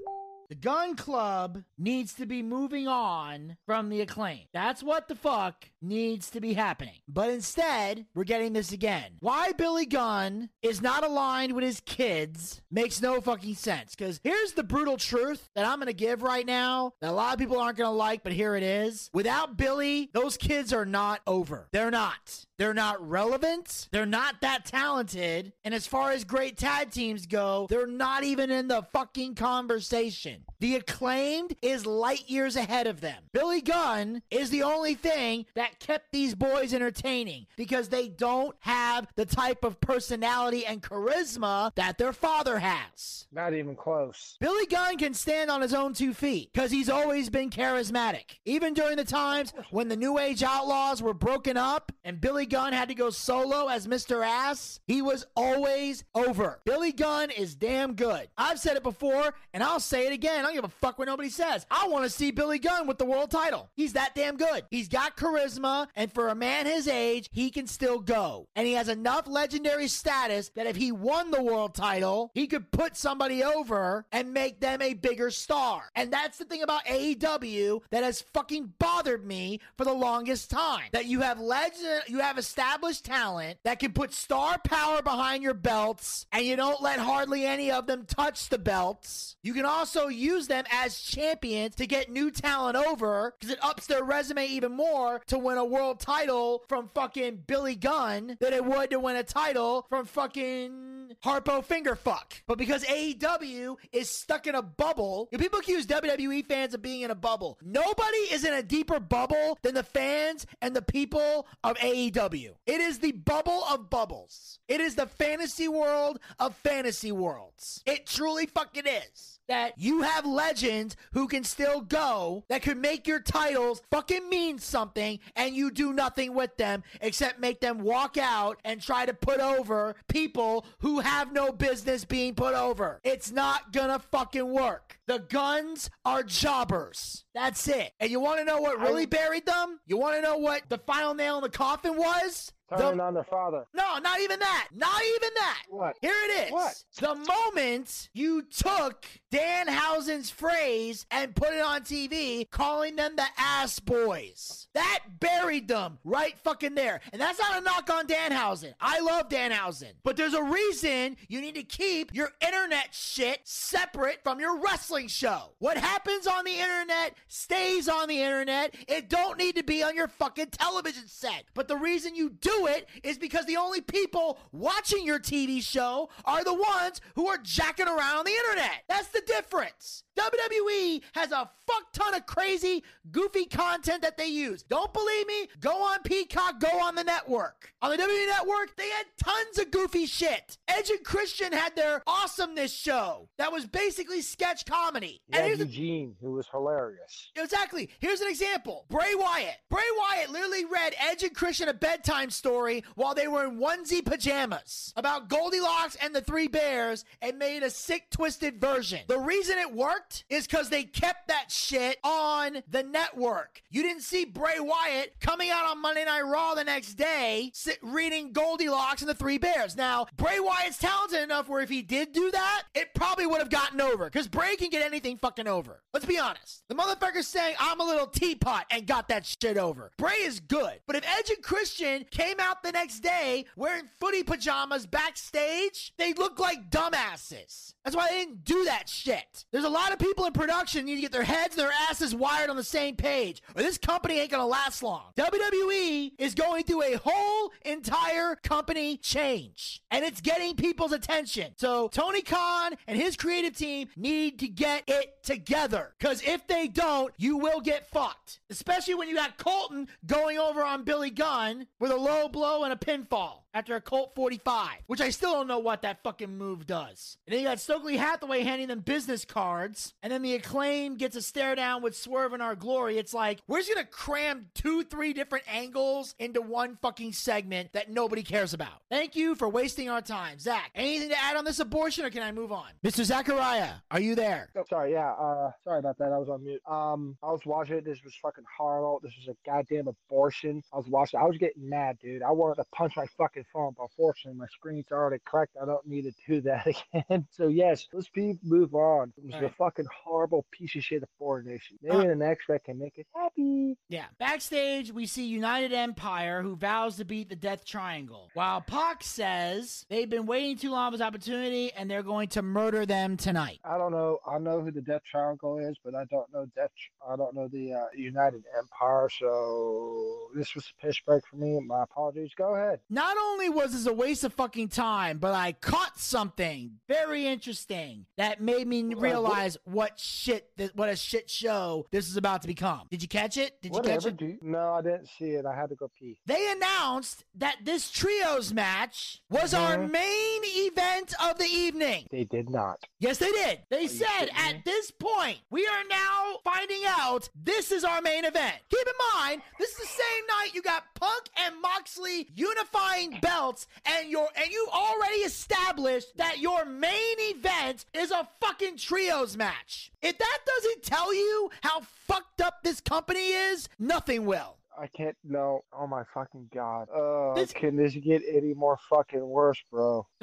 The 0.47 0.55
Gunn 0.55 0.95
Club 0.95 1.63
needs 1.77 2.13
to 2.15 2.25
be 2.25 2.41
moving 2.41 2.87
on 2.87 3.57
from 3.67 3.89
the 3.89 4.01
acclaim. 4.01 4.47
That's 4.51 4.81
what 4.81 5.07
the 5.07 5.15
fuck 5.15 5.65
needs 5.81 6.29
to 6.31 6.41
be 6.41 6.53
happening. 6.53 6.95
But 7.07 7.29
instead, 7.29 8.05
we're 8.13 8.23
getting 8.23 8.53
this 8.53 8.71
again. 8.71 9.13
Why 9.19 9.51
Billy 9.53 9.85
Gunn 9.85 10.49
is 10.61 10.81
not 10.81 11.03
aligned 11.03 11.53
with 11.53 11.63
his 11.63 11.81
kids 11.81 12.61
makes 12.71 13.01
no 13.01 13.21
fucking 13.21 13.55
sense. 13.55 13.95
Because 13.95 14.19
here's 14.23 14.53
the 14.53 14.63
brutal 14.63 14.97
truth 14.97 15.49
that 15.55 15.65
I'm 15.65 15.79
gonna 15.79 15.93
give 15.93 16.21
right 16.21 16.45
now 16.45 16.93
that 17.01 17.11
a 17.11 17.13
lot 17.13 17.33
of 17.33 17.39
people 17.39 17.59
aren't 17.59 17.77
gonna 17.77 17.91
like, 17.91 18.23
but 18.23 18.33
here 18.33 18.55
it 18.55 18.63
is. 18.63 19.09
Without 19.13 19.57
Billy, 19.57 20.09
those 20.13 20.37
kids 20.37 20.73
are 20.73 20.85
not 20.85 21.21
over. 21.27 21.67
They're 21.71 21.91
not. 21.91 22.45
They're 22.57 22.73
not 22.73 23.07
relevant. 23.07 23.87
They're 23.91 24.05
not 24.05 24.41
that 24.41 24.65
talented. 24.65 25.53
And 25.63 25.73
as 25.73 25.87
far 25.87 26.11
as 26.11 26.25
great 26.25 26.57
tag 26.57 26.91
teams 26.91 27.25
go, 27.25 27.67
they're 27.69 27.87
not 27.87 28.23
even 28.25 28.51
in 28.51 28.67
the 28.67 28.83
fucking 28.91 29.35
conversation. 29.35 30.43
The 30.59 30.75
acclaimed 30.75 31.55
is 31.61 31.85
light 31.85 32.29
years 32.29 32.57
ahead 32.57 32.85
of 32.85 32.99
them. 32.99 33.23
Billy 33.31 33.61
Gunn 33.61 34.21
is 34.29 34.49
the 34.49 34.63
only 34.63 34.95
thing 34.95 35.45
that 35.55 35.68
kept 35.77 36.11
these 36.11 36.33
boys 36.33 36.73
entertaining 36.73 37.45
because 37.55 37.89
they 37.89 38.07
don't 38.07 38.55
have 38.61 39.07
the 39.15 39.25
type 39.25 39.63
of 39.63 39.79
personality 39.81 40.65
and 40.65 40.81
charisma 40.81 41.73
that 41.75 41.97
their 41.97 42.13
father 42.13 42.57
has. 42.59 43.27
Not 43.31 43.53
even 43.53 43.75
close. 43.75 44.37
Billy 44.39 44.65
Gunn 44.65 44.97
can 44.97 45.13
stand 45.13 45.51
on 45.51 45.61
his 45.61 45.73
own 45.73 45.93
two 45.93 46.13
feet 46.13 46.51
because 46.51 46.71
he's 46.71 46.89
always 46.89 47.29
been 47.29 47.49
charismatic. 47.49 48.37
Even 48.45 48.73
during 48.73 48.97
the 48.97 49.03
times 49.03 49.53
when 49.69 49.87
the 49.87 49.95
New 49.95 50.17
Age 50.17 50.41
Outlaws 50.41 51.01
were 51.01 51.13
broken 51.13 51.57
up 51.57 51.91
and 52.03 52.19
Billy 52.19 52.45
Gunn 52.45 52.73
had 52.73 52.89
to 52.89 52.95
go 52.95 53.09
solo 53.09 53.67
as 53.67 53.87
Mr. 53.87 54.25
Ass, 54.25 54.79
he 54.87 55.01
was 55.01 55.25
always 55.35 56.03
over. 56.15 56.59
Billy 56.65 56.91
Gunn 56.91 57.29
is 57.29 57.55
damn 57.55 57.93
good. 57.93 58.27
I've 58.37 58.59
said 58.59 58.77
it 58.77 58.83
before 58.83 59.33
and 59.53 59.61
I'll 59.63 59.79
say 59.79 60.07
it 60.07 60.13
again. 60.13 60.39
I 60.39 60.41
don't 60.43 60.55
give 60.55 60.63
a 60.63 60.69
fuck 60.69 60.97
what 60.97 61.07
nobody 61.07 61.29
says. 61.29 61.65
I 61.69 61.87
want 61.87 62.05
to 62.05 62.09
see 62.09 62.31
Billy 62.31 62.59
Gunn 62.59 62.87
with 62.87 62.97
the 62.97 63.05
world 63.05 63.29
title. 63.31 63.69
He's 63.75 63.93
that 63.93 64.15
damn 64.15 64.37
good. 64.37 64.63
He's 64.71 64.87
got 64.87 65.17
charisma, 65.17 65.58
and 65.95 66.11
for 66.11 66.29
a 66.29 66.35
man 66.35 66.65
his 66.65 66.87
age, 66.87 67.29
he 67.31 67.49
can 67.49 67.67
still 67.67 67.99
go. 67.99 68.47
And 68.55 68.67
he 68.67 68.73
has 68.73 68.89
enough 68.89 69.27
legendary 69.27 69.87
status 69.87 70.51
that 70.55 70.67
if 70.67 70.75
he 70.75 70.91
won 70.91 71.31
the 71.31 71.43
world 71.43 71.75
title, 71.75 72.31
he 72.33 72.47
could 72.47 72.71
put 72.71 72.95
somebody 72.95 73.43
over 73.43 74.05
and 74.11 74.33
make 74.33 74.59
them 74.59 74.81
a 74.81 74.93
bigger 74.93 75.31
star. 75.31 75.83
And 75.95 76.11
that's 76.11 76.37
the 76.37 76.45
thing 76.45 76.63
about 76.63 76.85
AEW 76.85 77.81
that 77.91 78.03
has 78.03 78.21
fucking 78.21 78.73
bothered 78.79 79.25
me 79.25 79.59
for 79.77 79.85
the 79.85 79.93
longest 79.93 80.49
time. 80.49 80.89
That 80.91 81.05
you 81.05 81.21
have 81.21 81.39
legend, 81.39 82.03
you 82.07 82.19
have 82.19 82.37
established 82.37 83.05
talent 83.05 83.59
that 83.63 83.79
can 83.79 83.93
put 83.93 84.13
star 84.13 84.57
power 84.63 85.01
behind 85.01 85.43
your 85.43 85.53
belts, 85.53 86.25
and 86.31 86.45
you 86.45 86.55
don't 86.55 86.81
let 86.81 86.99
hardly 86.99 87.45
any 87.45 87.71
of 87.71 87.87
them 87.87 88.05
touch 88.05 88.49
the 88.49 88.57
belts. 88.57 89.35
You 89.43 89.53
can 89.53 89.65
also 89.65 90.07
use 90.07 90.47
them 90.47 90.65
as 90.71 90.99
champions 90.99 91.75
to 91.75 91.87
get 91.87 92.11
new 92.11 92.31
talent 92.31 92.75
over 92.75 93.33
because 93.39 93.53
it 93.53 93.63
ups 93.63 93.87
their 93.87 94.03
resume 94.03 94.45
even 94.45 94.71
more 94.71 95.21
to 95.27 95.37
win 95.37 95.48
a 95.57 95.65
world 95.65 95.99
title 95.99 96.63
from 96.67 96.89
fucking 96.93 97.43
Billy 97.47 97.75
Gunn 97.75 98.37
than 98.39 98.53
it 98.53 98.63
would 98.63 98.89
to 98.91 98.99
win 98.99 99.15
a 99.15 99.23
title 99.23 99.85
from 99.89 100.05
fucking 100.05 101.15
Harpo 101.23 101.65
Fingerfuck. 101.65 102.41
But 102.47 102.57
because 102.57 102.83
AEW 102.85 103.75
is 103.91 104.09
stuck 104.09 104.47
in 104.47 104.55
a 104.55 104.61
bubble, 104.61 105.27
people 105.37 105.59
accuse 105.59 105.85
WWE 105.87 106.45
fans 106.45 106.73
of 106.73 106.81
being 106.81 107.01
in 107.01 107.11
a 107.11 107.15
bubble. 107.15 107.57
Nobody 107.63 108.17
is 108.31 108.45
in 108.45 108.53
a 108.53 108.63
deeper 108.63 108.99
bubble 108.99 109.57
than 109.61 109.75
the 109.75 109.83
fans 109.83 110.45
and 110.61 110.75
the 110.75 110.81
people 110.81 111.47
of 111.63 111.77
AEW. 111.77 112.51
It 112.65 112.81
is 112.81 112.99
the 112.99 113.11
bubble 113.11 113.63
of 113.71 113.89
bubbles. 113.89 114.59
It 114.67 114.81
is 114.81 114.95
the 114.95 115.07
fantasy 115.07 115.67
world 115.67 116.19
of 116.39 116.55
fantasy 116.55 117.11
worlds. 117.11 117.81
It 117.85 118.05
truly 118.05 118.45
fucking 118.45 118.85
is 118.85 119.38
that 119.49 119.73
you 119.77 120.03
have 120.03 120.25
legends 120.25 120.95
who 121.13 121.27
can 121.27 121.43
still 121.43 121.81
go 121.81 122.45
that 122.47 122.61
could 122.61 122.77
make 122.77 123.07
your 123.07 123.19
titles 123.19 123.81
fucking 123.91 124.29
mean 124.29 124.57
something 124.57 125.19
and 125.35 125.55
you 125.55 125.71
do 125.71 125.91
nothing 125.91 126.33
with 126.33 126.55
them 126.57 126.83
except 127.01 127.39
make 127.39 127.59
them 127.59 127.79
walk 127.79 128.17
out 128.17 128.59
and 128.63 128.81
try 128.81 129.05
to 129.05 129.13
put 129.13 129.39
over 129.39 129.95
people 130.07 130.65
who 130.79 130.99
have 130.99 131.33
no 131.33 131.51
business 131.51 132.05
being 132.05 132.33
put 132.35 132.53
over. 132.53 132.99
It's 133.03 133.31
not 133.31 133.73
gonna 133.73 133.99
fucking 133.99 134.47
work. 134.47 134.99
The 135.07 135.19
guns 135.19 135.89
are 136.05 136.23
jobbers. 136.23 137.25
That's 137.33 137.67
it. 137.67 137.91
And 137.99 138.09
you 138.11 138.19
wanna 138.19 138.45
know 138.45 138.61
what 138.61 138.79
really 138.79 139.07
buried 139.07 139.45
them? 139.45 139.79
You 139.85 139.97
wanna 139.97 140.21
know 140.21 140.37
what 140.37 140.63
the 140.69 140.77
final 140.77 141.13
nail 141.13 141.37
in 141.37 141.43
the 141.43 141.49
coffin 141.49 141.97
was? 141.97 142.51
Turning 142.77 142.97
The- 142.97 143.03
on 143.03 143.13
their 143.13 143.23
father. 143.23 143.65
no, 143.73 143.97
not 143.99 144.19
even 144.21 144.39
that. 144.39 144.67
Not 144.73 145.01
even 145.15 145.29
that. 145.35 145.63
What? 145.69 145.95
Here 146.01 146.13
it 146.25 146.47
is. 146.47 146.51
What? 146.51 146.83
The 146.97 147.15
moment 147.15 148.09
you 148.13 148.43
took 148.43 149.05
Dan 149.31 149.67
Danhausen's 149.67 150.29
phrase 150.29 151.05
and 151.11 151.35
put 151.35 151.53
it 151.53 151.61
on 151.61 151.81
TV, 151.81 152.49
calling 152.49 152.95
them 152.95 153.15
the 153.15 153.25
ass 153.37 153.79
boys. 153.79 154.67
That 154.73 154.99
buried 155.19 155.67
them 155.67 155.99
right 156.03 156.37
fucking 156.39 156.75
there. 156.75 157.01
And 157.11 157.21
that's 157.21 157.39
not 157.39 157.57
a 157.57 157.61
knock 157.61 157.89
on 157.89 158.07
Danhausen. 158.07 158.73
I 158.79 158.99
love 158.99 159.29
Danhausen. 159.29 159.93
But 160.03 160.15
there's 160.17 160.33
a 160.33 160.43
reason 160.43 161.17
you 161.27 161.41
need 161.41 161.55
to 161.55 161.63
keep 161.63 162.13
your 162.13 162.31
internet 162.45 162.93
shit 162.93 163.41
separate 163.43 164.23
from 164.23 164.39
your 164.39 164.59
wrestling 164.59 165.07
show. 165.07 165.53
What 165.59 165.77
happens 165.77 166.27
on 166.27 166.45
the 166.45 166.53
internet 166.53 167.15
stays 167.27 167.87
on 167.89 168.07
the 168.07 168.21
internet. 168.21 168.75
It 168.87 169.09
don't 169.09 169.37
need 169.37 169.55
to 169.55 169.63
be 169.63 169.83
on 169.83 169.95
your 169.95 170.07
fucking 170.07 170.47
television 170.51 171.07
set. 171.07 171.45
But 171.53 171.67
the 171.67 171.77
reason 171.77 172.15
you 172.15 172.29
do 172.29 172.58
it 172.67 172.87
is 173.03 173.17
because 173.17 173.45
the 173.45 173.57
only 173.57 173.81
people 173.81 174.39
watching 174.51 175.05
your 175.05 175.19
TV 175.19 175.61
show 175.61 176.09
are 176.25 176.43
the 176.43 176.53
ones 176.53 177.01
who 177.15 177.27
are 177.27 177.37
jacking 177.37 177.87
around 177.87 178.19
on 178.19 178.25
the 178.25 178.31
internet. 178.31 178.83
That's 178.87 179.09
the 179.09 179.21
difference. 179.25 180.03
WWE 180.19 181.01
has 181.13 181.31
a 181.31 181.49
fuck 181.67 181.93
ton 181.93 182.13
of 182.13 182.25
crazy, 182.25 182.83
goofy 183.11 183.45
content 183.45 184.01
that 184.01 184.17
they 184.17 184.27
use. 184.27 184.63
Don't 184.63 184.93
believe 184.93 185.27
me? 185.27 185.47
Go 185.59 185.81
on 185.83 186.01
Peacock, 186.03 186.59
go 186.59 186.79
on 186.79 186.95
the 186.95 187.03
network. 187.03 187.71
On 187.81 187.89
the 187.89 187.97
WWE 187.97 188.27
network, 188.27 188.75
they 188.75 188.89
had 188.89 189.05
tons 189.23 189.57
of 189.59 189.71
goofy 189.71 190.05
shit. 190.05 190.57
Edge 190.67 190.89
and 190.89 191.03
Christian 191.03 191.53
had 191.53 191.75
their 191.75 192.01
awesomeness 192.05 192.73
show 192.73 193.29
that 193.37 193.51
was 193.51 193.65
basically 193.65 194.21
sketch 194.21 194.65
comedy. 194.65 195.21
Yeah, 195.29 195.45
and 195.45 195.59
Eugene, 195.59 196.15
who 196.21 196.33
was 196.33 196.47
hilarious. 196.51 197.31
Exactly. 197.35 197.89
Here's 197.99 198.21
an 198.21 198.29
example. 198.29 198.85
Bray 198.89 199.15
Wyatt. 199.15 199.55
Bray 199.69 199.81
Wyatt 199.97 200.31
literally 200.31 200.65
read 200.65 200.95
Edge 200.99 201.23
and 201.23 201.35
Christian 201.35 201.69
a 201.69 201.73
bedtime 201.73 202.29
story 202.29 202.83
while 202.95 203.15
they 203.15 203.27
were 203.27 203.45
in 203.45 203.59
onesie 203.59 204.03
pajamas 204.03 204.93
about 204.97 205.29
Goldilocks 205.29 205.95
and 206.01 206.13
the 206.13 206.21
Three 206.21 206.47
Bears 206.47 207.05
and 207.21 207.37
made 207.37 207.63
a 207.63 207.69
sick, 207.69 208.09
twisted 208.09 208.59
version. 208.59 208.99
The 209.07 209.19
reason 209.19 209.57
it 209.57 209.73
worked 209.73 210.08
is 210.29 210.47
because 210.47 210.69
they 210.69 210.83
kept 210.83 211.27
that 211.27 211.51
shit 211.51 211.97
on 212.03 212.63
the 212.69 212.83
network. 212.83 213.61
You 213.69 213.81
didn't 213.81 214.01
see 214.03 214.25
Bray 214.25 214.59
Wyatt 214.59 215.15
coming 215.19 215.49
out 215.49 215.65
on 215.65 215.81
Monday 215.81 216.05
Night 216.05 216.21
Raw 216.21 216.55
the 216.55 216.63
next 216.63 216.95
day 216.95 217.51
sit, 217.53 217.77
reading 217.81 218.31
Goldilocks 218.31 219.01
and 219.01 219.09
the 219.09 219.15
Three 219.15 219.37
Bears. 219.37 219.75
Now, 219.75 220.07
Bray 220.17 220.39
Wyatt's 220.39 220.77
talented 220.77 221.21
enough 221.21 221.47
where 221.47 221.61
if 221.61 221.69
he 221.69 221.81
did 221.81 222.11
do 222.11 222.31
that, 222.31 222.63
it 222.73 222.93
probably 222.93 223.25
would 223.25 223.39
have 223.39 223.49
gotten 223.49 223.81
over 223.81 224.05
because 224.05 224.27
Bray 224.27 224.55
can 224.55 224.69
get 224.69 224.85
anything 224.85 225.17
fucking 225.17 225.47
over. 225.47 225.81
Let's 225.93 226.05
be 226.05 226.19
honest. 226.19 226.63
The 226.67 226.75
motherfucker's 226.75 227.27
saying, 227.27 227.55
I'm 227.59 227.79
a 227.79 227.85
little 227.85 228.07
teapot 228.07 228.65
and 228.71 228.87
got 228.87 229.07
that 229.09 229.25
shit 229.25 229.57
over. 229.57 229.91
Bray 229.97 230.21
is 230.21 230.39
good. 230.39 230.79
But 230.87 230.95
if 230.95 231.05
Edge 231.05 231.29
and 231.29 231.43
Christian 231.43 232.05
came 232.11 232.39
out 232.39 232.63
the 232.63 232.71
next 232.71 232.99
day 232.99 233.45
wearing 233.55 233.89
footy 233.99 234.23
pajamas 234.23 234.85
backstage, 234.85 235.93
they 235.97 236.13
look 236.13 236.39
like 236.39 236.69
dumbasses. 236.69 237.73
That's 237.83 237.95
why 237.95 238.09
they 238.09 238.17
didn't 238.17 238.43
do 238.43 238.65
that 238.65 238.89
shit. 238.89 239.45
There's 239.51 239.63
a 239.63 239.69
lot 239.69 239.93
of 239.93 239.99
people 239.99 240.25
in 240.25 240.33
production 240.33 240.85
need 240.85 240.95
to 240.95 241.01
get 241.01 241.11
their 241.11 241.23
heads 241.23 241.57
and 241.57 241.65
their 241.65 241.73
asses 241.89 242.13
wired 242.13 242.49
on 242.49 242.55
the 242.55 242.63
same 242.63 242.95
page, 242.95 243.41
or 243.55 243.61
this 243.61 243.77
company 243.77 244.19
ain't 244.19 244.31
gonna 244.31 244.45
last 244.45 244.83
long. 244.83 245.03
WWE 245.17 246.11
is 246.17 246.35
going 246.35 246.63
through 246.65 246.83
a 246.83 246.97
whole 247.03 247.51
entire 247.63 248.35
company 248.35 248.97
change, 248.97 249.81
and 249.91 250.03
it's 250.03 250.21
getting 250.21 250.55
people's 250.55 250.91
attention. 250.91 251.53
So 251.57 251.87
Tony 251.87 252.21
Khan 252.21 252.73
and 252.87 252.99
his 252.99 253.15
creative 253.15 253.55
team 253.55 253.87
need 253.95 254.39
to 254.39 254.47
get 254.47 254.83
it 254.87 255.23
together, 255.23 255.93
because 255.97 256.21
if 256.23 256.45
they 256.47 256.67
don't, 256.67 257.13
you 257.17 257.37
will 257.37 257.61
get 257.61 257.89
fucked. 257.89 258.39
Especially 258.49 258.95
when 258.95 259.07
you 259.07 259.15
got 259.15 259.37
Colton 259.37 259.87
going 260.05 260.37
over 260.37 260.63
on 260.63 260.83
Billy 260.83 261.09
Gunn 261.09 261.67
with 261.79 261.91
a 261.91 261.95
low 261.95 262.27
blow 262.27 262.63
and 262.63 262.73
a 262.73 262.75
pinfall 262.75 263.43
after 263.53 263.75
a 263.75 263.81
Colt 263.81 264.13
45, 264.15 264.69
which 264.87 265.01
I 265.01 265.09
still 265.09 265.33
don't 265.33 265.47
know 265.47 265.59
what 265.59 265.81
that 265.81 266.03
fucking 266.03 266.37
move 266.37 266.67
does. 266.67 267.17
And 267.27 267.33
then 267.33 267.41
you 267.41 267.47
got 267.47 267.59
Stokely 267.59 267.97
Hathaway 267.97 268.43
handing 268.43 268.67
them 268.67 268.79
business 268.79 269.25
cards, 269.25 269.93
and 270.03 270.11
then 270.11 270.21
the 270.21 270.35
acclaim 270.35 270.95
gets 270.97 271.15
a 271.15 271.21
stare 271.21 271.55
down 271.55 271.81
with 271.81 271.95
Swerve 271.95 272.33
in 272.33 272.41
Our 272.41 272.55
Glory. 272.55 272.97
It's 272.97 273.13
like, 273.13 273.39
we're 273.47 273.59
just 273.59 273.73
gonna 273.73 273.85
cram 273.85 274.47
two, 274.53 274.83
three 274.83 275.13
different 275.13 275.45
angles 275.51 276.15
into 276.19 276.41
one 276.41 276.77
fucking 276.81 277.13
segment 277.13 277.73
that 277.73 277.89
nobody 277.89 278.23
cares 278.23 278.53
about. 278.53 278.81
Thank 278.89 279.15
you 279.15 279.35
for 279.35 279.49
wasting 279.49 279.89
our 279.89 280.01
time. 280.01 280.39
Zack, 280.39 280.71
anything 280.75 281.09
to 281.09 281.23
add 281.23 281.35
on 281.35 281.45
this 281.45 281.59
abortion, 281.59 282.05
or 282.05 282.09
can 282.09 282.23
I 282.23 282.31
move 282.31 282.51
on? 282.51 282.67
Mr. 282.83 283.03
Zachariah, 283.03 283.73
are 283.91 283.99
you 283.99 284.15
there? 284.15 284.49
Oh, 284.55 284.63
sorry, 284.69 284.91
yeah. 284.91 285.11
Uh, 285.11 285.51
sorry 285.63 285.79
about 285.79 285.97
that. 285.97 286.11
I 286.11 286.17
was 286.17 286.29
on 286.29 286.43
mute. 286.43 286.61
Um, 286.67 287.17
I 287.23 287.31
was 287.31 287.41
watching 287.45 287.77
it. 287.77 287.85
This 287.85 288.03
was 288.03 288.13
fucking 288.21 288.43
horrible. 288.57 288.99
This 289.03 289.13
was 289.17 289.35
a 289.35 289.49
goddamn 289.49 289.87
abortion. 289.87 290.63
I 290.73 290.77
was 290.77 290.87
watching. 290.87 291.19
I 291.19 291.23
was 291.25 291.37
getting 291.37 291.67
mad, 291.67 291.97
dude. 292.01 292.23
I 292.23 292.31
wanted 292.31 292.55
to 292.55 292.65
punch 292.73 292.93
my 292.95 293.05
fucking 293.17 293.38
phone, 293.53 293.73
but 293.77 293.87
fortunately, 293.95 294.37
my 294.39 294.47
screen's 294.47 294.85
already 294.91 295.21
cracked. 295.25 295.55
I 295.61 295.65
don't 295.65 295.85
need 295.87 296.03
to 296.03 296.11
do 296.27 296.41
that 296.41 296.67
again. 296.93 297.27
so 297.31 297.47
yes, 297.47 297.87
let's 297.93 298.09
be 298.09 298.37
move 298.43 298.73
on. 298.75 299.13
It 299.17 299.25
was 299.25 299.35
All 299.35 299.45
a 299.45 299.49
fucking 299.49 299.85
horrible 300.05 300.45
piece 300.51 300.75
of 300.75 300.83
shit 300.83 301.03
of 301.03 301.09
foreign 301.17 301.45
nation. 301.45 301.77
Maybe 301.81 301.95
Uh, 301.97 302.07
the 302.07 302.15
next 302.15 302.47
one 302.49 302.59
can 302.65 302.79
make 302.79 302.97
it 302.97 303.07
happy. 303.15 303.77
Yeah. 303.89 304.05
Backstage, 304.19 304.91
we 304.91 305.05
see 305.05 305.25
United 305.25 305.73
Empire 305.73 306.41
who 306.41 306.55
vows 306.55 306.97
to 306.97 307.05
beat 307.05 307.29
the 307.29 307.35
Death 307.35 307.65
Triangle. 307.65 308.29
While 308.33 308.61
Pac 308.61 309.03
says 309.03 309.85
they've 309.89 310.09
been 310.09 310.25
waiting 310.25 310.57
too 310.57 310.71
long 310.71 310.91
for 310.91 310.97
this 310.97 311.05
opportunity 311.05 311.71
and 311.73 311.89
they're 311.89 312.03
going 312.03 312.29
to 312.29 312.41
murder 312.41 312.85
them 312.85 313.17
tonight. 313.17 313.59
I 313.63 313.77
don't 313.77 313.91
know. 313.91 314.19
I 314.27 314.37
know 314.39 314.61
who 314.61 314.71
the 314.71 314.81
Death 314.81 315.01
Triangle 315.09 315.57
is, 315.59 315.75
but 315.83 315.95
I 315.95 316.05
don't 316.05 316.31
know 316.33 316.45
Death. 316.55 316.71
I 317.07 317.15
don't 317.15 317.35
know 317.35 317.47
the 317.47 317.73
uh, 317.73 317.85
United 317.95 318.43
Empire. 318.57 319.09
So 319.19 320.29
this 320.35 320.53
was 320.55 320.65
a 320.65 320.85
piss 320.85 320.99
break 321.05 321.23
for 321.29 321.35
me. 321.37 321.59
My 321.65 321.83
apologies. 321.83 322.31
Go 322.37 322.55
ahead. 322.55 322.79
Not 322.89 323.15
only 323.17 323.28
was 323.37 323.73
this 323.73 323.85
a 323.87 323.93
waste 323.93 324.23
of 324.23 324.33
fucking 324.33 324.67
time, 324.69 325.17
but 325.17 325.33
I 325.33 325.53
caught 325.53 325.97
something 325.99 326.71
very 326.87 327.25
interesting 327.25 328.05
that 328.17 328.41
made 328.41 328.67
me 328.67 328.83
realize 328.95 329.57
what 329.63 329.99
shit, 329.99 330.49
th- 330.57 330.71
what 330.75 330.89
a 330.89 330.95
shit 330.95 331.29
show 331.29 331.85
this 331.91 332.09
is 332.09 332.17
about 332.17 332.41
to 332.41 332.47
become. 332.47 332.81
Did 332.89 333.01
you 333.01 333.07
catch 333.07 333.37
it? 333.37 333.61
Did 333.61 333.73
you 333.75 333.81
catch 333.81 334.05
it? 334.05 334.17
dude. 334.17 334.41
No, 334.43 334.73
I 334.73 334.81
didn't 334.81 335.07
see 335.17 335.31
it. 335.31 335.45
I 335.45 335.55
had 335.55 335.69
to 335.69 335.75
go 335.75 335.89
pee. 335.97 336.19
They 336.25 336.51
announced 336.51 337.23
that 337.35 337.57
this 337.63 337.89
trios 337.91 338.53
match 338.53 339.21
was 339.29 339.53
our 339.53 339.77
Mhm. 339.77 339.91
main 339.91 340.41
event 340.45 341.13
of 341.23 341.37
the 341.37 341.45
evening. 341.45 342.07
They 342.11 342.23
did 342.25 342.49
not. 342.49 342.79
Yes, 342.99 343.17
they 343.17 343.31
did. 343.31 343.61
They 343.69 343.83
you 343.83 343.87
said 343.87 344.29
at 344.35 344.63
this 344.65 344.91
point, 344.91 345.39
we 345.49 345.65
are 345.65 345.83
now 345.89 346.39
finding 346.43 346.81
out 346.85 347.29
this 347.35 347.71
is 347.71 347.83
our 347.83 348.01
main 348.01 348.25
event. 348.25 348.55
Keep 348.69 348.87
in 348.87 348.93
mind, 349.19 349.41
this 349.59 349.71
is 349.71 349.77
the 349.77 349.85
same 349.87 350.25
night 350.27 350.49
you 350.53 350.61
got 350.61 350.83
Punk 350.95 351.29
and 351.37 351.59
Moxley 351.61 352.27
unifying 352.35 353.18
belts, 353.21 353.67
and 353.85 354.09
your 354.09 354.27
and 354.35 354.51
you 354.51 354.67
already 354.71 355.19
established 355.19 356.17
that 356.17 356.39
your 356.39 356.65
main 356.65 357.15
event 357.19 357.85
is 357.93 358.11
a 358.11 358.27
fucking 358.39 358.77
trios 358.77 359.35
match. 359.37 359.91
If 360.01 360.17
that 360.17 360.39
doesn't 360.45 360.83
tell 360.83 361.13
you 361.13 361.49
how 361.61 361.81
fucked 361.81 362.41
up 362.41 362.63
this 362.63 362.81
company 362.81 363.31
is, 363.31 363.69
nothing 363.79 364.25
will. 364.25 364.58
I 364.79 364.87
can't. 364.87 365.15
No. 365.23 365.61
Oh 365.77 365.87
my 365.87 366.03
fucking 366.13 366.49
god. 366.53 366.87
Uh, 366.89 367.33
This- 367.35 367.51
can 367.53 367.75
this 367.75 367.95
get 367.95 368.21
any 368.27 368.53
more 368.53 368.77
fucking 368.89 369.27
worse, 369.27 369.61
bro? 369.71 370.07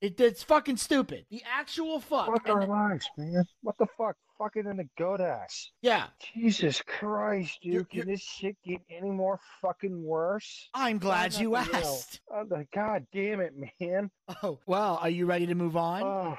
it, 0.00 0.18
it's 0.20 0.42
fucking 0.42 0.78
stupid. 0.78 1.26
The 1.30 1.42
actual 1.50 2.00
fuck. 2.00 2.26
Fuck 2.26 2.48
And- 2.48 2.54
our 2.54 2.66
lives, 2.66 3.08
man. 3.18 3.44
What 3.62 3.76
the 3.78 3.86
fuck? 3.98 4.16
Fucking 4.38 4.64
in 4.66 4.78
the 4.78 4.88
goat 4.96 5.20
ass. 5.20 5.70
yeah, 5.82 6.06
Jesus 6.34 6.80
Christ, 6.80 7.58
dude. 7.62 7.72
You're- 7.74 7.84
Can 7.84 7.98
you're- 7.98 8.12
this 8.12 8.22
shit 8.22 8.56
get 8.64 8.80
any 8.88 9.10
more 9.10 9.38
fucking 9.60 10.02
worse? 10.02 10.70
I'm 10.72 10.96
glad 10.98 11.34
you 11.34 11.50
nothing 11.50 11.74
asked. 11.74 12.20
Oh, 12.32 12.44
the- 12.44 12.66
god 12.74 13.06
damn 13.12 13.40
it, 13.40 13.52
man. 13.80 14.10
Oh, 14.42 14.58
well, 14.66 14.98
are 15.02 15.10
you 15.10 15.26
ready 15.26 15.44
to 15.46 15.54
move 15.54 15.76
on? 15.76 16.02
Oh, 16.02 16.06
uh, 16.32 16.36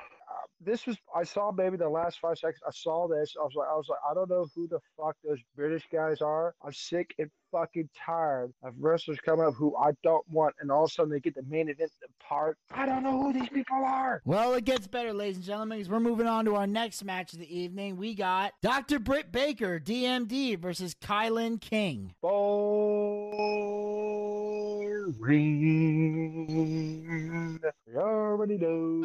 this 0.60 0.88
was 0.88 0.98
I 1.16 1.24
saw 1.24 1.52
maybe 1.52 1.78
the 1.78 1.90
last 1.90 2.20
five 2.20 2.40
seconds. 2.40 2.62
I 2.68 2.72
saw 2.72 3.08
this. 3.08 3.36
I 3.40 3.44
was 3.44 3.54
like, 3.56 3.68
I 3.70 3.76
was 3.76 3.88
like, 3.88 4.00
I 4.10 4.14
don't 4.16 4.30
know 4.32 4.48
who 4.56 4.68
the 4.68 4.80
fuck 4.98 5.16
those 5.24 5.40
British 5.56 5.88
guys 5.92 6.22
are. 6.22 6.56
I'm 6.66 6.74
sick 6.74 7.14
and 7.20 7.30
fucking 7.52 7.90
tired 8.06 8.54
of 8.64 8.74
wrestlers 8.80 9.20
coming 9.20 9.46
up 9.46 9.54
who 9.54 9.76
I 9.76 9.92
don't 10.04 10.28
want, 10.30 10.56
and 10.60 10.72
all 10.72 10.86
of 10.86 10.90
a 10.90 10.94
sudden 10.94 11.12
they 11.12 11.20
get 11.20 11.36
the 11.36 11.44
main 11.44 11.70
event 11.70 11.92
part. 12.20 12.58
I 12.72 12.86
don't 12.86 13.04
know 13.04 13.22
who 13.22 13.34
these 13.34 13.50
people 13.50 13.84
are. 13.84 14.22
Well, 14.26 14.54
it 14.54 14.66
gets 14.66 14.88
better, 14.88 15.14
ladies 15.14 15.38
and 15.38 15.46
gentlemen, 15.46 15.80
because 15.80 15.90
we're 15.92 16.00
moving 16.00 16.28
on 16.28 16.46
to 16.46 16.56
our 16.56 16.68
next 16.68 17.04
match 17.04 17.34
of 17.34 17.40
the 17.40 17.60
evening. 17.60 17.98
We 17.98 18.16
got 18.16 18.54
Dr. 18.62 19.00
Britt 19.00 19.32
Baker, 19.32 19.80
DMD, 19.80 20.58
versus 20.60 20.96
Kylan 20.96 21.60
King. 21.60 22.14
Boring. 22.22 23.42
We 27.88 27.98
already 27.98 28.58
know 28.58 29.04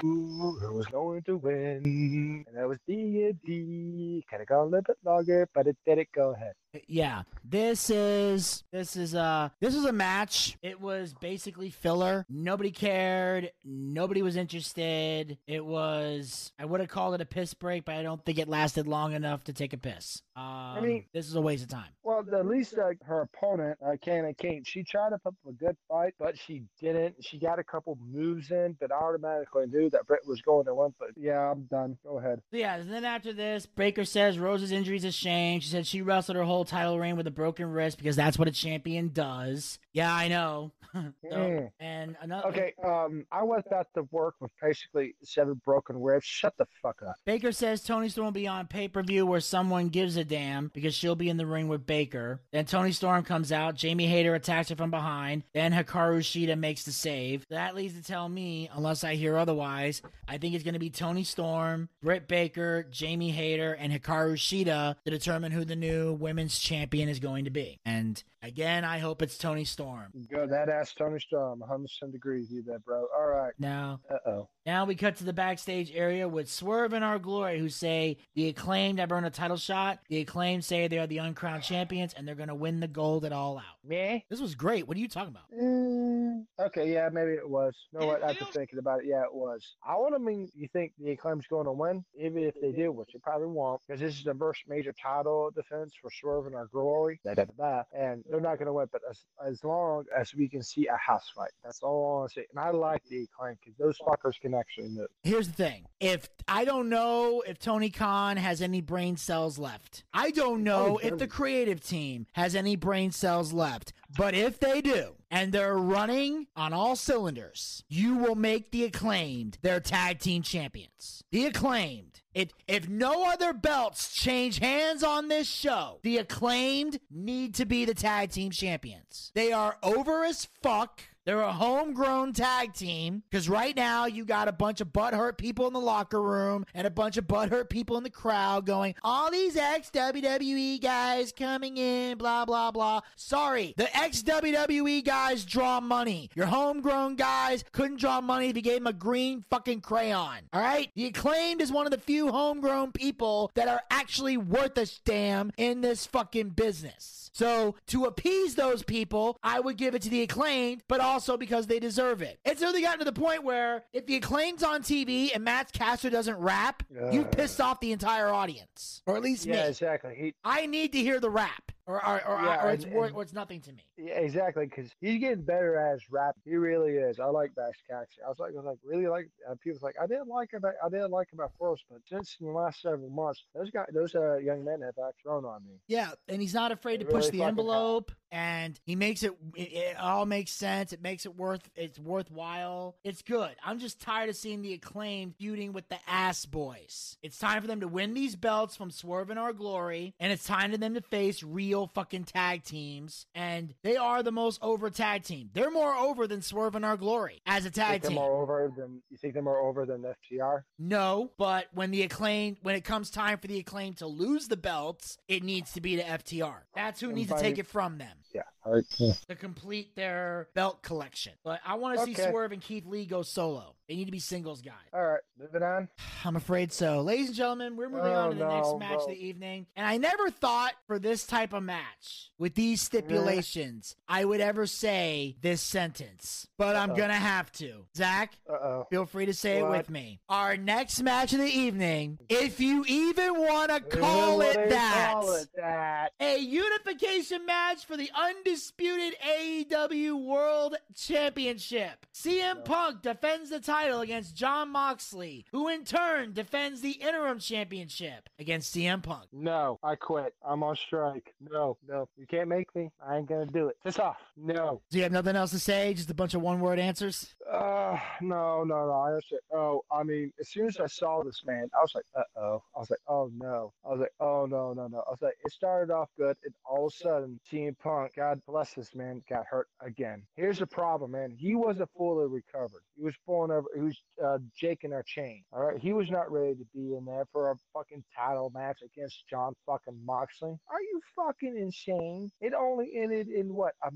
who 0.00 0.58
was 0.72 0.86
going 0.86 1.22
to 1.22 1.36
win, 1.36 2.44
and 2.48 2.56
that 2.56 2.68
was 2.68 2.78
D&D. 2.88 4.24
Kind 4.28 4.42
of 4.42 4.48
got 4.48 4.62
a 4.62 4.64
little 4.64 4.82
bit 4.82 4.96
longer, 5.04 5.48
but 5.54 5.66
it 5.66 5.76
did 5.86 5.98
it. 5.98 6.08
Go 6.12 6.32
ahead. 6.32 6.54
Yeah, 6.88 7.22
this 7.44 7.83
is 7.90 8.64
this 8.72 8.96
is 8.96 9.14
uh 9.14 9.48
this 9.60 9.74
was 9.74 9.84
a 9.84 9.92
match. 9.92 10.56
It 10.62 10.80
was 10.80 11.14
basically 11.14 11.70
filler. 11.70 12.26
Nobody 12.28 12.70
cared. 12.70 13.50
Nobody 13.64 14.22
was 14.22 14.36
interested. 14.36 15.38
It 15.46 15.64
was 15.64 16.52
I 16.58 16.64
would 16.64 16.80
have 16.80 16.88
called 16.88 17.14
it 17.14 17.20
a 17.20 17.26
piss 17.26 17.54
break, 17.54 17.84
but 17.84 17.94
I 17.96 18.02
don't 18.02 18.24
think 18.24 18.38
it 18.38 18.48
lasted 18.48 18.86
long 18.86 19.12
enough 19.12 19.44
to 19.44 19.52
take 19.52 19.72
a 19.72 19.78
piss. 19.78 20.22
Um, 20.36 20.82
mean- 20.82 21.04
this 21.12 21.26
is 21.26 21.34
a 21.34 21.40
waste 21.40 21.62
of 21.62 21.70
time. 21.70 21.90
Well, 22.02 22.24
at 22.32 22.46
least 22.46 22.74
uh, 22.76 22.90
her 23.04 23.22
opponent, 23.22 23.78
uh, 23.84 23.96
Cannon 24.00 24.34
Kane, 24.36 24.62
she 24.64 24.82
tried 24.82 25.10
to 25.10 25.18
put 25.18 25.28
up 25.28 25.34
a 25.48 25.52
good 25.52 25.76
fight, 25.88 26.14
but 26.18 26.36
she 26.38 26.62
didn't. 26.80 27.16
She 27.24 27.38
got 27.38 27.58
a 27.58 27.64
couple 27.64 27.96
moves 28.12 28.50
in, 28.50 28.76
but 28.80 28.92
I 28.92 28.96
automatically 28.96 29.66
knew 29.66 29.88
that 29.90 30.06
Britt 30.06 30.26
was 30.26 30.40
going 30.42 30.66
to 30.66 30.74
win. 30.74 30.92
But 30.98 31.10
yeah, 31.16 31.50
I'm 31.50 31.62
done. 31.64 31.96
Go 32.04 32.18
ahead. 32.18 32.40
Yeah, 32.50 32.76
and 32.76 32.90
then 32.92 33.04
after 33.04 33.32
this, 33.32 33.66
Baker 33.66 34.04
says 34.04 34.38
Rose's 34.38 34.72
injury 34.72 34.96
is 34.96 35.04
a 35.04 35.12
shame. 35.12 35.60
She 35.60 35.68
said 35.70 35.86
she 35.86 36.02
wrestled 36.02 36.36
her 36.36 36.44
whole 36.44 36.64
title 36.64 36.98
reign 36.98 37.16
with 37.16 37.26
a 37.26 37.30
broken 37.30 37.70
wrist 37.74 37.98
because 37.98 38.16
that's 38.16 38.38
what 38.38 38.48
a 38.48 38.52
champion 38.52 39.10
does. 39.12 39.78
Yeah, 39.92 40.12
I 40.14 40.28
know. 40.28 40.72
So- 40.94 41.10
Mm. 41.34 41.70
and 41.80 42.16
another 42.20 42.46
Okay, 42.50 42.72
um, 42.84 43.26
I 43.32 43.42
went 43.42 43.68
back 43.68 43.92
to 43.94 44.06
work 44.12 44.36
with 44.38 44.52
basically 44.62 45.16
seven 45.24 45.60
broken 45.64 46.00
ribs. 46.00 46.24
Shut 46.24 46.56
the 46.56 46.66
fuck 46.80 47.02
up. 47.02 47.16
Baker 47.24 47.50
says 47.50 47.82
Toni 47.82 48.08
Storm 48.08 48.26
will 48.26 48.32
be 48.32 48.46
on 48.46 48.68
pay 48.68 48.86
per 48.86 49.02
view 49.02 49.26
where 49.26 49.40
someone 49.40 49.88
gives 49.88 50.16
a 50.16 50.22
damn 50.24 50.68
because 50.72 50.94
she'll 50.94 51.16
be 51.16 51.28
in 51.28 51.36
the 51.36 51.46
ring 51.46 51.66
with 51.66 51.84
Baker. 51.84 52.42
Then 52.52 52.64
Toni 52.66 52.92
Storm 52.92 53.24
comes 53.24 53.50
out. 53.50 53.74
Jamie 53.74 54.06
Hayter 54.06 54.36
attacks 54.36 54.68
her 54.68 54.76
from 54.76 54.92
behind. 54.92 55.42
Then 55.52 55.72
Hikaru 55.72 56.20
Shida 56.20 56.56
makes 56.56 56.84
the 56.84 56.92
save. 56.92 57.44
That 57.50 57.74
leads 57.74 57.94
to 57.94 58.02
tell 58.04 58.28
me, 58.28 58.70
unless 58.72 59.02
I 59.02 59.16
hear 59.16 59.36
otherwise, 59.36 60.00
I 60.28 60.38
think 60.38 60.54
it's 60.54 60.62
going 60.64 60.74
to 60.74 60.78
be 60.80 60.90
Toni 60.90 61.24
Storm, 61.24 61.88
Britt 62.02 62.28
Baker, 62.28 62.86
Jamie 62.88 63.30
Hayter, 63.32 63.72
and 63.72 63.92
Hikaru 63.92 64.34
Shida 64.34 64.94
to 65.04 65.10
determine 65.10 65.50
who 65.50 65.64
the 65.64 65.74
new 65.76 66.12
women's 66.12 66.56
champion 66.60 67.08
is 67.08 67.18
going 67.18 67.46
to 67.46 67.50
be. 67.50 67.63
And 67.84 68.22
again, 68.42 68.84
I 68.84 68.98
hope 68.98 69.22
it's 69.22 69.38
Toni 69.38 69.64
Storm. 69.64 70.12
Go 70.30 70.46
that 70.46 70.68
ass 70.68 70.92
Toni 70.94 71.18
Storm. 71.20 71.62
100% 71.68 72.14
agree 72.14 72.40
with 72.40 72.50
you 72.50 72.62
there, 72.62 72.78
bro. 72.78 73.06
All 73.16 73.26
right. 73.26 73.52
Now, 73.58 74.00
Uh 74.10 74.16
oh. 74.26 74.48
Now 74.66 74.84
we 74.84 74.94
cut 74.94 75.16
to 75.16 75.24
the 75.24 75.32
backstage 75.32 75.92
area 75.94 76.28
with 76.28 76.50
Swerve 76.50 76.92
and 76.92 77.04
Our 77.04 77.18
Glory, 77.18 77.58
who 77.58 77.68
say 77.68 78.16
the 78.34 78.48
acclaimed 78.48 78.98
have 78.98 79.12
earned 79.12 79.26
a 79.26 79.30
title 79.30 79.56
shot. 79.56 79.98
The 80.08 80.20
acclaimed 80.20 80.64
say 80.64 80.88
they 80.88 80.98
are 80.98 81.06
the 81.06 81.18
uncrowned 81.18 81.62
champions 81.62 82.14
and 82.14 82.26
they're 82.26 82.34
going 82.34 82.48
to 82.48 82.54
win 82.54 82.80
the 82.80 82.88
gold 82.88 83.24
at 83.24 83.32
all 83.32 83.58
out. 83.58 83.73
Me? 83.86 84.24
This 84.30 84.40
was 84.40 84.54
great. 84.54 84.88
What 84.88 84.96
are 84.96 85.00
you 85.00 85.08
talking 85.08 85.28
about? 85.28 85.44
Mm, 85.52 86.44
okay, 86.58 86.90
yeah, 86.92 87.08
maybe 87.12 87.32
it 87.32 87.48
was. 87.48 87.74
You 87.92 88.00
know 88.00 88.06
what? 88.06 88.22
After 88.22 88.44
thinking 88.46 88.78
about 88.78 89.00
it, 89.00 89.06
yeah, 89.06 89.22
it 89.24 89.34
was. 89.34 89.76
I 89.86 89.94
want 89.96 90.14
to 90.14 90.18
mean, 90.18 90.50
you 90.54 90.68
think 90.72 90.92
the 90.98 91.10
Acclaim's 91.12 91.46
going 91.46 91.66
to 91.66 91.72
win? 91.72 92.04
Even 92.18 92.44
if 92.44 92.54
they 92.60 92.72
do, 92.72 92.92
which 92.92 93.10
they 93.12 93.18
probably 93.18 93.48
won't, 93.48 93.82
because 93.86 94.00
this 94.00 94.16
is 94.18 94.24
the 94.24 94.34
first 94.34 94.62
major 94.68 94.94
title 95.00 95.50
defense 95.54 95.92
for 96.00 96.10
Swerve 96.10 96.46
and 96.46 96.54
our 96.54 96.66
glory. 96.66 97.20
Da, 97.24 97.34
da, 97.34 97.44
da, 97.44 97.52
da. 97.58 97.82
And 97.94 98.24
they're 98.30 98.40
not 98.40 98.58
going 98.58 98.66
to 98.66 98.72
win, 98.72 98.86
but 98.90 99.02
as, 99.08 99.20
as 99.46 99.62
long 99.64 100.04
as 100.16 100.34
we 100.34 100.48
can 100.48 100.62
see 100.62 100.86
a 100.86 100.96
house 100.96 101.30
fight, 101.34 101.50
that's 101.62 101.82
all 101.82 101.90
I 102.16 102.20
want 102.20 102.30
to 102.32 102.40
say. 102.40 102.46
And 102.50 102.58
I 102.60 102.70
like 102.70 103.02
the 103.10 103.24
Acclaim 103.24 103.56
because 103.62 103.76
those 103.78 103.98
fuckers 103.98 104.40
can 104.40 104.54
actually 104.54 104.88
move. 104.88 105.08
Here's 105.22 105.48
the 105.48 105.54
thing. 105.54 105.86
If 106.00 106.28
I 106.48 106.64
don't 106.64 106.88
know 106.88 107.42
if 107.46 107.58
Tony 107.58 107.90
Khan 107.90 108.36
has 108.38 108.62
any 108.62 108.80
brain 108.80 109.16
cells 109.16 109.58
left. 109.58 110.04
I 110.14 110.30
don't 110.30 110.62
know 110.62 110.74
Oh, 110.84 110.98
if 110.98 111.18
the 111.18 111.26
creative 111.26 111.80
team 111.82 112.26
has 112.32 112.54
any 112.54 112.76
brain 112.76 113.10
cells 113.10 113.52
left. 113.52 113.73
But 114.16 114.34
if 114.34 114.60
they 114.60 114.80
do, 114.80 115.16
and 115.30 115.52
they're 115.52 115.76
running 115.76 116.46
on 116.54 116.72
all 116.72 116.94
cylinders, 116.94 117.84
you 117.88 118.16
will 118.16 118.36
make 118.36 118.70
the 118.70 118.84
acclaimed 118.84 119.58
their 119.62 119.80
tag 119.80 120.20
team 120.20 120.42
champions. 120.42 121.24
The 121.32 121.46
acclaimed. 121.46 122.20
It, 122.34 122.52
if 122.68 122.88
no 122.88 123.30
other 123.30 123.52
belts 123.52 124.12
change 124.12 124.58
hands 124.58 125.02
on 125.02 125.28
this 125.28 125.48
show, 125.48 126.00
the 126.02 126.18
acclaimed 126.18 127.00
need 127.10 127.54
to 127.54 127.64
be 127.64 127.84
the 127.84 127.94
tag 127.94 128.30
team 128.30 128.50
champions. 128.50 129.32
They 129.34 129.52
are 129.52 129.78
over 129.82 130.24
as 130.24 130.48
fuck. 130.62 131.02
They're 131.24 131.40
a 131.40 131.52
homegrown 131.52 132.34
tag 132.34 132.74
team 132.74 133.22
because 133.30 133.48
right 133.48 133.74
now 133.74 134.04
you 134.04 134.26
got 134.26 134.46
a 134.46 134.52
bunch 134.52 134.82
of 134.82 134.88
butthurt 134.88 135.38
people 135.38 135.66
in 135.66 135.72
the 135.72 135.80
locker 135.80 136.20
room 136.20 136.66
and 136.74 136.86
a 136.86 136.90
bunch 136.90 137.16
of 137.16 137.26
butthurt 137.26 137.70
people 137.70 137.96
in 137.96 138.02
the 138.02 138.10
crowd 138.10 138.66
going, 138.66 138.94
all 139.02 139.30
these 139.30 139.56
ex 139.56 139.90
WWE 139.90 140.82
guys 140.82 141.32
coming 141.32 141.78
in, 141.78 142.18
blah, 142.18 142.44
blah, 142.44 142.70
blah. 142.70 143.00
Sorry, 143.16 143.72
the 143.78 143.96
ex 143.96 144.22
WWE 144.22 145.02
guys 145.02 145.46
draw 145.46 145.80
money. 145.80 146.28
Your 146.34 146.46
homegrown 146.46 147.16
guys 147.16 147.64
couldn't 147.72 148.00
draw 148.00 148.20
money 148.20 148.50
if 148.50 148.56
you 148.56 148.62
gave 148.62 148.80
them 148.80 148.86
a 148.86 148.92
green 148.92 149.46
fucking 149.48 149.80
crayon. 149.80 150.40
All 150.52 150.60
right? 150.60 150.90
The 150.94 151.06
acclaimed 151.06 151.62
is 151.62 151.72
one 151.72 151.86
of 151.86 151.90
the 151.90 151.98
few 151.98 152.30
homegrown 152.30 152.92
people 152.92 153.50
that 153.54 153.68
are 153.68 153.80
actually 153.90 154.36
worth 154.36 154.76
a 154.76 154.86
damn 155.06 155.52
in 155.56 155.80
this 155.80 156.04
fucking 156.04 156.50
business. 156.50 157.23
So 157.34 157.74
to 157.88 158.04
appease 158.04 158.54
those 158.54 158.84
people, 158.84 159.36
I 159.42 159.58
would 159.58 159.76
give 159.76 159.94
it 159.96 160.02
to 160.02 160.08
the 160.08 160.22
acclaimed, 160.22 160.82
but 160.88 161.00
also 161.00 161.36
because 161.36 161.66
they 161.66 161.80
deserve 161.80 162.22
it. 162.22 162.38
It's 162.44 162.62
really 162.62 162.80
gotten 162.80 163.00
to 163.00 163.04
the 163.04 163.12
point 163.12 163.42
where 163.42 163.84
if 163.92 164.06
the 164.06 164.16
acclaimed's 164.16 164.62
on 164.62 164.82
TV 164.82 165.30
and 165.34 165.42
Max 165.42 165.72
Caster 165.72 166.10
doesn't 166.10 166.36
rap, 166.36 166.84
you've 167.12 167.32
pissed 167.32 167.60
off 167.60 167.80
the 167.80 167.90
entire 167.90 168.28
audience, 168.28 169.02
or 169.06 169.16
at 169.16 169.22
least 169.22 169.46
me. 169.46 169.54
Yeah, 169.54 169.64
me. 169.64 169.68
exactly. 169.70 170.14
He, 170.16 170.34
I 170.44 170.66
need 170.66 170.92
to 170.92 170.98
hear 170.98 171.18
the 171.18 171.30
rap, 171.30 171.72
or 171.86 171.96
or, 172.06 172.26
or, 172.26 172.42
Yeah, 172.42 172.64
or 172.66 172.70
it's 172.70 172.84
and- 172.84 172.94
worth, 172.94 173.08
and- 173.08 173.16
or 173.16 173.22
it's 173.22 173.32
nothing 173.32 173.60
to 173.62 173.72
me. 173.72 173.82
Yeah, 173.98 174.14
exactly, 174.20 174.66
because 174.66 174.90
he's 175.00 175.20
getting 175.20 175.42
better 175.42 175.76
as 175.76 176.00
rap. 176.10 176.34
He 176.44 176.56
really 176.56 176.92
is. 176.92 177.20
I 177.20 177.26
like 177.26 177.54
Bash 177.54 177.74
Caxton. 177.88 178.24
I 178.24 178.28
was 178.28 178.38
like, 178.38 178.52
I 178.52 178.56
was 178.56 178.64
like, 178.64 178.78
really 178.84 179.06
like. 179.06 179.28
Uh, 179.48 179.54
people's 179.62 179.82
like, 179.82 179.96
I 180.00 180.06
didn't 180.06 180.28
like 180.28 180.52
him. 180.52 180.64
at- 180.64 180.76
I 180.84 180.88
didn't 180.88 181.10
like 181.10 181.32
him 181.32 181.40
at 181.40 181.50
first, 181.58 181.84
but 181.90 182.00
since 182.08 182.36
the 182.40 182.46
last 182.48 182.80
several 182.82 183.10
months, 183.10 183.44
those 183.54 183.70
guys, 183.70 183.86
those 183.92 184.14
uh, 184.14 184.36
young 184.36 184.64
men 184.64 184.80
have 184.82 184.94
actually 184.98 185.22
grown 185.24 185.44
on 185.44 185.62
me. 185.64 185.74
Yeah, 185.88 186.12
and 186.28 186.40
he's 186.40 186.54
not 186.54 186.72
afraid 186.72 187.00
to 187.00 187.06
push 187.06 187.26
really 187.26 187.38
the 187.38 187.44
envelope, 187.44 188.12
and 188.32 188.78
he 188.84 188.96
makes 188.96 189.22
it, 189.22 189.32
it. 189.54 189.72
It 189.72 189.96
all 189.98 190.24
makes 190.26 190.52
sense. 190.52 190.92
It 190.92 191.02
makes 191.02 191.26
it 191.26 191.36
worth. 191.36 191.68
It's 191.76 191.98
worthwhile. 191.98 192.96
It's 193.04 193.22
good. 193.22 193.50
I'm 193.64 193.78
just 193.78 194.00
tired 194.00 194.28
of 194.30 194.36
seeing 194.36 194.62
the 194.62 194.72
acclaim 194.72 195.34
feuding 195.38 195.72
with 195.72 195.88
the 195.88 195.98
ass 196.06 196.46
boys. 196.46 197.16
It's 197.22 197.38
time 197.38 197.60
for 197.60 197.66
them 197.68 197.80
to 197.80 197.88
win 197.88 198.14
these 198.14 198.36
belts 198.36 198.76
from 198.76 198.90
Swerve 198.90 199.30
and 199.30 199.38
Our 199.38 199.52
Glory, 199.52 200.14
and 200.18 200.32
it's 200.32 200.44
time 200.44 200.70
for 200.72 200.78
them 200.78 200.94
to 200.94 201.00
face 201.00 201.42
real 201.42 201.73
fucking 201.82 202.24
tag 202.24 202.62
teams. 202.64 203.26
And 203.34 203.74
they 203.82 203.96
are 203.96 204.22
the 204.22 204.32
most 204.32 204.60
over 204.62 204.90
tag 204.90 205.24
team. 205.24 205.50
They're 205.52 205.70
more 205.70 205.94
over 205.94 206.26
than 206.26 206.42
Swerve 206.42 206.74
and 206.74 206.84
Our 206.84 206.96
Glory 206.96 207.42
as 207.46 207.66
a 207.66 207.70
tag 207.70 208.02
team. 208.02 208.14
more 208.14 208.42
over 208.42 208.72
than 208.76 209.02
you 209.10 209.16
think 209.16 209.34
they're 209.34 209.42
more 209.42 209.58
over 209.58 209.84
than 209.84 210.02
FTR? 210.02 210.62
No, 210.78 211.30
but 211.36 211.66
when 211.72 211.90
the 211.90 212.02
acclaim, 212.02 212.56
when 212.62 212.74
it 212.74 212.84
comes 212.84 213.10
time 213.10 213.38
for 213.38 213.46
the 213.46 213.58
acclaim 213.58 213.94
to 213.94 214.06
lose 214.06 214.48
the 214.48 214.56
belts, 214.56 215.18
it 215.28 215.42
needs 215.42 215.72
to 215.72 215.80
be 215.80 215.96
to 215.96 216.02
FTR. 216.02 216.60
That's 216.74 217.00
who 217.00 217.12
needs 217.12 217.32
to 217.32 217.38
take 217.38 217.58
it 217.58 217.66
from 217.66 217.98
them 217.98 218.16
Yeah. 218.32 218.42
All 218.64 218.74
right. 218.74 218.84
To 219.28 219.34
complete 219.34 219.94
their 219.94 220.48
belt 220.54 220.82
collection. 220.82 221.32
But 221.44 221.60
I 221.66 221.74
want 221.74 221.98
to 221.98 222.04
see 222.04 222.14
Swerve 222.14 222.52
and 222.52 222.62
Keith 222.62 222.86
Lee 222.86 223.04
go 223.04 223.22
solo. 223.22 223.76
They 223.88 223.96
need 223.96 224.06
to 224.06 224.12
be 224.12 224.18
singles 224.18 224.62
guys. 224.62 224.74
All 224.94 225.02
right. 225.04 225.20
Moving 225.38 225.62
on. 225.62 225.88
I'm 226.24 226.36
afraid 226.36 226.72
so. 226.72 227.02
Ladies 227.02 227.26
and 227.28 227.36
gentlemen, 227.36 227.76
we're 227.76 227.90
moving 227.90 228.12
Oh, 228.12 228.14
on 228.14 228.30
to 228.30 228.36
the 228.36 228.48
next 228.48 228.68
no, 228.68 228.78
match 228.78 229.00
of 229.00 229.08
the 229.08 229.26
evening. 229.26 229.66
And 229.76 229.86
I 229.86 229.98
never 229.98 230.30
thought 230.30 230.72
for 230.86 230.98
this 230.98 231.26
type 231.26 231.52
of 231.52 231.62
match, 231.62 232.30
with 232.38 232.54
these 232.54 232.80
stipulations, 232.80 233.94
I 234.08 234.24
would 234.24 234.40
ever 234.40 234.66
say 234.66 235.36
this 235.42 235.60
sentence. 235.60 236.48
But 236.56 236.76
I'm 236.76 236.94
going 236.94 237.10
to 237.10 237.14
have 237.14 237.52
to. 237.52 237.84
Zack, 237.96 238.32
Uh 238.48 238.52
oh. 238.54 238.86
Feel 238.90 239.04
free 239.04 239.26
to 239.26 239.34
say 239.34 239.58
it 239.58 239.68
with 239.68 239.90
me. 239.90 240.20
Our 240.30 240.56
next 240.56 241.02
match 241.02 241.32
of 241.34 241.40
the 241.40 241.46
evening, 241.46 242.18
if 242.30 242.60
you 242.60 242.84
even 242.88 243.38
want 243.38 243.70
to 243.70 243.80
call 243.80 244.40
it 244.40 244.70
that, 244.70 245.10
Call 245.14 245.34
it 245.34 245.48
that. 245.56 246.12
a 246.20 246.38
unification 246.38 247.44
match 247.44 247.84
for 247.84 247.96
the 247.98 248.10
undisputed 248.14 249.14
AEW 249.20 250.24
World 250.24 250.76
Championship. 250.96 252.06
CM 252.14 252.64
Punk 252.64 253.02
defends 253.02 253.50
the 253.50 253.60
title 253.60 253.73
against 253.82 254.36
Jon 254.36 254.70
Moxley, 254.70 255.44
who 255.50 255.68
in 255.68 255.84
turn 255.84 256.32
defends 256.32 256.80
the 256.80 256.92
interim 256.92 257.38
championship 257.40 258.28
against 258.38 258.74
CM 258.74 259.02
Punk. 259.02 259.26
No, 259.32 259.78
I 259.82 259.96
quit. 259.96 260.32
I'm 260.46 260.62
on 260.62 260.76
strike. 260.76 261.34
No, 261.40 261.76
no, 261.88 262.08
you 262.16 262.26
can't 262.26 262.48
make 262.48 262.74
me. 262.76 262.90
I 263.04 263.16
ain't 263.16 263.28
gonna 263.28 263.46
do 263.46 263.68
it. 263.68 263.76
Piss 263.84 263.98
off. 263.98 264.18
No. 264.36 264.80
Do 264.90 264.98
you 264.98 265.02
have 265.02 265.12
nothing 265.12 265.34
else 265.36 265.50
to 265.50 265.58
say? 265.58 265.92
Just 265.92 266.10
a 266.10 266.14
bunch 266.14 266.34
of 266.34 266.42
one 266.42 266.60
word 266.60 266.78
answers? 266.78 267.34
Uh, 267.50 267.98
no, 268.20 268.62
no, 268.64 268.86
no. 268.86 268.92
I 268.92 269.08
understand. 269.08 269.40
Oh, 269.52 269.82
I 269.90 270.02
mean, 270.04 270.32
as 270.40 270.48
soon 270.48 270.66
as 270.66 270.78
I 270.78 270.86
saw 270.86 271.22
this 271.24 271.42
man, 271.44 271.68
I 271.76 271.80
was 271.80 271.92
like, 271.94 272.04
uh 272.16 272.40
oh. 272.40 272.62
I 272.76 272.78
was 272.78 272.90
like, 272.90 273.00
oh 273.08 273.30
no. 273.36 273.72
I 273.84 273.90
was 273.90 274.00
like, 274.00 274.12
oh 274.20 274.46
no, 274.46 274.72
no, 274.72 274.86
no. 274.86 274.98
I 275.06 275.10
was 275.10 275.18
like, 275.20 275.34
it 275.44 275.52
started 275.52 275.92
off 275.92 276.08
good, 276.16 276.36
and 276.44 276.54
all 276.64 276.86
of 276.86 276.92
a 276.92 276.96
sudden, 276.96 277.40
CM 277.50 277.76
Punk, 277.82 278.12
God 278.16 278.40
bless 278.46 278.74
this 278.74 278.94
man, 278.94 279.22
got 279.28 279.46
hurt 279.46 279.68
again. 279.80 280.22
Here's 280.36 280.60
the 280.60 280.66
problem, 280.66 281.10
man. 281.10 281.34
He 281.36 281.54
wasn't 281.56 281.90
fully 281.96 282.26
recovered. 282.28 282.82
He 282.96 283.02
was 283.02 283.14
pulling 283.26 283.50
over. 283.50 283.63
He 283.74 283.80
was 283.80 283.96
uh, 284.24 284.38
jaking 284.56 284.92
our 284.92 285.02
chain. 285.02 285.44
All 285.52 285.64
right, 285.64 285.80
he 285.80 285.92
was 285.92 286.10
not 286.10 286.30
ready 286.30 286.54
to 286.54 286.64
be 286.74 286.94
in 286.96 287.04
there 287.04 287.26
for 287.32 287.50
a 287.50 287.56
fucking 287.72 288.04
title 288.16 288.50
match 288.54 288.78
against 288.84 289.24
Jon 289.28 289.54
fucking 289.66 289.98
Moxley. 290.04 290.56
Are 290.68 290.80
you 290.80 291.00
fucking 291.16 291.56
insane? 291.56 292.30
It 292.40 292.52
only 292.54 292.92
ended 292.96 293.28
in 293.28 293.54
what 293.54 293.74
a 293.82 293.90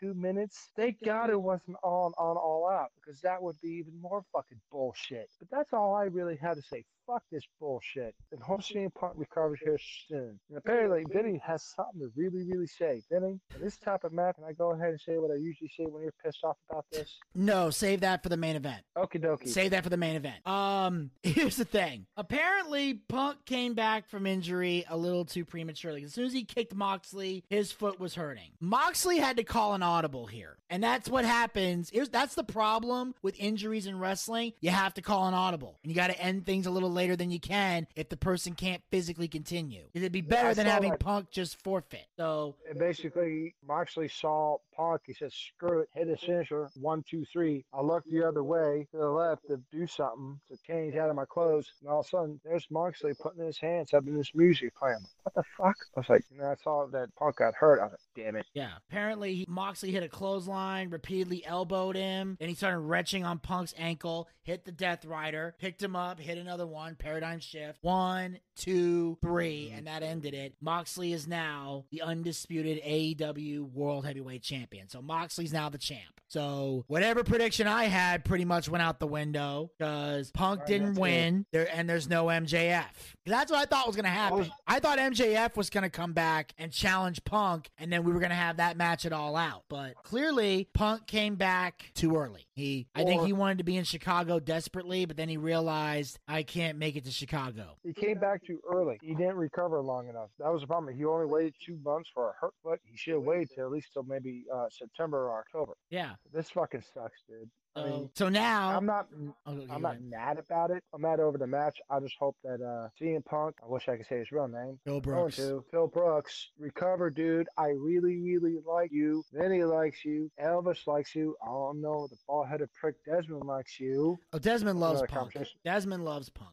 two 0.00 0.14
minutes. 0.14 0.70
Thank 0.76 0.96
God 1.04 1.30
it 1.30 1.40
wasn't 1.40 1.76
on 1.82 2.12
on 2.18 2.36
all 2.36 2.68
out 2.70 2.90
because 2.96 3.20
that 3.22 3.42
would 3.42 3.60
be 3.60 3.70
even 3.70 4.00
more 4.00 4.24
fucking 4.32 4.60
bullshit. 4.70 5.28
But 5.38 5.48
that's 5.50 5.72
all 5.72 5.94
I 5.94 6.04
really 6.04 6.36
had 6.36 6.56
to 6.56 6.62
say. 6.62 6.84
Fuck 7.06 7.22
this 7.32 7.44
bullshit. 7.58 8.14
And 8.30 8.40
hope 8.40 8.60
CM 8.60 8.94
Punk 8.94 9.14
recovers 9.16 9.58
here 9.64 9.78
soon. 10.08 10.38
And 10.48 10.58
apparently, 10.58 11.04
Vinny 11.12 11.40
has 11.44 11.62
something 11.76 12.00
to 12.00 12.08
really, 12.16 12.44
really 12.44 12.66
say. 12.66 13.02
Vinny, 13.10 13.40
in 13.54 13.60
this 13.60 13.76
type 13.76 14.04
of 14.04 14.12
match, 14.12 14.36
can 14.36 14.44
I 14.44 14.52
go 14.52 14.72
ahead 14.72 14.90
and 14.90 15.00
say 15.00 15.18
what 15.18 15.30
I 15.30 15.34
usually 15.34 15.70
say 15.76 15.84
when 15.84 16.02
you're 16.02 16.14
pissed 16.24 16.44
off 16.44 16.56
about 16.70 16.84
this? 16.92 17.18
No, 17.34 17.70
save 17.70 18.00
that 18.00 18.22
for 18.22 18.28
the 18.28 18.36
main 18.36 18.56
event. 18.56 18.82
Okie 18.96 19.22
dokie. 19.22 19.48
Save 19.48 19.72
that 19.72 19.82
for 19.82 19.90
the 19.90 19.96
main 19.96 20.16
event. 20.16 20.46
Um, 20.46 21.10
here's 21.22 21.56
the 21.56 21.64
thing. 21.64 22.06
Apparently, 22.16 22.94
Punk 22.94 23.44
came 23.46 23.74
back 23.74 24.08
from 24.08 24.26
injury 24.26 24.84
a 24.88 24.96
little 24.96 25.24
too 25.24 25.44
prematurely. 25.44 26.04
As 26.04 26.14
soon 26.14 26.26
as 26.26 26.32
he 26.32 26.44
kicked 26.44 26.74
Moxley, 26.74 27.44
his 27.48 27.72
foot 27.72 27.98
was 27.98 28.14
hurting. 28.14 28.52
Moxley 28.60 29.18
had 29.18 29.36
to 29.38 29.44
call 29.44 29.74
an 29.74 29.82
audible 29.82 30.26
here, 30.26 30.58
and 30.70 30.82
that's 30.82 31.08
what 31.08 31.24
happens. 31.24 31.90
Here's, 31.92 32.08
that's 32.08 32.34
the 32.34 32.44
problem 32.44 33.14
with 33.22 33.38
injuries 33.38 33.86
in 33.86 33.98
wrestling. 33.98 34.52
You 34.60 34.70
have 34.70 34.94
to 34.94 35.02
call 35.02 35.26
an 35.26 35.34
audible, 35.34 35.78
and 35.82 35.90
you 35.90 35.96
got 35.96 36.08
to 36.08 36.20
end 36.20 36.46
things 36.46 36.66
a 36.66 36.70
little 36.70 36.91
later 36.92 37.16
than 37.16 37.30
you 37.30 37.40
can 37.40 37.86
if 37.96 38.08
the 38.08 38.16
person 38.16 38.54
can't 38.54 38.82
physically 38.90 39.28
continue. 39.28 39.84
It'd 39.94 40.12
be 40.12 40.20
better 40.20 40.54
than 40.54 40.66
having 40.66 40.90
that. 40.90 41.00
Punk 41.00 41.30
just 41.30 41.62
forfeit. 41.62 42.06
So 42.16 42.56
And 42.68 42.78
basically, 42.78 43.54
Moxley 43.66 44.08
saw 44.08 44.58
Punk. 44.76 45.02
He 45.06 45.14
said, 45.14 45.32
screw 45.32 45.80
it, 45.80 45.88
hit 45.94 46.08
his 46.08 46.20
finisher. 46.20 46.68
One, 46.74 47.02
two, 47.08 47.24
three. 47.32 47.64
I 47.72 47.80
looked 47.80 48.10
the 48.10 48.26
other 48.26 48.44
way 48.44 48.86
to 48.92 48.98
the 48.98 49.08
left 49.08 49.46
to 49.48 49.60
do 49.70 49.86
something 49.86 50.38
to 50.50 50.58
change 50.66 50.96
out 50.96 51.10
of 51.10 51.16
my 51.16 51.24
clothes. 51.24 51.70
And 51.80 51.90
all 51.90 52.00
of 52.00 52.06
a 52.06 52.08
sudden, 52.08 52.40
there's 52.44 52.66
Moxley 52.70 53.14
putting 53.14 53.44
his 53.44 53.58
hands 53.58 53.94
up 53.94 54.06
in 54.06 54.16
this 54.16 54.32
music 54.34 54.74
playing. 54.76 55.06
What 55.22 55.34
the 55.34 55.44
fuck? 55.56 55.76
I 55.96 56.00
was 56.00 56.08
like, 56.08 56.24
know, 56.38 56.50
I 56.50 56.54
saw 56.62 56.86
that 56.86 57.14
Punk 57.16 57.36
got 57.36 57.54
hurt. 57.54 57.80
I 57.80 57.84
was 57.84 57.92
like, 57.92 58.00
damn 58.14 58.36
it. 58.36 58.46
Yeah. 58.54 58.70
Apparently, 58.88 59.34
he, 59.34 59.46
Moxley 59.48 59.90
hit 59.90 60.02
a 60.02 60.08
clothesline, 60.08 60.90
repeatedly 60.90 61.44
elbowed 61.44 61.96
him. 61.96 62.36
and 62.40 62.48
he 62.48 62.54
started 62.54 62.78
retching 62.78 63.24
on 63.24 63.38
Punk's 63.38 63.74
ankle, 63.76 64.28
hit 64.42 64.64
the 64.64 64.72
Death 64.72 65.04
Rider, 65.04 65.54
picked 65.58 65.82
him 65.82 65.96
up, 65.96 66.20
hit 66.20 66.38
another 66.38 66.66
one, 66.66 66.94
paradigm 66.96 67.40
shift. 67.40 67.78
One, 67.82 68.38
two, 68.56 69.18
three, 69.22 69.66
mm-hmm. 69.68 69.78
and 69.78 69.86
that 69.86 70.02
ended 70.02 70.34
it. 70.34 70.54
Moxley 70.60 71.12
is 71.12 71.26
now 71.26 71.84
the 71.90 72.02
undisputed 72.02 72.82
AEW 72.82 73.72
World 73.72 74.04
Heavyweight 74.06 74.42
Champion. 74.42 74.88
So 74.88 75.02
Moxley's 75.02 75.52
now 75.52 75.68
the 75.68 75.78
champ. 75.78 76.20
So 76.28 76.84
whatever 76.86 77.24
prediction 77.24 77.66
I 77.66 77.84
had 77.84 78.24
pretty 78.24 78.46
much 78.46 78.66
went 78.66 78.82
out 78.82 78.98
the 78.98 79.06
window 79.06 79.70
because 79.78 80.30
Punk 80.30 80.60
Alright, 80.60 80.66
didn't 80.66 80.94
win 80.94 81.44
there, 81.52 81.68
and 81.70 81.88
there's 81.88 82.08
no 82.08 82.26
MJF. 82.26 82.84
That's 83.26 83.52
what 83.52 83.60
I 83.60 83.66
thought 83.66 83.86
was 83.86 83.96
going 83.96 84.04
to 84.04 84.10
happen. 84.10 84.38
was- 84.38 84.50
I 84.66 84.80
thought 84.80 84.98
MJF 84.98 85.56
was 85.56 85.68
going 85.68 85.82
to 85.82 85.90
come 85.90 86.14
back 86.14 86.54
and 86.56 86.72
challenge 86.72 87.22
Punk, 87.24 87.70
and 87.78 87.92
then 87.92 88.01
we 88.04 88.12
were 88.12 88.20
going 88.20 88.30
to 88.30 88.36
have 88.36 88.58
that 88.58 88.76
match 88.76 89.06
at 89.06 89.12
All 89.12 89.36
Out. 89.36 89.64
But 89.68 89.94
clearly, 90.02 90.68
Punk 90.72 91.06
came 91.06 91.36
back 91.36 91.90
too 91.94 92.16
early. 92.16 92.46
He, 92.54 92.86
I 92.94 93.04
think 93.04 93.24
he 93.24 93.32
wanted 93.32 93.58
to 93.58 93.64
be 93.64 93.76
in 93.76 93.84
Chicago 93.84 94.38
desperately, 94.38 95.04
but 95.04 95.16
then 95.16 95.28
he 95.28 95.36
realized 95.36 96.18
I 96.28 96.42
can't 96.42 96.78
make 96.78 96.96
it 96.96 97.04
to 97.04 97.10
Chicago. 97.10 97.78
He 97.82 97.92
came 97.92 98.18
back 98.18 98.44
too 98.44 98.60
early. 98.70 98.98
He 99.02 99.14
didn't 99.14 99.36
recover 99.36 99.80
long 99.80 100.08
enough. 100.08 100.30
That 100.38 100.52
was 100.52 100.62
the 100.62 100.66
problem. 100.66 100.94
He 100.94 101.04
only 101.04 101.26
waited 101.26 101.54
two 101.64 101.78
months 101.84 102.10
for 102.12 102.30
a 102.30 102.32
hurt 102.40 102.54
foot. 102.62 102.80
He 102.84 102.96
should 102.96 103.14
have 103.14 103.22
waited 103.22 103.50
till 103.54 103.64
at 103.64 103.70
least 103.70 103.88
till 103.92 104.04
maybe 104.04 104.44
uh, 104.52 104.66
September 104.70 105.28
or 105.28 105.38
October. 105.40 105.74
Yeah. 105.90 106.12
This 106.32 106.50
fucking 106.50 106.82
sucks, 106.94 107.20
dude. 107.28 107.50
I 107.74 107.80
So, 107.80 107.86
mean, 107.86 108.10
so 108.14 108.28
now, 108.28 108.76
I'm 108.76 108.84
not 108.86 109.08
Oh, 109.46 109.52
okay, 109.52 109.66
I'm 109.72 109.82
not 109.82 110.00
mad 110.02 110.38
about 110.38 110.70
it. 110.70 110.82
I'm 110.94 111.00
mad 111.02 111.20
over 111.20 111.38
the 111.38 111.46
match. 111.46 111.80
I 111.90 112.00
just 112.00 112.16
hope 112.18 112.36
that 112.44 112.60
uh 112.60 112.88
CM 113.00 113.24
Punk, 113.24 113.56
I 113.62 113.66
wish 113.66 113.88
I 113.88 113.96
could 113.96 114.06
say 114.06 114.18
his 114.18 114.30
real 114.30 114.48
name. 114.48 114.78
Going 114.86 115.00
Brooks. 115.00 115.36
to 115.36 115.64
Phil 115.70 115.86
Brooks, 115.86 116.50
recover, 116.58 117.08
dude. 117.10 117.48
I 117.56 117.68
really, 117.68 118.18
really 118.20 118.58
like 118.66 118.90
you. 118.92 119.24
Vinny 119.32 119.64
likes 119.64 120.04
you. 120.04 120.30
Elvis 120.42 120.86
likes 120.86 121.14
you. 121.14 121.34
I 121.42 121.46
don't 121.46 121.80
know. 121.80 122.06
The 122.10 122.16
ball-headed 122.26 122.68
prick 122.78 122.96
Desmond 123.04 123.44
likes 123.44 123.80
you. 123.80 124.18
Oh, 124.32 124.38
Desmond 124.38 124.78
loves 124.80 125.02
Punk. 125.08 125.34
Desmond 125.64 126.04
loves 126.04 126.28
Punk. 126.28 126.50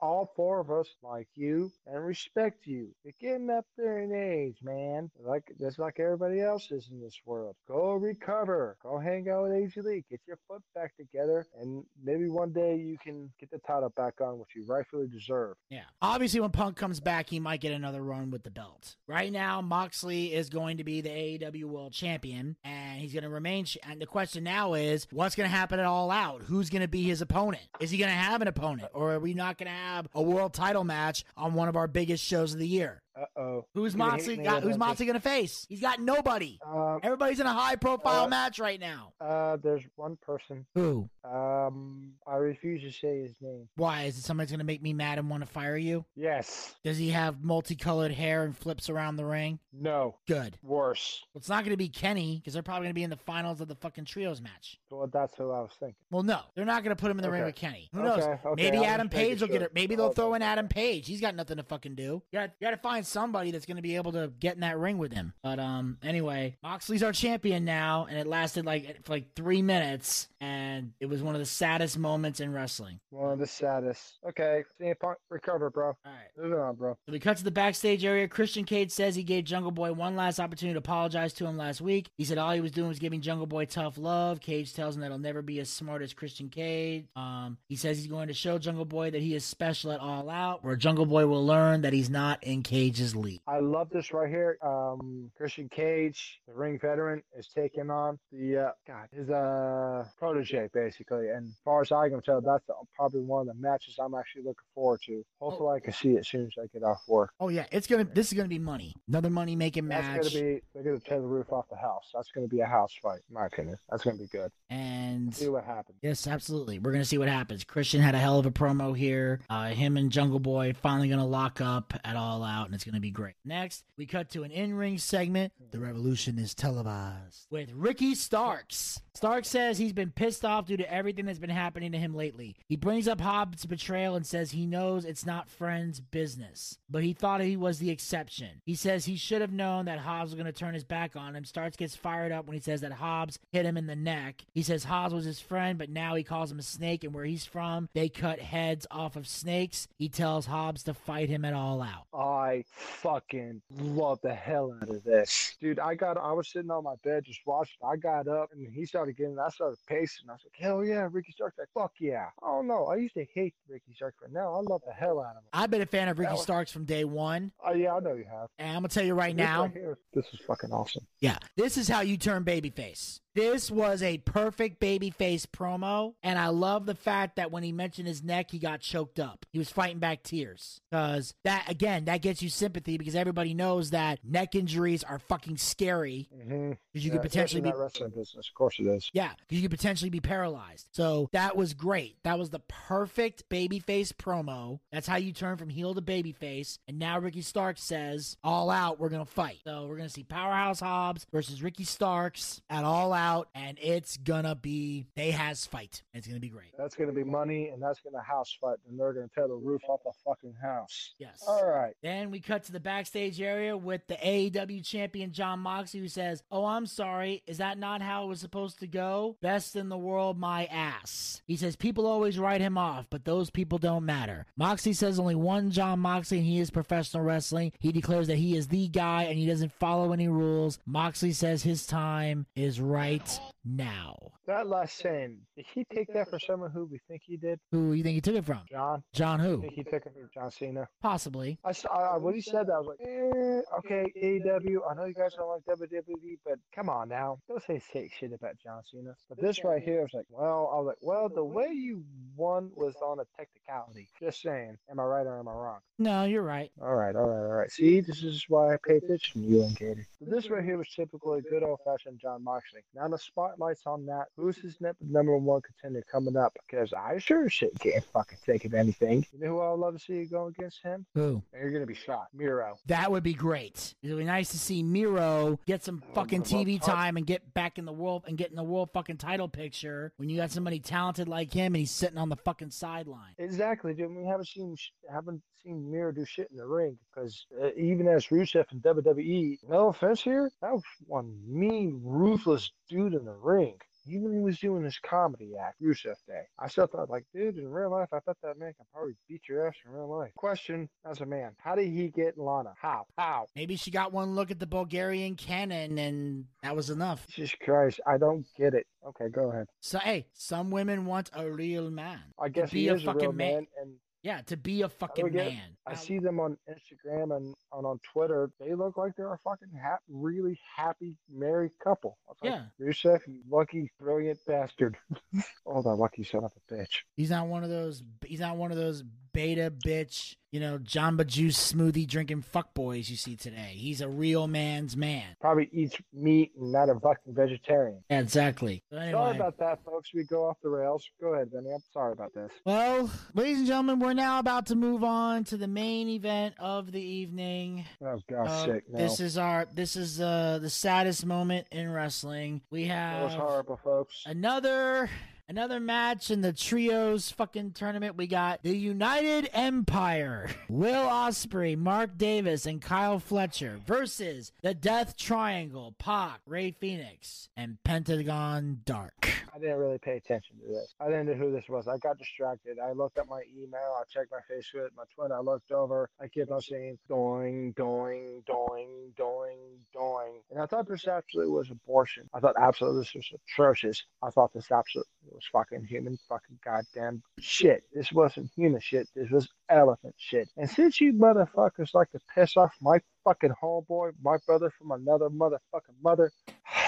All 0.00 0.32
four 0.36 0.60
of 0.60 0.70
us 0.70 0.88
like 1.02 1.28
you 1.34 1.70
and 1.86 2.04
respect 2.04 2.66
you. 2.66 2.88
You're 3.04 3.14
getting 3.20 3.50
up 3.50 3.66
there 3.76 3.98
in 3.98 4.12
age, 4.12 4.58
man. 4.62 5.10
Like 5.18 5.44
just 5.60 5.78
like 5.78 5.98
everybody 6.00 6.40
else 6.40 6.70
is 6.70 6.88
in 6.90 7.00
this 7.00 7.18
world. 7.24 7.56
Go 7.68 7.94
recover. 7.94 8.76
Go 8.82 8.98
hang 8.98 9.28
out 9.28 9.44
with 9.44 9.52
AJ 9.52 9.84
Lee. 9.84 10.04
Get 10.10 10.20
your 10.26 10.38
foot 10.48 10.62
back 10.74 10.96
together, 10.96 11.46
and 11.60 11.84
maybe 12.02 12.28
one 12.28 12.52
day 12.52 12.76
you 12.76 12.96
can 13.02 13.30
get 13.38 13.50
the 13.50 13.58
title 13.58 13.92
back 13.96 14.20
on, 14.20 14.38
which 14.38 14.50
you 14.54 14.64
rightfully 14.66 15.06
deserve. 15.08 15.56
Yeah. 15.70 15.82
Obviously, 16.02 16.40
when 16.40 16.50
Punk 16.50 16.76
comes 16.76 17.00
back, 17.00 17.28
he 17.28 17.40
might 17.40 17.60
get 17.60 17.72
another 17.72 18.02
run 18.02 18.30
with 18.30 18.42
the 18.42 18.50
belt. 18.50 18.96
Right 19.06 19.32
now, 19.32 19.60
Moxley 19.60 20.32
is 20.34 20.50
going 20.50 20.78
to 20.78 20.84
be 20.84 21.00
the 21.00 21.08
AEW 21.08 21.64
World 21.64 21.92
Champion, 21.92 22.56
and 22.64 23.00
he's 23.00 23.12
going 23.12 23.24
to 23.24 23.28
remain. 23.30 23.64
Ch- 23.64 23.78
and 23.88 24.00
the 24.00 24.06
question 24.06 24.44
now 24.44 24.74
is, 24.74 25.06
what's 25.10 25.34
going 25.34 25.48
to 25.48 25.54
happen 25.54 25.78
at 25.78 25.86
All 25.86 26.10
Out? 26.10 26.42
Who's 26.42 26.70
going 26.70 26.82
to 26.82 26.88
be 26.88 27.02
his 27.02 27.20
opponent? 27.22 27.62
Is 27.80 27.90
he 27.90 27.98
going 27.98 28.10
to 28.10 28.16
have 28.16 28.42
an 28.42 28.48
opponent, 28.48 28.88
or 28.94 29.14
are 29.14 29.20
we 29.20 29.34
not 29.34 29.58
going 29.58 29.70
to 29.70 29.75
have 29.76 30.08
a 30.14 30.22
world 30.22 30.54
title 30.54 30.84
match 30.84 31.24
on 31.36 31.54
one 31.54 31.68
of 31.68 31.76
our 31.76 31.86
biggest 31.86 32.24
shows 32.24 32.54
of 32.54 32.58
the 32.58 32.68
year? 32.68 33.02
Uh 33.18 33.40
oh. 33.40 33.66
Who's 33.74 33.94
gonna 33.94 34.10
Moxley 34.12 34.36
got? 34.36 34.62
Who's 34.62 34.76
Moxley 34.76 35.06
going 35.06 35.14
to 35.14 35.20
face? 35.20 35.64
He's 35.70 35.80
got 35.80 36.00
nobody. 36.00 36.58
Um, 36.66 37.00
Everybody's 37.02 37.40
in 37.40 37.46
a 37.46 37.52
high-profile 37.52 38.24
Uh, 38.24 38.28
match 38.28 38.58
right 38.58 38.78
now. 38.78 39.12
uh, 39.20 39.56
there's 39.62 39.82
one 39.96 40.16
person. 40.16 40.66
Who? 40.74 41.08
Um, 41.24 42.12
I 42.26 42.36
refuse 42.36 42.82
to 42.82 42.90
say 42.92 43.22
his 43.22 43.34
name. 43.40 43.68
Why 43.76 44.02
is 44.04 44.18
it 44.18 44.22
somebody's 44.24 44.50
going 44.50 44.58
to 44.60 44.66
make 44.66 44.82
me 44.82 44.92
mad 44.92 45.18
and 45.18 45.30
want 45.30 45.42
to 45.44 45.48
fire 45.48 45.76
you? 45.76 46.04
Yes. 46.14 46.74
Does 46.84 46.98
he 46.98 47.10
have 47.10 47.42
multicolored 47.42 48.12
hair 48.12 48.44
and 48.44 48.56
flips 48.56 48.88
around 48.90 49.16
the 49.16 49.24
ring? 49.24 49.58
No. 49.72 50.16
Good. 50.28 50.58
Worse. 50.62 51.22
Well, 51.32 51.40
it's 51.40 51.48
not 51.48 51.64
going 51.64 51.70
to 51.72 51.76
be 51.76 51.88
Kenny 51.88 52.36
because 52.38 52.52
they're 52.54 52.62
probably 52.62 52.84
going 52.84 52.90
to 52.94 52.94
be 52.94 53.02
in 53.02 53.10
the 53.10 53.16
finals 53.16 53.60
of 53.60 53.68
the 53.68 53.74
fucking 53.76 54.04
trios 54.04 54.40
match. 54.40 54.78
Well, 54.90 55.08
that's 55.12 55.34
who 55.36 55.50
I 55.50 55.60
was 55.60 55.72
thinking. 55.80 55.96
Well, 56.10 56.22
no, 56.22 56.40
they're 56.54 56.64
not 56.64 56.82
going 56.84 56.94
to 56.94 57.00
put 57.00 57.10
him 57.10 57.18
in 57.18 57.22
the 57.22 57.30
ring 57.30 57.44
with 57.44 57.54
Kenny. 57.56 57.88
Who 57.92 58.02
knows? 58.02 58.22
Okay, 58.22 58.40
okay, 58.48 58.70
Maybe 58.70 58.84
Adam 58.84 59.08
Page 59.08 59.40
will 59.40 59.48
get 59.48 59.62
it. 59.62 59.72
Maybe 59.74 59.96
they'll 59.96 60.06
Okay. 60.06 60.14
throw 60.16 60.34
in 60.34 60.42
Adam 60.42 60.68
Page. 60.68 61.06
He's 61.06 61.20
got 61.20 61.34
nothing 61.34 61.56
to 61.56 61.62
fucking 61.62 61.94
do. 61.94 62.22
You 62.30 62.38
got, 62.40 62.50
you 62.60 62.66
got 62.66 62.70
to 62.70 62.76
find 63.06 63.26
somebody 63.26 63.50
that's 63.50 63.66
going 63.66 63.76
to 63.76 63.82
be 63.82 63.96
able 63.96 64.12
to 64.12 64.32
get 64.38 64.54
in 64.54 64.60
that 64.60 64.78
ring 64.78 64.98
with 64.98 65.12
him. 65.12 65.32
But 65.42 65.58
um, 65.58 65.98
anyway, 66.02 66.56
Moxley's 66.62 67.02
our 67.02 67.12
champion 67.12 67.64
now, 67.64 68.06
and 68.08 68.18
it 68.18 68.26
lasted 68.26 68.66
like 68.66 69.04
for 69.04 69.12
like 69.12 69.34
three 69.34 69.62
minutes, 69.62 70.28
and 70.40 70.92
it 71.00 71.06
was 71.06 71.22
one 71.22 71.34
of 71.34 71.40
the 71.40 71.46
saddest 71.46 71.98
moments 71.98 72.40
in 72.40 72.52
wrestling. 72.52 73.00
One 73.10 73.32
of 73.32 73.38
the 73.38 73.46
saddest. 73.46 74.18
Okay, 74.28 74.64
CM 74.80 74.98
Punk, 74.98 75.18
recover, 75.30 75.70
bro. 75.70 75.88
All 75.88 75.96
right. 76.04 76.12
Moving 76.36 76.58
on, 76.58 76.74
bro. 76.74 76.96
So 77.06 77.12
we 77.12 77.18
cut 77.18 77.36
to 77.38 77.44
the 77.44 77.50
backstage 77.50 78.04
area. 78.04 78.28
Christian 78.28 78.64
Cage 78.64 78.90
says 78.90 79.14
he 79.14 79.22
gave 79.22 79.44
Jungle 79.44 79.70
Boy 79.70 79.92
one 79.92 80.16
last 80.16 80.40
opportunity 80.40 80.74
to 80.74 80.78
apologize 80.78 81.32
to 81.34 81.46
him 81.46 81.56
last 81.56 81.80
week. 81.80 82.08
He 82.18 82.24
said 82.24 82.38
all 82.38 82.52
he 82.52 82.60
was 82.60 82.72
doing 82.72 82.88
was 82.88 82.98
giving 82.98 83.20
Jungle 83.20 83.46
Boy 83.46 83.64
tough 83.64 83.98
love. 83.98 84.40
Cage 84.40 84.74
tells 84.74 84.94
him 84.94 85.02
that 85.02 85.08
he'll 85.08 85.18
never 85.18 85.42
be 85.42 85.60
as 85.60 85.70
smart 85.70 86.02
as 86.02 86.12
Christian 86.12 86.48
Cage. 86.48 87.06
Um, 87.16 87.58
he 87.68 87.76
says 87.76 87.98
he's 87.98 88.06
going 88.06 88.28
to 88.28 88.34
show 88.34 88.58
Jungle 88.58 88.84
Boy 88.84 89.10
that 89.10 89.22
he 89.22 89.34
is 89.34 89.44
special 89.44 89.92
at 89.92 90.00
All 90.00 90.28
Out, 90.28 90.64
where 90.64 90.76
Jungle 90.76 91.06
Boy 91.06 91.26
will 91.26 91.44
learn 91.46 91.82
that 91.82 91.92
he's 91.92 92.10
not 92.10 92.42
in 92.42 92.62
Cage's 92.96 93.14
league. 93.16 93.40
I 93.46 93.58
love 93.60 93.90
this 93.90 94.12
right 94.12 94.28
here. 94.28 94.58
Um, 94.62 95.30
Christian 95.36 95.68
Cage, 95.68 96.40
the 96.48 96.54
ring 96.54 96.78
veteran, 96.78 97.22
is 97.36 97.48
taking 97.54 97.90
on 97.90 98.18
the 98.32 98.56
uh, 98.58 98.70
God 98.86 99.08
his 99.12 99.28
uh 99.30 100.04
protege 100.18 100.68
basically. 100.72 101.28
And 101.28 101.46
as 101.48 101.56
far 101.64 101.82
as 101.82 101.92
I 101.92 102.08
can 102.08 102.22
tell, 102.22 102.40
that's 102.40 102.64
probably 102.94 103.20
one 103.20 103.42
of 103.48 103.54
the 103.54 103.60
matches 103.60 103.96
I'm 104.00 104.14
actually 104.14 104.42
looking 104.42 104.64
forward 104.74 105.00
to. 105.06 105.24
Hopefully, 105.40 105.76
I 105.76 105.80
can 105.80 105.92
see 105.92 106.10
it 106.14 106.20
as 106.20 106.28
soon 106.28 106.46
as 106.46 106.52
I 106.58 106.66
get 106.72 106.82
off 106.82 107.02
work. 107.08 107.30
Oh 107.40 107.48
yeah, 107.48 107.66
it's 107.70 107.86
gonna. 107.86 108.04
This 108.04 108.28
is 108.28 108.32
gonna 108.32 108.48
be 108.48 108.58
money. 108.58 108.94
Another 109.08 109.30
money 109.30 109.56
making 109.56 109.88
That's 109.88 110.06
match. 110.06 110.32
gonna 110.34 110.44
be 110.44 110.60
they're 110.74 110.82
gonna 110.82 111.00
tear 111.00 111.20
the 111.20 111.26
roof 111.26 111.52
off 111.52 111.66
the 111.70 111.76
house. 111.76 112.10
That's 112.14 112.30
gonna 112.30 112.48
be 112.48 112.60
a 112.60 112.66
house 112.66 112.94
fight, 113.02 113.20
in 113.28 113.34
my 113.34 113.46
opinion. 113.46 113.76
That's 113.90 114.04
gonna 114.04 114.16
be 114.18 114.26
good. 114.26 114.50
and 114.70 115.34
See 115.34 115.48
what 115.48 115.64
happens. 115.64 115.98
Yes, 116.02 116.26
absolutely. 116.26 116.78
We're 116.78 116.92
gonna 116.92 117.04
see 117.04 117.18
what 117.18 117.28
happens. 117.28 117.64
Christian 117.64 118.00
had 118.00 118.14
a 118.14 118.18
hell 118.18 118.38
of 118.38 118.46
a 118.46 118.50
promo 118.50 118.96
here. 118.96 119.40
Uh, 119.50 119.68
him 119.68 119.96
and 119.96 120.10
Jungle 120.10 120.40
Boy 120.40 120.72
finally 120.72 121.08
gonna 121.08 121.26
lock 121.26 121.60
up 121.60 121.92
at 122.04 122.16
All 122.16 122.42
Out, 122.42 122.66
and 122.66 122.74
it's 122.74 122.84
gonna 122.86 123.00
be 123.00 123.10
great. 123.10 123.34
Next, 123.44 123.84
we 123.98 124.06
cut 124.06 124.30
to 124.30 124.44
an 124.44 124.50
in-ring 124.50 124.98
segment. 124.98 125.52
The 125.72 125.78
Revolution 125.78 126.38
is 126.38 126.54
televised 126.54 127.46
with 127.50 127.70
Ricky 127.72 128.14
Starks 128.14 129.02
Stark 129.16 129.46
says 129.46 129.78
he's 129.78 129.94
been 129.94 130.10
pissed 130.10 130.44
off 130.44 130.66
due 130.66 130.76
to 130.76 130.92
everything 130.92 131.24
that's 131.24 131.38
been 131.38 131.48
happening 131.48 131.90
to 131.90 131.96
him 131.96 132.14
lately. 132.14 132.54
He 132.68 132.76
brings 132.76 133.08
up 133.08 133.18
Hobbs' 133.18 133.64
betrayal 133.64 134.14
and 134.14 134.26
says 134.26 134.50
he 134.50 134.66
knows 134.66 135.06
it's 135.06 135.24
not 135.24 135.48
friends' 135.48 136.00
business, 136.00 136.76
but 136.90 137.02
he 137.02 137.14
thought 137.14 137.40
he 137.40 137.56
was 137.56 137.78
the 137.78 137.88
exception. 137.88 138.60
He 138.66 138.74
says 138.74 139.06
he 139.06 139.16
should 139.16 139.40
have 139.40 139.54
known 139.54 139.86
that 139.86 140.00
Hobbs 140.00 140.32
was 140.32 140.34
going 140.34 140.44
to 140.44 140.52
turn 140.52 140.74
his 140.74 140.84
back 140.84 141.16
on 141.16 141.34
him. 141.34 141.46
Starks 141.46 141.78
gets 141.78 141.96
fired 141.96 142.30
up 142.30 142.46
when 142.46 142.58
he 142.58 142.60
says 142.60 142.82
that 142.82 142.92
Hobbs 142.92 143.38
hit 143.52 143.64
him 143.64 143.78
in 143.78 143.86
the 143.86 143.96
neck. 143.96 144.44
He 144.52 144.62
says 144.62 144.84
Hobbs 144.84 145.14
was 145.14 145.24
his 145.24 145.40
friend, 145.40 145.78
but 145.78 145.88
now 145.88 146.14
he 146.14 146.22
calls 146.22 146.52
him 146.52 146.58
a 146.58 146.62
snake, 146.62 147.02
and 147.02 147.14
where 147.14 147.24
he's 147.24 147.46
from, 147.46 147.88
they 147.94 148.10
cut 148.10 148.38
heads 148.38 148.86
off 148.90 149.16
of 149.16 149.26
snakes. 149.26 149.88
He 149.98 150.10
tells 150.10 150.44
Hobbs 150.44 150.82
to 150.82 150.92
fight 150.92 151.30
him 151.30 151.46
at 151.46 151.54
all 151.54 151.80
out. 151.80 152.04
I 152.12 152.64
fucking 152.68 153.62
love 153.80 154.20
the 154.20 154.34
hell 154.34 154.76
out 154.82 154.90
of 154.90 155.04
this. 155.04 155.56
Dude, 155.58 155.78
I 155.78 155.94
got 155.94 156.18
I 156.18 156.32
was 156.32 156.48
sitting 156.48 156.70
on 156.70 156.84
my 156.84 156.96
bed 157.02 157.24
just 157.24 157.40
watching. 157.46 157.78
I 157.82 157.96
got 157.96 158.28
up 158.28 158.52
and 158.52 158.66
he 158.70 158.84
started 158.84 159.05
getting 159.12 159.38
I 159.38 159.48
started 159.48 159.78
pacing. 159.86 160.28
I 160.28 160.32
was 160.32 160.40
like, 160.44 160.54
hell 160.58 160.84
yeah, 160.84 161.08
Ricky 161.10 161.32
Starks 161.32 161.58
like, 161.58 161.68
fuck 161.74 161.92
yeah. 162.00 162.26
I 162.42 162.46
don't 162.46 162.66
know. 162.66 162.86
I 162.86 162.96
used 162.96 163.14
to 163.14 163.26
hate 163.34 163.54
Ricky 163.68 163.92
Starks, 163.94 164.16
but 164.20 164.32
now 164.32 164.54
I 164.54 164.60
love 164.60 164.82
the 164.86 164.92
hell 164.92 165.20
out 165.20 165.30
of 165.36 165.42
him. 165.42 165.48
I've 165.52 165.70
been 165.70 165.82
a 165.82 165.86
fan 165.86 166.08
of 166.08 166.18
Ricky 166.18 166.32
was- 166.32 166.42
Starks 166.42 166.70
from 166.72 166.84
day 166.84 167.04
one, 167.04 167.52
Oh 167.64 167.72
yeah, 167.74 167.94
I 167.94 168.00
know 168.00 168.14
you 168.14 168.24
have. 168.24 168.48
and 168.58 168.68
I'm 168.70 168.76
gonna 168.76 168.88
tell 168.88 169.04
you 169.04 169.14
right 169.14 169.36
This 169.36 169.44
now. 169.44 169.68
here, 169.68 169.98
this 170.14 170.26
is 170.32 170.40
fucking 170.46 170.70
awesome. 170.72 171.06
Yeah, 171.20 171.38
this 171.56 171.76
is 171.76 171.88
how 171.88 172.00
you 172.00 172.16
turn 172.16 172.44
babyface. 172.44 173.20
This 173.36 173.70
was 173.70 174.02
a 174.02 174.16
perfect 174.18 174.80
babyface 174.80 175.46
promo, 175.46 176.14
and 176.22 176.38
I 176.38 176.48
love 176.48 176.86
the 176.86 176.94
fact 176.94 177.36
that 177.36 177.52
when 177.52 177.62
he 177.62 177.70
mentioned 177.70 178.08
his 178.08 178.22
neck, 178.24 178.50
he 178.50 178.58
got 178.58 178.80
choked 178.80 179.20
up. 179.20 179.44
He 179.52 179.58
was 179.58 179.68
fighting 179.70 179.98
back 179.98 180.22
tears 180.22 180.80
because 180.90 181.34
that 181.44 181.70
again 181.70 182.06
that 182.06 182.22
gets 182.22 182.40
you 182.42 182.48
sympathy 182.48 182.96
because 182.96 183.14
everybody 183.14 183.52
knows 183.52 183.90
that 183.90 184.20
neck 184.24 184.54
injuries 184.54 185.04
are 185.04 185.18
fucking 185.18 185.58
scary 185.58 186.28
Mm-hmm. 186.34 186.72
because 186.92 187.04
you 187.04 187.10
yeah, 187.10 187.12
could 187.18 187.22
potentially 187.22 187.60
be 187.60 187.68
especially 187.68 187.74
in 187.74 187.78
that 187.78 187.82
wrestling 187.82 188.10
business. 188.10 188.48
Of 188.48 188.54
course 188.54 188.76
it 188.78 188.86
is. 188.86 189.10
yeah, 189.12 189.32
because 189.40 189.60
you 189.62 189.68
could 189.68 189.76
potentially 189.78 190.08
be 190.10 190.20
paralyzed. 190.20 190.88
So 190.92 191.28
that 191.32 191.56
was 191.56 191.74
great. 191.74 192.16
That 192.24 192.38
was 192.38 192.48
the 192.48 192.60
perfect 192.60 193.48
babyface 193.50 194.12
promo. 194.14 194.80
That's 194.90 195.06
how 195.06 195.16
you 195.16 195.32
turn 195.32 195.58
from 195.58 195.68
heel 195.68 195.92
to 195.94 196.00
babyface. 196.00 196.78
And 196.88 196.98
now 196.98 197.18
Ricky 197.18 197.42
Stark 197.42 197.76
says, 197.76 198.38
"All 198.42 198.70
out, 198.70 198.98
we're 198.98 199.10
gonna 199.10 199.26
fight." 199.26 199.58
So 199.64 199.86
we're 199.86 199.98
gonna 199.98 200.08
see 200.08 200.24
Powerhouse 200.24 200.80
Hobbs 200.80 201.26
versus 201.30 201.62
Ricky 201.62 201.84
Starks 201.84 202.62
at 202.70 202.82
All 202.84 203.12
Out, 203.12 203.25
and 203.54 203.78
it's 203.80 204.16
gonna 204.16 204.54
be 204.54 205.06
they 205.14 205.30
has 205.30 205.66
fight. 205.66 206.02
It's 206.14 206.26
gonna 206.26 206.40
be 206.40 206.48
great. 206.48 206.72
That's 206.78 206.94
gonna 206.94 207.12
be 207.12 207.24
money, 207.24 207.68
and 207.68 207.82
that's 207.82 208.00
gonna 208.00 208.22
house 208.22 208.56
fight, 208.60 208.76
and 208.88 208.98
they're 208.98 209.12
gonna 209.12 209.28
tear 209.34 209.48
the 209.48 209.54
roof 209.54 209.82
off 209.88 210.00
the 210.04 210.12
fucking 210.24 210.54
house. 210.60 211.14
Yes. 211.18 211.44
All 211.46 211.66
right. 211.66 211.94
Then 212.02 212.30
we 212.30 212.40
cut 212.40 212.64
to 212.64 212.72
the 212.72 212.80
backstage 212.80 213.40
area 213.40 213.76
with 213.76 214.06
the 214.06 214.14
AEW 214.14 214.84
champion 214.84 215.32
Jon 215.32 215.60
Moxley 215.60 216.00
who 216.00 216.08
says, 216.08 216.42
Oh, 216.50 216.64
I'm 216.64 216.86
sorry. 216.86 217.42
Is 217.46 217.58
that 217.58 217.78
not 217.78 218.02
how 218.02 218.24
it 218.24 218.28
was 218.28 218.40
supposed 218.40 218.80
to 218.80 218.86
go? 218.86 219.36
Best 219.40 219.76
in 219.76 219.88
the 219.88 219.98
world, 219.98 220.38
my 220.38 220.66
ass. 220.66 221.42
He 221.46 221.56
says, 221.56 221.76
People 221.76 222.06
always 222.06 222.38
write 222.38 222.60
him 222.60 222.78
off, 222.78 223.06
but 223.10 223.24
those 223.24 223.50
people 223.50 223.78
don't 223.78 224.04
matter. 224.04 224.46
Moxley 224.56 224.92
says 224.92 225.18
only 225.18 225.34
one 225.34 225.70
Jon 225.70 226.00
Moxley 226.00 226.38
and 226.38 226.46
he 226.46 226.60
is 226.60 226.70
professional 226.70 227.22
wrestling. 227.22 227.72
He 227.78 227.92
declares 227.92 228.26
that 228.28 228.36
he 228.36 228.56
is 228.56 228.68
the 228.68 228.88
guy 228.88 229.24
and 229.24 229.38
he 229.38 229.46
doesn't 229.46 229.72
follow 229.72 230.12
any 230.12 230.28
rules. 230.28 230.78
Moxley 230.86 231.32
says 231.32 231.62
his 231.62 231.86
time 231.86 232.46
is 232.54 232.80
right 232.80 233.15
now. 233.64 234.16
That 234.46 234.68
last 234.68 234.98
saying, 234.98 235.38
did 235.56 235.66
he 235.74 235.84
take 235.92 236.12
that 236.14 236.30
from 236.30 236.38
someone 236.40 236.70
who 236.70 236.84
we 236.84 237.00
think 237.08 237.22
he 237.24 237.36
did? 237.36 237.58
Who 237.72 237.92
you 237.92 238.02
think 238.02 238.14
he 238.14 238.20
took 238.20 238.36
it 238.36 238.44
from? 238.44 238.60
John? 238.70 239.02
John 239.12 239.40
I 239.40 239.44
who? 239.44 239.60
think 239.60 239.72
he 239.72 239.82
took 239.82 240.06
it 240.06 240.12
from 240.12 240.30
John 240.32 240.50
Cena. 240.50 240.86
Possibly. 241.02 241.58
I 241.64 241.72
saw 241.72 241.88
I, 241.88 242.16
when 242.16 242.34
he 242.34 242.40
said 242.40 242.68
that, 242.68 242.74
I 242.74 242.78
was 242.78 242.86
like, 242.86 243.00
eh, 243.00 243.76
okay, 243.78 244.12
AEW. 244.22 244.78
I 244.88 244.94
know 244.94 245.04
you 245.06 245.14
guys 245.14 245.34
don't 245.34 245.48
like 245.48 245.64
WWE, 245.78 246.38
but 246.44 246.58
come 246.74 246.88
on 246.88 247.08
now, 247.08 247.38
don't 247.48 247.62
say 247.62 247.80
say 247.92 248.10
shit 248.18 248.32
about 248.32 248.56
John 248.62 248.82
Cena. 248.90 249.14
But 249.28 249.40
this 249.40 249.64
right 249.64 249.82
here, 249.82 250.00
I 250.00 250.02
was 250.02 250.14
like, 250.14 250.26
well, 250.30 250.70
I 250.72 250.78
was 250.78 250.86
like, 250.86 250.98
well, 251.00 251.28
the 251.28 251.44
way 251.44 251.70
you 251.72 252.04
won 252.36 252.70
was 252.76 252.94
on 253.02 253.18
a 253.18 253.24
technicality. 253.36 254.08
Just 254.20 254.42
saying, 254.42 254.76
am 254.90 255.00
I 255.00 255.04
right 255.04 255.26
or 255.26 255.38
am 255.38 255.48
I 255.48 255.52
wrong? 255.52 255.78
No, 255.98 256.24
you're 256.24 256.42
right. 256.42 256.70
All 256.80 256.94
right, 256.94 257.16
all 257.16 257.28
right, 257.28 257.46
all 257.46 257.56
right. 257.56 257.70
See, 257.70 258.00
this 258.00 258.22
is 258.22 258.44
why 258.48 258.74
I 258.74 258.76
pay 258.86 258.96
attention 258.96 259.42
to 259.42 259.48
you 259.48 259.62
and 259.62 259.76
Katie. 259.76 260.06
This 260.20 260.50
right 260.50 260.64
here 260.64 260.78
was 260.78 260.88
typically 260.88 261.40
good 261.50 261.62
old 261.62 261.80
fashioned 261.84 262.20
Jon 262.20 262.44
Moxley. 262.44 262.82
Now 262.94 263.05
the 263.10 263.18
spotlight's 263.18 263.86
on 263.86 264.06
that. 264.06 264.26
Who's 264.36 264.56
his 264.58 264.78
number 265.00 265.36
one 265.36 265.60
contender 265.62 266.04
coming 266.10 266.36
up? 266.36 266.56
Because 266.66 266.92
I 266.92 267.18
sure 267.18 267.48
shit 267.48 267.78
can't 267.78 268.04
fucking 268.12 268.38
think 268.44 268.64
of 268.64 268.74
anything. 268.74 269.26
You 269.32 269.40
know 269.40 269.46
who 269.48 269.60
I 269.60 269.70
would 269.70 269.80
love 269.80 269.94
to 269.94 269.98
see 269.98 270.14
you 270.14 270.26
go 270.26 270.46
against 270.46 270.82
him? 270.82 271.06
Who? 271.14 271.42
And 271.52 271.62
you're 271.62 271.72
gonna 271.72 271.86
be 271.86 271.94
shocked. 271.94 272.34
Miro. 272.34 272.76
That 272.86 273.10
would 273.10 273.22
be 273.22 273.34
great. 273.34 273.94
It 274.02 274.08
would 274.08 274.18
be 274.18 274.24
nice 274.24 274.50
to 274.50 274.58
see 274.58 274.82
Miro 274.82 275.58
get 275.66 275.84
some 275.84 276.02
fucking 276.14 276.42
well, 276.42 276.64
TV 276.64 276.82
time 276.82 277.16
and 277.16 277.26
get 277.26 277.54
back 277.54 277.78
in 277.78 277.84
the 277.84 277.92
world 277.92 278.24
and 278.26 278.36
get 278.36 278.50
in 278.50 278.56
the 278.56 278.62
world 278.62 278.90
fucking 278.92 279.18
title 279.18 279.48
picture 279.48 280.12
when 280.16 280.28
you 280.28 280.36
got 280.36 280.50
somebody 280.50 280.80
talented 280.80 281.28
like 281.28 281.52
him 281.52 281.74
and 281.74 281.76
he's 281.76 281.90
sitting 281.90 282.18
on 282.18 282.28
the 282.28 282.36
fucking 282.36 282.70
sideline. 282.70 283.34
Exactly, 283.38 283.94
dude. 283.94 284.14
We 284.14 284.24
haven't 284.24 284.48
seen 284.48 284.76
haven't 285.10 285.42
seen 285.62 285.90
Miro 285.90 286.12
do 286.12 286.24
shit 286.24 286.48
in 286.50 286.56
the 286.56 286.66
ring 286.66 286.98
because 287.10 287.46
uh, 287.62 287.70
even 287.76 288.08
as 288.08 288.26
Rusev 288.26 288.66
and 288.70 288.82
WWE, 288.82 289.58
no 289.68 289.88
offense 289.88 290.22
here, 290.22 290.50
that 290.62 290.72
was 290.72 290.82
one 291.06 291.36
mean, 291.46 292.00
ruthless 292.04 292.70
dude 292.88 293.14
in 293.14 293.24
the 293.24 293.32
ring. 293.34 293.76
Even 294.08 294.22
when 294.26 294.34
he 294.34 294.40
was 294.40 294.60
doing 294.60 294.84
his 294.84 295.00
comedy 295.00 295.54
act, 295.60 295.82
Rusev 295.82 296.14
Day, 296.28 296.42
I 296.60 296.68
still 296.68 296.86
thought, 296.86 297.10
like, 297.10 297.24
dude, 297.34 297.58
in 297.58 297.68
real 297.68 297.90
life, 297.90 298.06
I 298.12 298.20
thought 298.20 298.36
that 298.40 298.56
man 298.56 298.72
could 298.78 298.86
probably 298.92 299.16
beat 299.28 299.42
your 299.48 299.66
ass 299.66 299.74
in 299.84 299.90
real 299.90 300.08
life. 300.08 300.30
Question 300.36 300.88
as 301.04 301.20
a 301.22 301.26
man, 301.26 301.50
how 301.58 301.74
did 301.74 301.88
he 301.88 302.06
get 302.08 302.38
Lana? 302.38 302.72
How? 302.80 303.06
How? 303.18 303.46
Maybe 303.56 303.74
she 303.74 303.90
got 303.90 304.12
one 304.12 304.36
look 304.36 304.52
at 304.52 304.60
the 304.60 304.66
Bulgarian 304.66 305.34
cannon 305.34 305.98
and 305.98 306.44
that 306.62 306.76
was 306.76 306.88
enough. 306.88 307.26
Jesus 307.26 307.56
Christ, 307.60 307.98
I 308.06 308.16
don't 308.16 308.46
get 308.56 308.74
it. 308.74 308.86
Okay, 309.04 309.28
go 309.28 309.50
ahead. 309.50 309.66
So 309.80 309.98
hey, 309.98 310.28
some 310.34 310.70
women 310.70 311.04
want 311.06 311.30
a 311.32 311.50
real 311.50 311.90
man. 311.90 312.20
I 312.40 312.48
guess 312.48 312.70
be 312.70 312.82
he 312.82 312.88
a 312.88 312.94
is 312.94 313.02
a 313.02 313.06
real 313.06 313.14
fucking 313.14 313.36
man. 313.36 313.54
man, 313.54 313.66
and 313.82 313.90
Yeah, 314.26 314.40
to 314.46 314.56
be 314.56 314.82
a 314.82 314.88
fucking 314.88 315.28
get- 315.28 315.52
man. 315.52 315.76
I 315.86 315.94
see 315.94 316.18
them 316.18 316.40
on 316.40 316.58
Instagram 316.68 317.36
and 317.36 317.54
on, 317.70 317.84
on 317.84 318.00
Twitter. 318.12 318.50
They 318.58 318.74
look 318.74 318.96
like 318.96 319.12
they're 319.16 319.32
a 319.32 319.38
fucking 319.44 319.68
ha- 319.80 319.98
really 320.08 320.58
happy 320.76 321.14
married 321.32 321.70
couple. 321.78 322.18
I 322.28 322.32
was 322.32 322.38
like, 322.42 322.52
Yeah. 322.52 322.84
Rusev, 322.84 323.20
you 323.28 323.40
lucky, 323.48 323.92
brilliant 324.00 324.40
bastard. 324.44 324.96
oh, 325.66 325.80
that 325.80 325.94
lucky 325.94 326.24
son 326.24 326.42
of 326.42 326.50
a 326.56 326.74
bitch. 326.74 327.02
He's 327.14 327.30
not 327.30 327.46
one 327.46 327.62
of 327.62 327.70
those. 327.70 328.02
He's 328.24 328.40
not 328.40 328.56
one 328.56 328.72
of 328.72 328.76
those 328.76 329.04
beta 329.36 329.70
bitch, 329.84 330.36
you 330.50 330.58
know, 330.60 330.78
Jamba 330.78 331.26
Juice 331.26 331.72
smoothie 331.72 332.08
drinking 332.08 332.42
fuckboys 332.54 333.10
you 333.10 333.16
see 333.16 333.36
today. 333.36 333.74
He's 333.74 334.00
a 334.00 334.08
real 334.08 334.46
man's 334.48 334.96
man. 334.96 335.24
Probably 335.42 335.68
eats 335.72 335.94
meat 336.14 336.52
and 336.58 336.72
not 336.72 336.88
a 336.88 336.94
fucking 336.98 337.34
vegetarian. 337.34 338.02
Yeah, 338.08 338.20
exactly. 338.20 338.82
So 338.90 338.96
Sorry 338.96 339.36
about 339.36 339.58
that, 339.58 339.84
folks. 339.84 340.14
We 340.14 340.24
go 340.24 340.46
off 340.48 340.56
the 340.62 340.70
rails. 340.70 341.04
Go 341.20 341.34
ahead, 341.34 341.50
Vinny. 341.52 341.70
I'm 341.70 341.82
sorry 341.92 342.12
about 342.12 342.32
this. 342.32 342.50
well, 342.64 343.10
ladies 343.34 343.58
and 343.58 343.66
gentlemen, 343.66 343.98
we're 343.98 344.14
now 344.14 344.38
about 344.38 344.64
to 344.66 344.74
move 344.74 345.04
on 345.04 345.44
to 345.44 345.58
the 345.58 345.68
main 345.68 346.08
event 346.08 346.54
of 346.58 346.90
the 346.90 347.02
evening. 347.02 347.84
Oh, 348.02 348.18
God, 348.30 348.48
Uh, 348.48 348.64
sick. 348.64 348.84
No. 348.88 348.98
This 348.98 349.20
is 349.20 349.36
our. 349.36 349.66
This 349.74 349.96
is 349.96 350.18
uh, 350.18 350.60
the 350.62 350.70
saddest 350.70 351.26
moment 351.26 351.66
in 351.70 351.90
wrestling. 351.92 352.62
We 352.70 352.88
that 352.88 353.22
was 353.22 353.32
have 353.32 353.40
horrible, 353.42 353.76
folks. 353.84 354.22
another 354.24 355.10
another 355.48 355.80
match 355.80 356.30
in 356.30 356.40
the 356.40 356.52
trios 356.52 357.30
fucking 357.30 357.72
tournament. 357.72 358.16
We 358.16 358.26
got 358.26 358.62
the 358.62 358.76
United 358.76 359.48
Empire, 359.52 360.50
Will 360.68 361.06
Ospreay, 361.06 361.76
Mark 361.76 362.18
Davis, 362.18 362.66
and 362.66 362.80
Kyle 362.82 363.18
Fletcher 363.18 363.80
versus 363.86 364.52
the 364.62 364.74
Death 364.74 365.16
Triangle, 365.16 365.94
Pac, 365.98 366.40
Rey 366.46 366.72
Fenix, 366.72 367.48
and 367.56 367.82
Pentagon 367.84 368.80
Dark. 368.84 369.28
I 369.56 369.58
didn't 369.58 369.78
really 369.78 369.98
pay 369.98 370.18
attention 370.18 370.56
to 370.58 370.68
this. 370.70 370.94
I 371.00 371.06
didn't 371.06 371.28
know 371.28 371.32
who 371.32 371.50
this 371.50 371.64
was. 371.66 371.88
I 371.88 371.96
got 371.96 372.18
distracted. 372.18 372.76
I 372.78 372.92
looked 372.92 373.16
at 373.16 373.26
my 373.26 373.40
email. 373.56 373.96
I 373.98 374.02
checked 374.12 374.30
my 374.30 374.40
Facebook, 374.54 374.88
my 374.94 375.04
Twitter. 375.14 375.34
I 375.34 375.40
looked 375.40 375.72
over. 375.72 376.10
I 376.20 376.28
kept 376.28 376.50
on 376.50 376.60
saying 376.60 376.98
doing, 377.08 377.72
doing, 377.72 378.42
doing, 378.46 379.14
doing, 379.16 379.58
doing. 379.94 380.42
And 380.50 380.60
I 380.60 380.66
thought 380.66 380.86
this 380.86 381.08
absolutely 381.08 381.54
was 381.54 381.70
abortion. 381.70 382.28
I 382.34 382.40
thought 382.40 382.54
absolutely 382.60 383.00
this 383.00 383.14
was 383.14 383.30
atrocious. 383.48 384.02
I 384.22 384.28
thought 384.28 384.52
this 384.52 384.70
absolutely 384.70 385.10
was 385.30 385.44
fucking 385.50 385.84
human 385.84 386.18
fucking 386.28 386.58
goddamn 386.62 387.22
shit. 387.40 387.84
This 387.94 388.12
wasn't 388.12 388.50
human 388.54 388.80
shit. 388.80 389.08
This 389.16 389.30
was 389.30 389.48
elephant 389.70 390.14
shit. 390.18 390.50
And 390.58 390.68
since 390.68 391.00
you 391.00 391.14
motherfuckers 391.14 391.94
like 391.94 392.10
to 392.10 392.20
piss 392.34 392.58
off 392.58 392.74
my 392.82 392.98
fucking 393.24 393.54
homeboy, 393.62 394.12
my 394.22 394.36
brother 394.46 394.70
from 394.78 394.90
another 394.90 395.30
motherfucking 395.30 395.96
mother, 396.02 396.30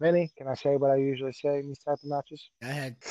Minnie, 0.00 0.30
can 0.36 0.48
I 0.48 0.54
say 0.54 0.76
what 0.76 0.90
I 0.90 0.96
usually 0.96 1.32
say 1.32 1.58
in 1.58 1.68
these 1.68 1.78
type 1.78 1.98
of 2.02 2.08
matches? 2.08 2.50
Go 2.62 2.68
ahead. 2.68 2.96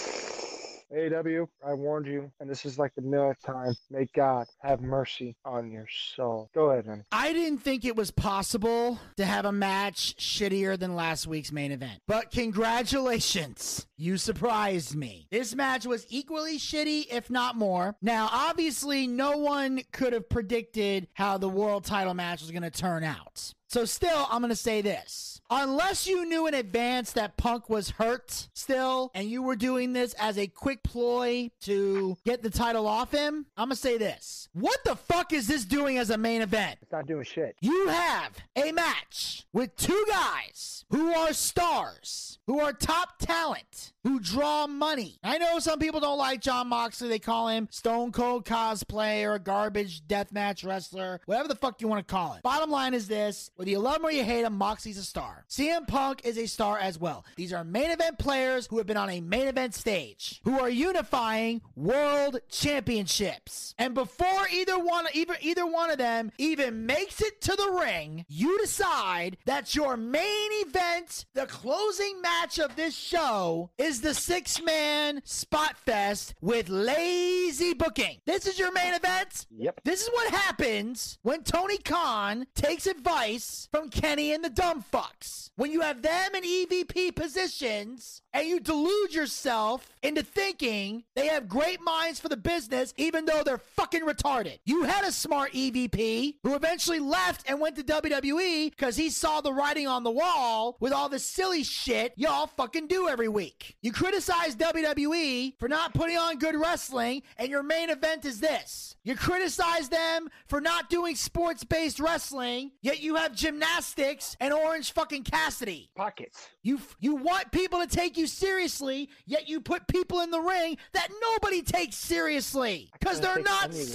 AW, 0.91 1.45
I 1.65 1.73
warned 1.73 2.05
you, 2.05 2.31
and 2.39 2.49
this 2.49 2.63
is 2.63 2.77
like 2.77 2.93
the 2.95 3.01
millionth 3.01 3.41
time. 3.41 3.73
May 3.89 4.07
God 4.15 4.45
have 4.61 4.81
mercy 4.81 5.35
on 5.43 5.71
your 5.71 5.87
soul. 6.15 6.49
Go 6.53 6.69
ahead, 6.69 6.85
Minnie. 6.85 7.01
I 7.11 7.33
didn't 7.33 7.59
think 7.59 7.85
it 7.85 7.95
was 7.95 8.11
possible 8.11 8.99
to 9.17 9.25
have 9.25 9.45
a 9.45 9.51
match 9.51 10.15
shittier 10.17 10.77
than 10.77 10.95
last 10.95 11.25
week's 11.27 11.51
main 11.51 11.71
event. 11.71 11.99
But 12.07 12.31
congratulations. 12.31 13.87
You 13.97 14.17
surprised 14.17 14.95
me. 14.95 15.27
This 15.31 15.55
match 15.55 15.85
was 15.85 16.05
equally 16.09 16.59
shitty, 16.59 17.07
if 17.11 17.29
not 17.29 17.55
more. 17.55 17.95
Now, 18.01 18.29
obviously, 18.31 19.07
no 19.07 19.37
one 19.37 19.81
could 19.91 20.13
have 20.13 20.29
predicted 20.29 21.07
how 21.13 21.37
the 21.37 21.49
world 21.49 21.85
title 21.85 22.13
match 22.13 22.41
was 22.41 22.51
going 22.51 22.63
to 22.63 22.69
turn 22.69 23.03
out. 23.03 23.53
So 23.75 23.83
still, 23.83 24.25
I'm 24.31 24.39
gonna 24.39 24.55
say 24.55 24.79
this. 24.79 25.41
Unless 25.49 26.07
you 26.07 26.25
knew 26.25 26.47
in 26.47 26.53
advance 26.53 27.11
that 27.11 27.35
Punk 27.35 27.69
was 27.69 27.89
hurt 27.89 28.47
still, 28.53 29.11
and 29.13 29.29
you 29.29 29.43
were 29.43 29.57
doing 29.57 29.91
this 29.91 30.13
as 30.13 30.37
a 30.37 30.47
quick 30.47 30.81
ploy 30.81 31.51
to 31.63 32.17
get 32.23 32.41
the 32.41 32.49
title 32.49 32.87
off 32.87 33.11
him, 33.11 33.45
I'm 33.57 33.65
gonna 33.65 33.75
say 33.75 33.97
this. 33.97 34.47
What 34.53 34.79
the 34.85 34.95
fuck 34.95 35.33
is 35.33 35.47
this 35.47 35.65
doing 35.65 35.97
as 35.97 36.09
a 36.09 36.17
main 36.17 36.41
event? 36.41 36.79
It's 36.81 36.93
not 36.93 37.05
doing 37.05 37.25
shit. 37.25 37.57
You 37.59 37.89
have 37.89 38.31
a 38.55 38.71
match 38.71 39.45
with 39.51 39.75
two 39.75 40.05
guys 40.07 40.85
who 40.89 41.13
are 41.13 41.33
stars, 41.33 42.39
who 42.47 42.61
are 42.61 42.71
top 42.71 43.19
talent, 43.19 43.93
who 44.03 44.19
draw 44.19 44.67
money. 44.67 45.19
I 45.23 45.37
know 45.37 45.59
some 45.59 45.79
people 45.79 45.99
don't 45.99 46.17
like 46.17 46.41
Jon 46.41 46.69
Moxley. 46.69 47.09
They 47.09 47.19
call 47.19 47.49
him 47.49 47.67
Stone 47.71 48.13
Cold 48.13 48.45
cosplay 48.45 49.25
or 49.25 49.33
a 49.33 49.39
garbage 49.39 50.07
deathmatch 50.07 50.65
wrestler, 50.65 51.19
whatever 51.25 51.47
the 51.47 51.55
fuck 51.55 51.81
you 51.81 51.87
want 51.87 52.07
to 52.07 52.11
call 52.11 52.33
it. 52.33 52.43
Bottom 52.43 52.71
line 52.71 52.93
is 52.93 53.07
this 53.07 53.51
whether 53.65 53.71
you 53.71 53.79
love 53.79 53.95
him 53.95 54.05
or 54.05 54.11
you 54.11 54.23
hate 54.23 54.45
him, 54.45 54.55
Moxie's 54.55 54.99
a 54.99 55.03
star. 55.03 55.43
CM 55.49 55.87
Punk 55.87 56.21
is 56.23 56.37
a 56.37 56.45
star 56.45 56.77
as 56.77 56.99
well. 56.99 57.25
These 57.35 57.51
are 57.51 57.63
main 57.63 57.89
event 57.89 58.19
players 58.19 58.67
who 58.67 58.77
have 58.77 58.85
been 58.85 58.95
on 58.95 59.09
a 59.09 59.21
main 59.21 59.47
event 59.47 59.73
stage, 59.73 60.39
who 60.43 60.59
are 60.59 60.69
unifying 60.69 61.63
world 61.75 62.41
championships. 62.47 63.73
And 63.79 63.95
before 63.95 64.47
either 64.53 64.77
one, 64.77 65.07
either, 65.15 65.35
either 65.41 65.65
one 65.65 65.89
of 65.89 65.97
them 65.97 66.31
even 66.37 66.85
makes 66.85 67.23
it 67.23 67.41
to 67.41 67.55
the 67.55 67.79
ring, 67.81 68.25
you 68.29 68.55
decide 68.59 69.37
that 69.47 69.73
your 69.73 69.97
main 69.97 70.49
event, 70.67 71.25
the 71.33 71.47
closing 71.47 72.21
match 72.21 72.59
of 72.59 72.75
this 72.75 72.95
show, 72.95 73.71
is 73.79 74.01
the 74.01 74.13
six 74.13 74.61
man 74.61 75.23
spot 75.25 75.75
fest 75.75 76.35
with 76.39 76.69
lazy 76.69 77.73
booking. 77.73 78.19
This 78.27 78.45
is 78.45 78.59
your 78.59 78.71
main 78.71 78.93
event? 78.93 79.47
Yep. 79.57 79.81
This 79.83 80.03
is 80.03 80.09
what 80.09 80.31
happens 80.31 81.17
when 81.23 81.41
Tony 81.41 81.79
Khan 81.79 82.45
takes 82.53 82.85
advice 82.85 83.44
from 83.71 83.89
Kenny 83.89 84.33
and 84.33 84.43
the 84.43 84.49
dumb 84.49 84.83
fucks. 84.91 85.49
When 85.55 85.71
you 85.71 85.81
have 85.81 86.01
them 86.01 86.35
in 86.35 86.43
EVP 86.43 87.15
positions 87.15 88.21
and 88.33 88.47
you 88.47 88.59
delude 88.59 89.13
yourself 89.13 89.89
into 90.03 90.21
thinking 90.23 91.03
they 91.15 91.27
have 91.27 91.47
great 91.47 91.81
minds 91.81 92.19
for 92.19 92.27
the 92.27 92.37
business, 92.37 92.93
even 92.97 93.25
though 93.25 93.43
they're 93.43 93.57
fucking 93.57 94.01
retarded. 94.01 94.59
You 94.65 94.83
had 94.83 95.05
a 95.05 95.11
smart 95.11 95.53
EVP 95.53 96.35
who 96.43 96.55
eventually 96.55 96.99
left 96.99 97.49
and 97.49 97.59
went 97.59 97.75
to 97.77 97.83
WWE 97.83 98.69
because 98.71 98.97
he 98.97 99.09
saw 99.09 99.41
the 99.41 99.53
writing 99.53 99.87
on 99.87 100.03
the 100.03 100.11
wall 100.11 100.75
with 100.79 100.91
all 100.91 101.09
the 101.09 101.19
silly 101.19 101.63
shit 101.63 102.13
y'all 102.15 102.47
fucking 102.47 102.87
do 102.87 103.07
every 103.07 103.29
week. 103.29 103.75
You 103.81 103.91
criticize 103.91 104.55
WWE 104.55 105.53
for 105.59 105.69
not 105.69 105.93
putting 105.93 106.17
on 106.17 106.37
good 106.37 106.55
wrestling, 106.55 107.23
and 107.37 107.49
your 107.49 107.63
main 107.63 107.89
event 107.89 108.25
is 108.25 108.39
this. 108.39 108.94
You 109.05 109.15
criticize 109.15 109.87
them 109.87 110.29
for 110.47 110.59
not 110.59 110.89
doing 110.89 111.15
sports 111.15 111.63
based 111.63 111.99
wrestling, 111.99 112.71
yet 112.81 113.01
you 113.01 113.15
have 113.15 113.35
gymnastics 113.35 114.35
and 114.39 114.51
Orange 114.51 114.91
fucking 114.93 115.23
Cassidy. 115.23 115.91
Pockets. 115.95 116.49
You 116.63 116.81
you 116.99 117.15
want 117.15 117.51
people 117.51 117.79
to 117.79 117.87
take 117.87 118.17
you 118.17 118.25
seriously, 118.25 119.09
yet 119.27 119.47
you 119.47 119.61
put 119.61 119.87
people 119.87 120.21
in 120.21 120.31
the 120.31 120.41
ring 120.41 120.77
that 120.93 121.09
nobody 121.21 121.61
takes 121.61 121.95
seriously 121.95 122.89
because 122.99 123.21
they're 123.21 123.43
not 123.43 123.65
any 123.65 123.85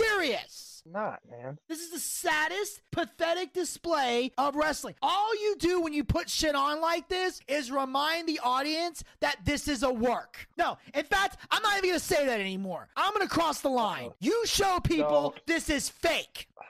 Not, 0.87 1.21
man. 1.31 1.59
This 1.69 1.81
is 1.81 1.91
the 1.91 1.99
saddest, 1.99 2.81
pathetic 2.91 3.53
display 3.53 4.33
of 4.39 4.57
wrestling. 4.57 4.95
All 5.03 5.35
you 5.35 5.57
do 5.59 5.81
when 5.81 5.93
you 5.93 6.05
put 6.05 6.29
shit 6.29 6.55
on 6.55 6.81
like 6.81 7.09
this 7.09 7.41
is 7.49 7.71
remind 7.71 8.29
the 8.29 8.41
audience 8.43 9.05
that 9.21 9.37
this 9.45 9.69
is 9.69 9.83
a 9.83 9.93
work. 9.93 10.49
No, 10.57 10.79
in 10.95 11.05
fact, 11.05 11.39
I'm 11.51 11.63
not 11.63 11.77
even 11.79 11.91
going 11.91 12.01
to 12.01 12.05
say 12.05 12.27
that 12.27 12.41
anymore. 12.41 12.89
I'm 12.97 13.13
going 13.15 13.27
to 13.27 13.33
cross 13.33 13.61
the 13.61 13.69
line. 13.69 14.11
You 14.21 14.43
show 14.47 14.81
people 14.81 15.35
No. 15.37 15.43
this 15.47 15.69
is 15.71 15.89
fake. 15.89 16.49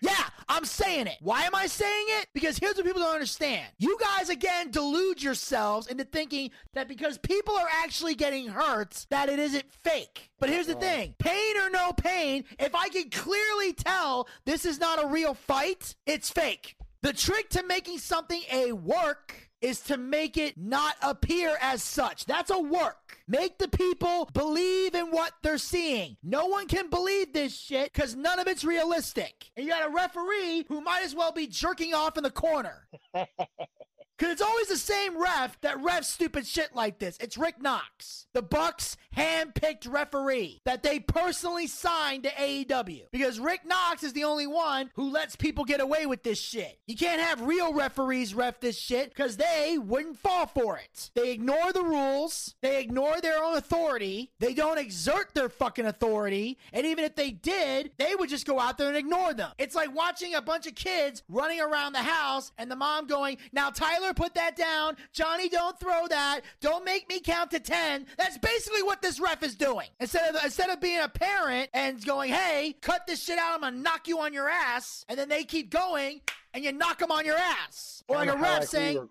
Yeah, 0.00 0.24
I'm 0.48 0.64
saying 0.64 1.06
it. 1.06 1.18
Why 1.20 1.44
am 1.44 1.54
I 1.54 1.66
saying 1.66 2.06
it? 2.20 2.26
Because 2.34 2.58
here's 2.58 2.74
what 2.74 2.84
people 2.84 3.02
don't 3.02 3.14
understand. 3.14 3.66
You 3.78 3.96
guys 4.00 4.28
again 4.30 4.70
delude 4.70 5.22
yourselves 5.22 5.86
into 5.86 6.04
thinking 6.04 6.50
that 6.74 6.88
because 6.88 7.18
people 7.18 7.54
are 7.56 7.68
actually 7.84 8.16
getting 8.16 8.48
hurt, 8.48 9.06
that 9.10 9.28
it 9.28 9.38
isn't 9.38 9.64
fake. 9.84 10.30
But 10.40 10.48
here's 10.50 10.66
the 10.66 10.74
thing 10.74 11.14
pain 11.18 11.56
or 11.56 11.70
no 11.70 11.92
pain, 11.92 12.44
if 12.58 12.74
I 12.74 12.88
can 12.88 13.10
clearly 13.10 13.72
tell 13.72 14.28
this 14.44 14.64
is 14.64 14.80
not 14.80 15.02
a 15.02 15.06
real 15.06 15.34
fight, 15.34 15.94
it's 16.04 16.30
fake. 16.30 16.76
The 17.02 17.12
trick 17.12 17.48
to 17.50 17.64
making 17.64 17.98
something 17.98 18.42
a 18.50 18.72
work 18.72 19.41
is 19.62 19.80
to 19.80 19.96
make 19.96 20.36
it 20.36 20.58
not 20.58 20.96
appear 21.00 21.56
as 21.60 21.82
such. 21.82 22.26
That's 22.26 22.50
a 22.50 22.58
work. 22.58 23.18
Make 23.28 23.58
the 23.58 23.68
people 23.68 24.28
believe 24.32 24.94
in 24.94 25.06
what 25.10 25.32
they're 25.42 25.58
seeing. 25.58 26.16
No 26.22 26.46
one 26.46 26.66
can 26.66 26.90
believe 26.90 27.32
this 27.32 27.56
shit 27.56 27.92
because 27.92 28.16
none 28.16 28.38
of 28.38 28.48
it's 28.48 28.64
realistic. 28.64 29.50
And 29.56 29.64
you 29.64 29.72
got 29.72 29.86
a 29.86 29.90
referee 29.90 30.66
who 30.68 30.80
might 30.80 31.04
as 31.04 31.14
well 31.14 31.32
be 31.32 31.46
jerking 31.46 31.94
off 31.94 32.16
in 32.16 32.24
the 32.24 32.30
corner. 32.30 32.88
Because 34.22 34.34
it's 34.34 34.42
always 34.42 34.68
the 34.68 34.76
same 34.76 35.20
ref 35.20 35.60
that 35.62 35.78
refs 35.78 36.04
stupid 36.04 36.46
shit 36.46 36.76
like 36.76 37.00
this. 37.00 37.18
It's 37.20 37.36
Rick 37.36 37.60
Knox, 37.60 38.28
the 38.32 38.40
Bucks 38.40 38.96
hand-picked 39.14 39.84
referee 39.84 40.60
that 40.64 40.84
they 40.84 41.00
personally 41.00 41.66
signed 41.66 42.22
to 42.22 42.30
AEW. 42.30 43.06
Because 43.10 43.40
Rick 43.40 43.66
Knox 43.66 44.04
is 44.04 44.12
the 44.12 44.22
only 44.22 44.46
one 44.46 44.92
who 44.94 45.10
lets 45.10 45.34
people 45.34 45.64
get 45.64 45.80
away 45.80 46.06
with 46.06 46.22
this 46.22 46.40
shit. 46.40 46.78
You 46.86 46.94
can't 46.94 47.20
have 47.20 47.40
real 47.42 47.74
referees 47.74 48.32
ref 48.32 48.60
this 48.60 48.78
shit 48.78 49.08
because 49.08 49.38
they 49.38 49.76
wouldn't 49.76 50.18
fall 50.18 50.46
for 50.46 50.78
it. 50.78 51.10
They 51.16 51.32
ignore 51.32 51.72
the 51.72 51.82
rules. 51.82 52.54
They 52.62 52.80
ignore 52.80 53.20
their 53.20 53.42
own 53.42 53.56
authority. 53.56 54.30
They 54.38 54.54
don't 54.54 54.78
exert 54.78 55.34
their 55.34 55.48
fucking 55.48 55.86
authority. 55.86 56.58
And 56.72 56.86
even 56.86 57.04
if 57.04 57.16
they 57.16 57.32
did, 57.32 57.90
they 57.98 58.14
would 58.14 58.28
just 58.28 58.46
go 58.46 58.60
out 58.60 58.78
there 58.78 58.86
and 58.86 58.96
ignore 58.96 59.34
them. 59.34 59.50
It's 59.58 59.74
like 59.74 59.92
watching 59.92 60.36
a 60.36 60.40
bunch 60.40 60.68
of 60.68 60.76
kids 60.76 61.24
running 61.28 61.60
around 61.60 61.94
the 61.94 61.98
house 61.98 62.52
and 62.56 62.70
the 62.70 62.76
mom 62.76 63.08
going, 63.08 63.38
Now, 63.52 63.70
Tyler, 63.70 64.11
put 64.14 64.34
that 64.34 64.56
down. 64.56 64.96
Johnny, 65.12 65.48
don't 65.48 65.78
throw 65.78 66.06
that. 66.08 66.40
Don't 66.60 66.84
make 66.84 67.08
me 67.08 67.20
count 67.20 67.50
to 67.52 67.60
10. 67.60 68.06
That's 68.16 68.38
basically 68.38 68.82
what 68.82 69.02
this 69.02 69.20
ref 69.20 69.42
is 69.42 69.54
doing. 69.54 69.88
Instead 70.00 70.34
of 70.34 70.44
instead 70.44 70.70
of 70.70 70.80
being 70.80 71.00
a 71.00 71.08
parent 71.08 71.70
and 71.74 72.04
going, 72.04 72.32
Hey, 72.32 72.76
cut 72.80 73.06
this 73.06 73.22
shit 73.22 73.38
out. 73.38 73.54
I'm 73.54 73.60
going 73.60 73.74
to 73.74 73.80
knock 73.80 74.08
you 74.08 74.20
on 74.20 74.32
your 74.32 74.48
ass. 74.48 75.04
And 75.08 75.18
then 75.18 75.28
they 75.28 75.44
keep 75.44 75.70
going 75.70 76.20
and 76.54 76.64
you 76.64 76.72
knock 76.72 76.98
them 76.98 77.10
on 77.10 77.24
your 77.24 77.36
ass. 77.36 78.04
Or 78.08 78.16
like 78.16 78.28
a 78.28 78.36
ref 78.36 78.64
saying, 78.64 79.08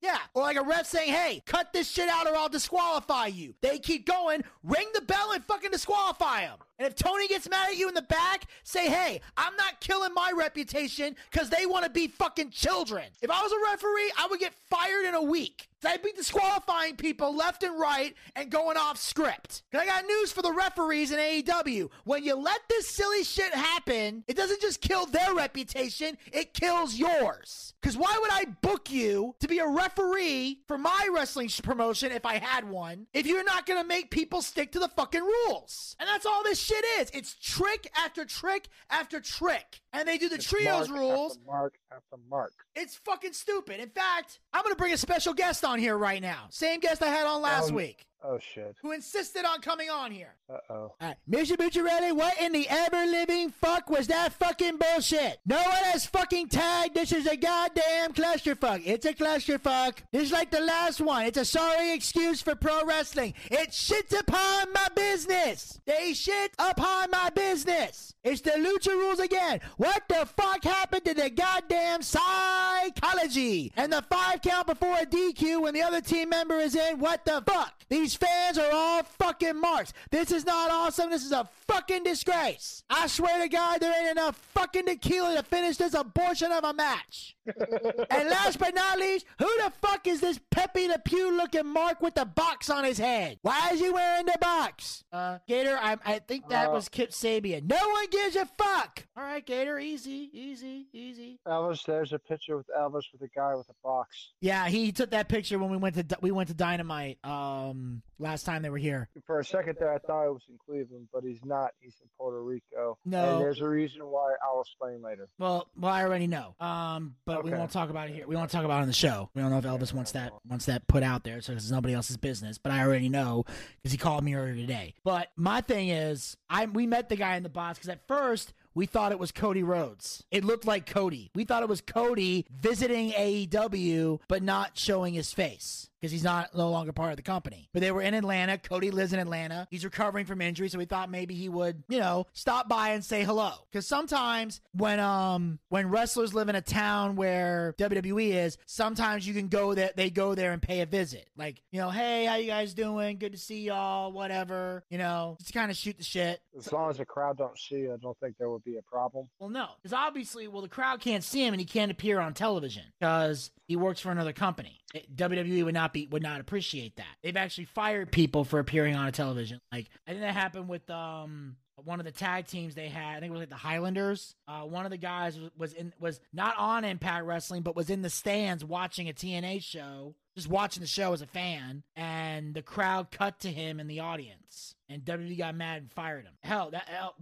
yeah, 0.00 0.18
or 0.34 0.42
like 0.42 0.56
a 0.56 0.62
ref 0.62 0.86
saying, 0.86 1.12
hey, 1.12 1.42
cut 1.44 1.72
this 1.72 1.90
shit 1.90 2.08
out 2.08 2.26
or 2.26 2.36
I'll 2.36 2.48
disqualify 2.48 3.26
you. 3.26 3.54
They 3.60 3.78
keep 3.78 4.06
going, 4.06 4.42
ring 4.62 4.88
the 4.94 5.02
bell 5.02 5.32
and 5.32 5.44
fucking 5.44 5.70
disqualify 5.70 6.42
them. 6.42 6.58
And 6.78 6.86
if 6.86 6.94
Tony 6.94 7.26
gets 7.28 7.48
mad 7.50 7.70
at 7.70 7.76
you 7.76 7.88
in 7.88 7.94
the 7.94 8.02
back, 8.02 8.44
say, 8.62 8.88
hey, 8.88 9.20
I'm 9.36 9.56
not 9.56 9.80
killing 9.80 10.14
my 10.14 10.32
reputation 10.34 11.16
because 11.30 11.50
they 11.50 11.66
want 11.66 11.84
to 11.84 11.90
be 11.90 12.08
fucking 12.08 12.50
children. 12.50 13.04
If 13.20 13.30
I 13.30 13.42
was 13.42 13.52
a 13.52 13.72
referee, 13.72 14.12
I 14.16 14.28
would 14.30 14.40
get 14.40 14.54
fired 14.70 15.04
in 15.04 15.14
a 15.14 15.22
week. 15.22 15.67
I'd 15.84 16.02
be 16.02 16.12
disqualifying 16.12 16.96
people 16.96 17.34
left 17.34 17.62
and 17.62 17.78
right 17.78 18.14
and 18.34 18.50
going 18.50 18.76
off 18.76 18.98
script. 18.98 19.62
'Cause 19.70 19.80
I 19.80 19.86
got 19.86 20.04
news 20.06 20.32
for 20.32 20.42
the 20.42 20.52
referees 20.52 21.12
in 21.12 21.18
AEW. 21.18 21.90
When 22.04 22.24
you 22.24 22.34
let 22.34 22.68
this 22.68 22.88
silly 22.88 23.24
shit 23.24 23.54
happen, 23.54 24.24
it 24.26 24.36
doesn't 24.36 24.60
just 24.60 24.80
kill 24.80 25.06
their 25.06 25.34
reputation, 25.34 26.18
it 26.32 26.54
kills 26.54 26.94
yours. 26.94 27.74
Because 27.80 27.96
why 27.96 28.18
would 28.20 28.30
I 28.30 28.44
book 28.44 28.90
you 28.90 29.36
to 29.40 29.48
be 29.48 29.58
a 29.58 29.66
referee 29.66 30.62
for 30.66 30.78
my 30.78 31.08
wrestling 31.12 31.48
promotion 31.62 32.10
if 32.12 32.26
I 32.26 32.38
had 32.38 32.68
one 32.68 33.06
if 33.12 33.26
you're 33.26 33.44
not 33.44 33.66
to 33.66 33.84
make 33.84 34.10
people 34.10 34.42
stick 34.42 34.72
to 34.72 34.78
the 34.78 34.88
fucking 34.88 35.22
rules? 35.22 35.94
And 35.98 36.08
that's 36.08 36.26
all 36.26 36.42
this 36.42 36.58
shit 36.58 36.84
is. 36.98 37.10
It's 37.14 37.34
trick 37.34 37.90
after 37.94 38.24
trick 38.24 38.68
after 38.90 39.20
trick. 39.20 39.80
And 39.92 40.06
they 40.06 40.18
do 40.18 40.28
the 40.28 40.34
It's 40.36 40.44
trios 40.48 40.88
mark 40.88 41.00
rules. 41.00 41.32
After 41.32 41.46
mark 41.46 41.74
after 41.90 42.16
mark. 42.28 42.52
It's 42.74 42.96
fucking 43.04 43.32
stupid. 43.32 43.80
In 43.80 43.88
fact, 43.88 44.40
I'm 44.52 44.62
going 44.62 44.74
to 44.74 44.78
bring 44.78 44.92
a 44.92 44.98
special 44.98 45.32
guest 45.32 45.64
on 45.64 45.78
here 45.78 45.96
right 45.96 46.20
now. 46.20 46.46
Same 46.50 46.80
guest 46.80 47.02
I 47.02 47.06
had 47.08 47.26
on 47.26 47.40
last 47.40 47.70
Um, 47.70 47.74
week 47.76 48.06
Oh 48.24 48.38
shit. 48.40 48.76
who 48.82 48.92
insisted 48.92 49.44
on 49.44 49.60
coming 49.60 49.90
on 49.90 50.10
here. 50.10 50.34
Uh 50.50 50.56
oh. 50.70 50.74
All 50.74 50.94
right, 51.00 51.16
Mr. 51.30 51.56
Bucciarelli, 51.56 52.12
what 52.14 52.40
in 52.40 52.52
the 52.52 52.66
ever 52.68 53.06
living 53.06 53.50
fuck 53.50 53.88
was 53.88 54.08
that 54.08 54.32
fucking 54.32 54.76
bullshit? 54.76 55.38
No 55.46 55.56
one 55.56 55.84
has 55.84 56.04
fucking 56.06 56.48
tagged. 56.48 56.94
This 56.94 57.12
is 57.12 57.26
a 57.26 57.36
goddamn 57.36 58.12
clusterfuck. 58.12 58.82
It's 58.84 59.06
a 59.06 59.14
clusterfuck. 59.14 59.98
This 60.10 60.24
is 60.24 60.32
like 60.32 60.50
the 60.50 60.60
last 60.60 61.00
one. 61.00 61.26
It's 61.26 61.38
a 61.38 61.44
sorry 61.44 61.92
excuse 61.92 62.42
for 62.42 62.56
pro 62.56 62.84
wrestling. 62.84 63.34
It 63.50 63.70
shits 63.70 64.18
upon 64.18 64.72
my 64.72 64.88
business. 64.96 65.80
They 65.86 66.12
shit 66.12 66.52
upon 66.58 67.10
my 67.12 67.30
business. 67.30 68.14
It's 68.24 68.40
the 68.40 68.50
lucha 68.50 68.88
rules 68.88 69.20
again. 69.20 69.60
What 69.76 70.02
the 70.08 70.26
fuck 70.36 70.64
happened 70.64 71.04
to 71.04 71.14
the 71.14 71.30
goddamn 71.30 72.02
psychology? 72.02 73.72
And 73.76 73.92
the 73.92 74.02
five 74.10 74.42
count 74.42 74.66
before 74.66 74.96
a 74.98 75.06
DQ 75.06 75.62
when 75.62 75.74
the 75.74 75.82
other 75.82 76.00
team 76.00 76.30
member 76.30 76.56
is 76.56 76.74
in? 76.74 76.98
What 76.98 77.24
the 77.24 77.42
fuck? 77.46 77.74
These 77.88 78.07
fans 78.16 78.58
are 78.58 78.70
all 78.72 79.02
fucking 79.02 79.60
marks. 79.60 79.92
This 80.10 80.30
is 80.32 80.44
not 80.44 80.70
awesome. 80.70 81.10
This 81.10 81.24
is 81.24 81.32
a 81.32 81.48
fucking 81.66 82.04
disgrace. 82.04 82.82
I 82.90 83.06
swear 83.06 83.40
to 83.42 83.48
God, 83.48 83.80
there 83.80 83.92
ain't 84.00 84.10
enough 84.18 84.36
fucking 84.54 84.86
tequila 84.86 85.36
to 85.36 85.42
finish 85.42 85.76
this 85.76 85.94
abortion 85.94 86.52
of 86.52 86.64
a 86.64 86.72
match. 86.72 87.36
and 87.46 88.28
last 88.28 88.58
but 88.58 88.74
not 88.74 88.98
least, 88.98 89.24
who 89.38 89.46
the 89.64 89.72
fuck 89.80 90.06
is 90.06 90.20
this 90.20 90.38
Pepe 90.50 90.86
the 90.86 91.00
Pew 91.04 91.36
looking 91.36 91.66
mark 91.66 92.00
with 92.00 92.14
the 92.14 92.24
box 92.26 92.68
on 92.70 92.84
his 92.84 92.98
head? 92.98 93.38
Why 93.42 93.70
is 93.72 93.80
he 93.80 93.90
wearing 93.90 94.26
the 94.26 94.36
box? 94.40 95.04
Uh, 95.12 95.38
Gator, 95.46 95.78
I, 95.80 95.96
I 96.04 96.18
think 96.20 96.48
that 96.50 96.68
Uh, 96.68 96.72
was 96.72 96.88
Kip 96.88 97.10
Sabian. 97.10 97.64
No 97.68 97.88
one 97.88 98.06
gives 98.10 98.36
a 98.36 98.44
fuck. 98.46 99.06
All 99.16 99.22
right, 99.24 99.44
Gator, 99.44 99.78
easy, 99.78 100.28
easy, 100.32 100.86
easy. 100.92 101.38
Elvis, 101.46 101.84
there's 101.84 102.12
a 102.12 102.18
picture 102.18 102.56
with 102.56 102.66
Elvis 102.78 103.04
with 103.12 103.22
a 103.22 103.28
guy 103.34 103.54
with 103.54 103.68
a 103.70 103.74
box. 103.82 104.32
Yeah, 104.40 104.68
he 104.68 104.92
took 104.92 105.10
that 105.10 105.28
picture 105.28 105.58
when 105.58 105.70
we 105.70 105.76
went 105.76 105.94
to 105.96 106.18
we 106.20 106.30
went 106.30 106.48
to 106.48 106.54
Dynamite 106.54 107.18
um 107.24 107.97
last 108.18 108.44
time 108.44 108.62
they 108.62 108.70
were 108.70 108.78
here. 108.78 109.08
For 109.26 109.40
a 109.40 109.44
second 109.44 109.76
there, 109.78 109.92
I 109.92 109.98
thought 109.98 110.26
it 110.26 110.32
was 110.32 110.44
in 110.48 110.58
Cleveland, 110.64 111.08
but 111.12 111.22
he's 111.24 111.44
not. 111.44 111.70
He's 111.80 111.96
in 112.00 112.08
Puerto 112.18 112.42
Rico. 112.42 112.98
No. 113.04 113.32
And 113.34 113.40
there's 113.40 113.60
a 113.60 113.68
reason 113.68 114.02
why 114.06 114.34
I'll 114.42 114.60
explain 114.60 115.02
later. 115.02 115.28
Well, 115.38 115.68
well, 115.78 115.92
I 115.92 116.02
already 116.02 116.26
know. 116.26 116.54
Um, 116.60 117.14
but 117.24 117.44
we 117.44 117.50
won't 117.50 117.70
talk 117.70 117.90
about 117.90 118.08
it 118.08 118.14
here. 118.14 118.26
We 118.26 118.36
won't 118.36 118.50
talk 118.50 118.64
about 118.64 118.78
it 118.78 118.82
on 118.82 118.88
the 118.88 118.92
show. 118.92 119.30
We 119.34 119.42
don't 119.42 119.50
know 119.50 119.58
if 119.58 119.64
Elvis 119.64 119.92
wants 119.92 120.12
that 120.12 120.32
wants 120.48 120.66
that 120.66 120.86
put 120.86 121.02
out 121.02 121.24
there, 121.24 121.40
so 121.40 121.52
it's 121.52 121.70
nobody 121.70 121.94
else's 121.94 122.16
business. 122.16 122.58
But 122.58 122.72
I 122.72 122.82
already 122.82 123.08
know 123.08 123.44
because 123.76 123.92
he 123.92 123.98
called 123.98 124.24
me 124.24 124.34
earlier 124.34 124.54
today. 124.54 124.94
But 125.04 125.28
my 125.36 125.60
thing 125.60 125.88
is, 125.88 126.36
I 126.48 126.66
we 126.66 126.86
met 126.86 127.08
the 127.08 127.16
guy 127.16 127.36
in 127.36 127.42
the 127.42 127.48
box 127.48 127.78
because 127.78 127.90
at 127.90 128.06
first 128.06 128.52
we 128.74 128.86
thought 128.86 129.12
it 129.12 129.18
was 129.18 129.32
Cody 129.32 129.62
Rhodes. 129.62 130.24
It 130.30 130.44
looked 130.44 130.64
like 130.64 130.86
Cody. 130.86 131.30
We 131.34 131.44
thought 131.44 131.64
it 131.64 131.68
was 131.68 131.80
Cody 131.80 132.46
visiting 132.50 133.10
AEW, 133.10 134.20
but 134.28 134.42
not 134.42 134.78
showing 134.78 135.14
his 135.14 135.32
face 135.32 135.90
because 136.00 136.12
he's 136.12 136.24
not 136.24 136.54
no 136.54 136.70
longer 136.70 136.92
part 136.92 137.10
of 137.10 137.16
the 137.16 137.22
company. 137.22 137.68
But 137.72 137.82
they 137.82 137.90
were 137.90 138.02
in 138.02 138.14
Atlanta. 138.14 138.58
Cody 138.58 138.90
lives 138.90 139.12
in 139.12 139.18
Atlanta. 139.18 139.66
He's 139.70 139.84
recovering 139.84 140.26
from 140.26 140.40
injury, 140.40 140.68
so 140.68 140.78
we 140.78 140.84
thought 140.84 141.10
maybe 141.10 141.34
he 141.34 141.48
would, 141.48 141.82
you 141.88 141.98
know, 141.98 142.26
stop 142.32 142.68
by 142.68 142.90
and 142.90 143.04
say 143.04 143.24
hello. 143.24 143.52
Because 143.70 143.86
sometimes 143.86 144.60
when 144.72 145.00
um 145.00 145.58
when 145.68 145.88
wrestlers 145.90 146.34
live 146.34 146.48
in 146.48 146.54
a 146.54 146.62
town 146.62 147.16
where 147.16 147.74
WWE 147.78 148.34
is, 148.34 148.58
sometimes 148.66 149.26
you 149.26 149.34
can 149.34 149.48
go 149.48 149.74
there. 149.74 149.90
They 149.96 150.10
go 150.10 150.34
there 150.34 150.52
and 150.52 150.62
pay 150.62 150.80
a 150.80 150.86
visit. 150.86 151.28
Like 151.36 151.62
you 151.72 151.80
know, 151.80 151.90
hey, 151.90 152.26
how 152.26 152.36
you 152.36 152.46
guys 152.46 152.74
doing? 152.74 153.18
Good 153.18 153.32
to 153.32 153.38
see 153.38 153.62
y'all. 153.62 154.12
Whatever. 154.12 154.84
You 154.90 154.98
know, 154.98 155.36
just 155.40 155.52
kind 155.52 155.70
of 155.70 155.76
shoot 155.76 155.98
the 155.98 156.04
shit. 156.04 156.40
As 156.56 156.72
long 156.72 156.90
as 156.90 156.98
the 156.98 157.04
crowd 157.04 157.38
don't 157.38 157.58
see 157.58 157.88
I 157.92 157.96
don't 157.96 158.18
think 158.18 158.36
there 158.38 158.50
would 158.50 158.64
be 158.64 158.76
a 158.76 158.82
problem. 158.82 159.28
Well, 159.38 159.50
no, 159.50 159.68
because 159.82 159.92
obviously, 159.92 160.48
well, 160.48 160.62
the 160.62 160.68
crowd 160.68 161.00
can't 161.00 161.24
see 161.24 161.44
him 161.44 161.54
and 161.54 161.60
he 161.60 161.66
can't 161.66 161.90
appear 161.90 162.20
on 162.20 162.34
television 162.34 162.84
because 162.98 163.50
he 163.66 163.76
works 163.76 164.00
for 164.00 164.10
another 164.10 164.32
company. 164.32 164.80
WWE 164.94 165.64
would 165.64 165.74
not 165.74 165.92
be 165.92 166.06
would 166.06 166.22
not 166.22 166.40
appreciate 166.40 166.96
that. 166.96 167.16
They've 167.22 167.36
actually 167.36 167.66
fired 167.66 168.10
people 168.10 168.44
for 168.44 168.58
appearing 168.58 168.96
on 168.96 169.06
a 169.06 169.12
television. 169.12 169.60
Like 169.70 169.88
I 170.06 170.12
think 170.12 170.22
that 170.22 170.34
happened 170.34 170.68
with 170.68 170.88
um 170.90 171.56
one 171.84 172.00
of 172.00 172.06
the 172.06 172.12
tag 172.12 172.46
teams 172.46 172.74
they 172.74 172.88
had. 172.88 173.16
I 173.16 173.20
think 173.20 173.30
it 173.30 173.32
was 173.32 173.40
like 173.40 173.48
the 173.50 173.56
Highlanders. 173.56 174.34
Uh, 174.46 174.62
one 174.62 174.84
of 174.84 174.90
the 174.90 174.96
guys 174.96 175.38
was, 175.56 175.72
in 175.72 175.92
was 176.00 176.20
not 176.32 176.56
on 176.58 176.84
Impact 176.84 177.24
Wrestling, 177.24 177.62
but 177.62 177.76
was 177.76 177.90
in 177.90 178.02
the 178.02 178.10
stands 178.10 178.64
watching 178.64 179.08
a 179.08 179.12
TNA 179.12 179.62
show. 179.62 180.14
Just 180.36 180.48
watching 180.48 180.82
the 180.82 180.86
show 180.86 181.12
as 181.12 181.20
a 181.20 181.26
fan, 181.26 181.82
and 181.96 182.54
the 182.54 182.62
crowd 182.62 183.10
cut 183.10 183.40
to 183.40 183.50
him 183.50 183.80
in 183.80 183.88
the 183.88 183.98
audience, 183.98 184.76
and 184.88 185.04
WWE 185.04 185.36
got 185.36 185.56
mad 185.56 185.82
and 185.82 185.90
fired 185.90 186.26
him. 186.26 186.34
Hell, 186.44 186.70
that 186.70 186.86
hell, 186.86 187.16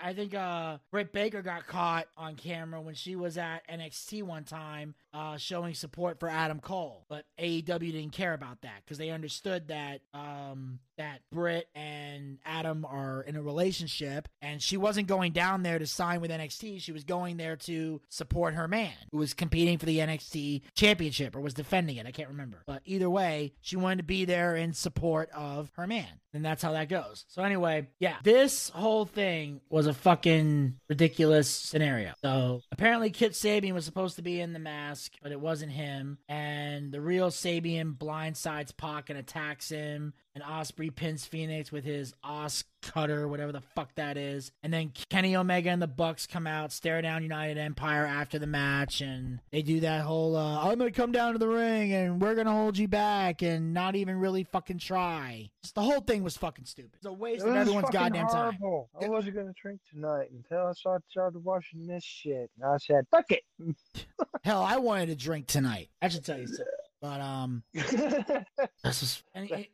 I 0.00 0.14
think 0.14 0.34
uh, 0.34 0.78
Britt 0.90 1.12
Baker 1.12 1.42
got 1.42 1.68
caught 1.68 2.08
on 2.16 2.34
camera 2.34 2.80
when 2.80 2.96
she 2.96 3.14
was 3.14 3.38
at 3.38 3.68
NXT 3.68 4.24
one 4.24 4.42
time, 4.42 4.96
uh, 5.16 5.38
showing 5.38 5.72
support 5.72 6.20
for 6.20 6.28
Adam 6.28 6.60
Cole, 6.60 7.06
but 7.08 7.24
AEW 7.40 7.92
didn't 7.92 8.10
care 8.10 8.34
about 8.34 8.60
that 8.60 8.82
because 8.84 8.98
they 8.98 9.08
understood 9.08 9.68
that 9.68 10.02
um, 10.12 10.78
that 10.98 11.20
Britt 11.32 11.68
and 11.74 12.38
Adam 12.44 12.84
are 12.84 13.22
in 13.22 13.34
a 13.34 13.42
relationship, 13.42 14.28
and 14.42 14.60
she 14.60 14.76
wasn't 14.76 15.08
going 15.08 15.32
down 15.32 15.62
there 15.62 15.78
to 15.78 15.86
sign 15.86 16.20
with 16.20 16.30
NXT. 16.30 16.82
She 16.82 16.92
was 16.92 17.04
going 17.04 17.38
there 17.38 17.56
to 17.56 18.02
support 18.10 18.54
her 18.54 18.68
man, 18.68 18.92
who 19.10 19.16
was 19.16 19.32
competing 19.32 19.78
for 19.78 19.86
the 19.86 19.98
NXT 19.98 20.62
championship 20.74 21.34
or 21.34 21.40
was 21.40 21.54
defending 21.54 21.96
it. 21.96 22.06
I 22.06 22.10
can't 22.10 22.28
remember, 22.28 22.62
but 22.66 22.82
either 22.84 23.08
way, 23.08 23.54
she 23.62 23.76
wanted 23.76 23.98
to 23.98 24.04
be 24.04 24.26
there 24.26 24.54
in 24.54 24.74
support 24.74 25.30
of 25.30 25.70
her 25.76 25.86
man, 25.86 26.20
and 26.34 26.44
that's 26.44 26.62
how 26.62 26.72
that 26.72 26.90
goes. 26.90 27.24
So 27.28 27.42
anyway, 27.42 27.88
yeah, 27.98 28.16
this 28.22 28.68
whole 28.68 29.06
thing 29.06 29.62
was 29.70 29.86
a 29.86 29.94
fucking 29.94 30.76
ridiculous 30.90 31.48
scenario. 31.48 32.12
So 32.20 32.60
apparently, 32.70 33.08
Kip 33.08 33.32
Sabian 33.32 33.72
was 33.72 33.86
supposed 33.86 34.16
to 34.16 34.22
be 34.22 34.40
in 34.40 34.52
the 34.52 34.58
mask, 34.58 35.05
but 35.22 35.32
it 35.32 35.40
wasn't 35.40 35.72
him, 35.72 36.18
and 36.28 36.92
the 36.92 37.00
real 37.00 37.30
Sabian 37.30 37.96
blindsides 37.96 38.76
Pac 38.76 39.10
and 39.10 39.18
attacks 39.18 39.68
him. 39.68 40.14
And 40.36 40.44
Ospreay 40.44 40.94
pins 40.94 41.24
Fenix 41.24 41.72
with 41.72 41.82
his 41.82 42.12
Os 42.22 42.62
cutter, 42.82 43.26
whatever 43.26 43.52
the 43.52 43.62
fuck 43.74 43.94
that 43.94 44.18
is. 44.18 44.52
And 44.62 44.70
then 44.70 44.92
Kenny 45.08 45.34
Omega 45.34 45.70
and 45.70 45.80
the 45.80 45.86
Bucks 45.86 46.26
come 46.26 46.46
out, 46.46 46.72
stare 46.72 47.00
down 47.00 47.22
United 47.22 47.56
Empire 47.56 48.04
after 48.04 48.38
the 48.38 48.46
match, 48.46 49.00
and 49.00 49.40
they 49.50 49.62
do 49.62 49.80
that 49.80 50.02
whole 50.02 50.36
uh, 50.36 50.60
I'm 50.62 50.76
gonna 50.78 50.90
come 50.90 51.10
down 51.10 51.32
to 51.32 51.38
the 51.38 51.48
ring 51.48 51.94
and 51.94 52.20
we're 52.20 52.34
gonna 52.34 52.52
hold 52.52 52.76
you 52.76 52.86
back 52.86 53.40
and 53.40 53.72
not 53.72 53.96
even 53.96 54.20
really 54.20 54.44
fucking 54.44 54.76
try. 54.78 55.48
Just 55.62 55.74
the 55.74 55.80
whole 55.80 56.02
thing 56.02 56.22
was 56.22 56.36
fucking 56.36 56.66
stupid. 56.66 56.92
It's 56.96 57.06
a 57.06 57.12
waste 57.14 57.42
It 57.42 57.48
of 57.48 57.56
everyone's 57.56 57.88
goddamn 57.90 58.28
time. 58.28 58.56
horrible. 58.60 58.90
I 59.02 59.08
wasn't 59.08 59.36
gonna 59.36 59.54
drink 59.58 59.80
tonight 59.90 60.28
until 60.32 60.66
I 60.66 60.72
started, 60.72 61.04
started 61.10 61.42
watching 61.42 61.86
this 61.86 62.04
shit, 62.04 62.50
and 62.60 62.70
I 62.70 62.76
said, 62.76 63.06
"Fuck 63.10 63.32
it." 63.32 63.42
Hell, 64.44 64.62
I 64.62 64.76
wanted 64.76 65.06
to 65.06 65.16
drink 65.16 65.46
tonight. 65.46 65.88
I 66.02 66.08
should 66.08 66.26
tell 66.26 66.38
you 66.38 66.46
something. 66.46 66.66
But 67.06 67.20
um, 67.20 67.62
this 67.72 69.00
was 69.00 69.22
and, 69.32 69.48
and- 69.52 69.66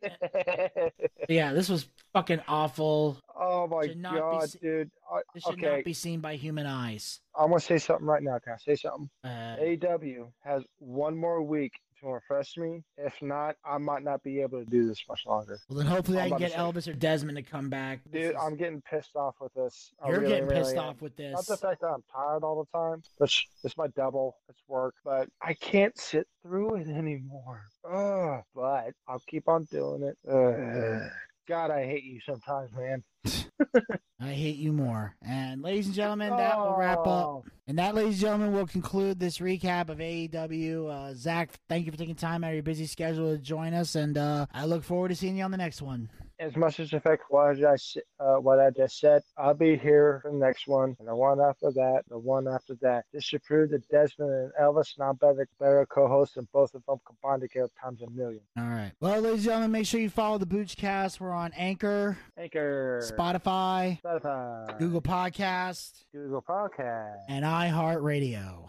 yeah, 1.31 1.55
this 1.55 1.71
was 1.71 1.89
fucking 2.13 2.41
awful. 2.47 3.17
oh 3.35 3.67
my 3.67 3.87
Should 3.87 3.97
be 3.97 4.03
god, 4.03 4.43
s- 4.43 4.57
dude. 4.61 4.91
I, 5.11 5.21
This 5.33 5.45
should 5.45 5.55
okay, 5.55 5.77
not 5.77 5.85
be 5.85 5.95
seen 5.95 6.21
by 6.21 6.37
human 6.37 6.67
eyes. 6.67 7.21
I'm 7.35 7.49
gonna 7.49 7.61
say 7.61 7.79
something 7.79 8.07
right 8.07 8.23
now. 8.23 8.39
Can 8.39 8.53
I 8.53 8.57
say 8.59 8.77
something? 8.77 9.09
Uh, 9.25 9.57
AW 9.63 10.27
has 10.45 10.63
one 10.79 11.17
more 11.17 11.41
week 11.43 11.73
to 12.03 12.09
refresh 12.09 12.57
me. 12.57 12.83
If 12.97 13.15
not, 13.23 13.57
I 13.65 13.79
might 13.79 14.03
not 14.03 14.23
be 14.23 14.41
able 14.41 14.65
to 14.65 14.71
do 14.71 14.87
this 14.87 15.03
much 15.09 15.25
longer. 15.27 15.59
well, 15.69 15.79
then 15.79 15.87
hopefully 15.87 16.19
I 16.19 16.25
I'm 16.25 16.31
can 16.31 16.39
get 16.39 16.53
Elvis 16.53 16.89
or 16.89 16.93
Desmond 16.95 17.37
to 17.37 17.43
come 17.43 17.71
back. 17.71 18.01
This 18.11 18.23
Dude, 18.23 18.35
is- 18.37 18.41
I'm 18.43 18.57
getting 18.57 18.83
pissed 18.83 19.17
off 19.17 19.37
with 19.41 19.53
this. 19.55 19.93
I 20.03 20.09
you're 20.09 20.21
really, 20.21 20.33
getting 20.35 20.49
really 20.49 20.61
pissed 20.63 20.77
am. 20.77 20.85
off 20.85 21.01
with 21.03 21.17
this. 21.17 21.33
Not 21.33 21.47
the 21.47 21.57
fact 21.57 21.81
that 21.81 21.89
I'm 21.89 22.03
tired 22.15 22.43
all 22.45 22.65
the 22.73 22.79
time. 22.79 23.03
That's 23.19 23.47
it's 23.65 23.77
my 23.77 23.87
double. 23.89 24.37
It's 24.49 24.61
work, 24.69 24.95
but 25.05 25.29
I 25.41 25.55
can't 25.55 25.97
sit 25.99 26.27
through 26.43 26.77
it 26.77 26.89
anymore. 26.89 27.63
Ugh, 27.91 28.43
but 28.55 28.93
I'll 29.09 29.23
keep 29.27 29.49
on 29.49 29.65
doing 29.65 30.03
it. 30.03 30.19
Ugh. 30.29 31.11
God, 31.49 31.71
I 31.71 31.85
hate 31.85 32.05
you 32.05 32.21
sometimes, 32.25 32.71
man. 32.77 33.03
I 34.21 34.33
hate 34.33 34.57
you 34.57 34.73
more. 34.73 35.17
And 35.23 35.63
ladies 35.63 35.87
and 35.87 35.95
gentlemen, 35.95 36.31
that 36.37 36.57
will 36.57 36.77
wrap 36.77 36.99
up. 36.99 37.07
Oh, 37.07 37.45
And 37.67 37.79
that, 37.79 37.95
ladies 37.95 38.15
and 38.15 38.21
gentlemen, 38.21 38.53
will 38.53 38.67
conclude 38.67 39.19
this 39.19 39.39
recap 39.39 39.89
of 39.89 39.99
AEW. 39.99 40.91
Uh, 40.91 41.15
Zack, 41.15 41.51
thank 41.69 41.87
you 41.87 41.93
for 41.93 41.99
taking 41.99 42.15
time 42.15 42.45
out 42.45 42.49
of 42.49 42.55
your 42.55 42.63
busy 42.63 42.87
schedule 42.87 43.33
to 43.33 43.39
join 43.39 43.75
us, 43.75 43.95
and 43.97 44.17
uh, 44.17 44.47
I 44.53 44.65
look 44.67 44.85
forward 44.85 45.09
to 45.09 45.17
seeing 45.17 45.37
you 45.37 45.45
on 45.45 45.51
the 45.51 45.57
next 45.57 45.83
one. 45.83 46.09
As 46.43 46.57
much 46.57 46.81
as 46.81 46.93
affect 46.93 47.23
what 47.29 47.57
I 47.65 47.77
uh, 48.19 48.41
what 48.41 48.59
I 48.59 48.71
just 48.71 48.99
said, 48.99 49.23
I'll 49.39 49.55
be 49.55 49.77
here 49.77 50.19
for 50.23 50.33
the 50.33 50.37
next 50.37 50.67
one, 50.67 50.97
and 50.99 51.07
the 51.07 51.15
one 51.15 51.41
after 51.41 51.71
that, 51.71 52.03
the 52.09 52.19
one 52.19 52.49
after 52.49 52.75
that. 52.83 53.05
This 53.13 53.23
should 53.23 53.45
prove 53.45 53.71
that 53.71 53.89
Desmond 53.89 54.33
and 54.33 54.53
Elvis 54.61 54.99
now 54.99 55.13
better 55.13 55.47
better 55.61 55.87
co-hosts 55.87 56.35
than 56.35 56.49
both 56.53 56.75
of 56.75 56.85
them 56.85 56.99
combined 57.07 57.43
together 57.43 57.71
times 57.81 58.03
a 58.03 58.11
million. 58.11 58.41
All 58.59 58.65
right. 58.65 58.91
Well, 59.01 59.21
ladies 59.21 59.39
and 59.39 59.45
gentlemen, 59.45 59.71
make 59.71 59.87
sure 59.87 60.01
you 60.01 60.11
follow 60.11 60.39
the 60.39 60.47
Boochcast. 60.47 61.21
We're 61.21 61.31
on 61.31 61.53
Anchor, 61.57 62.19
Anchor, 62.37 63.01
Spotify, 63.05 64.01
Spotify, 64.03 64.79
Google 64.81 65.01
Podcast, 65.01 66.07
Google 66.13 66.43
Podcast, 66.43 67.19
and 67.29 67.45
iHeartRadio. 67.45 68.69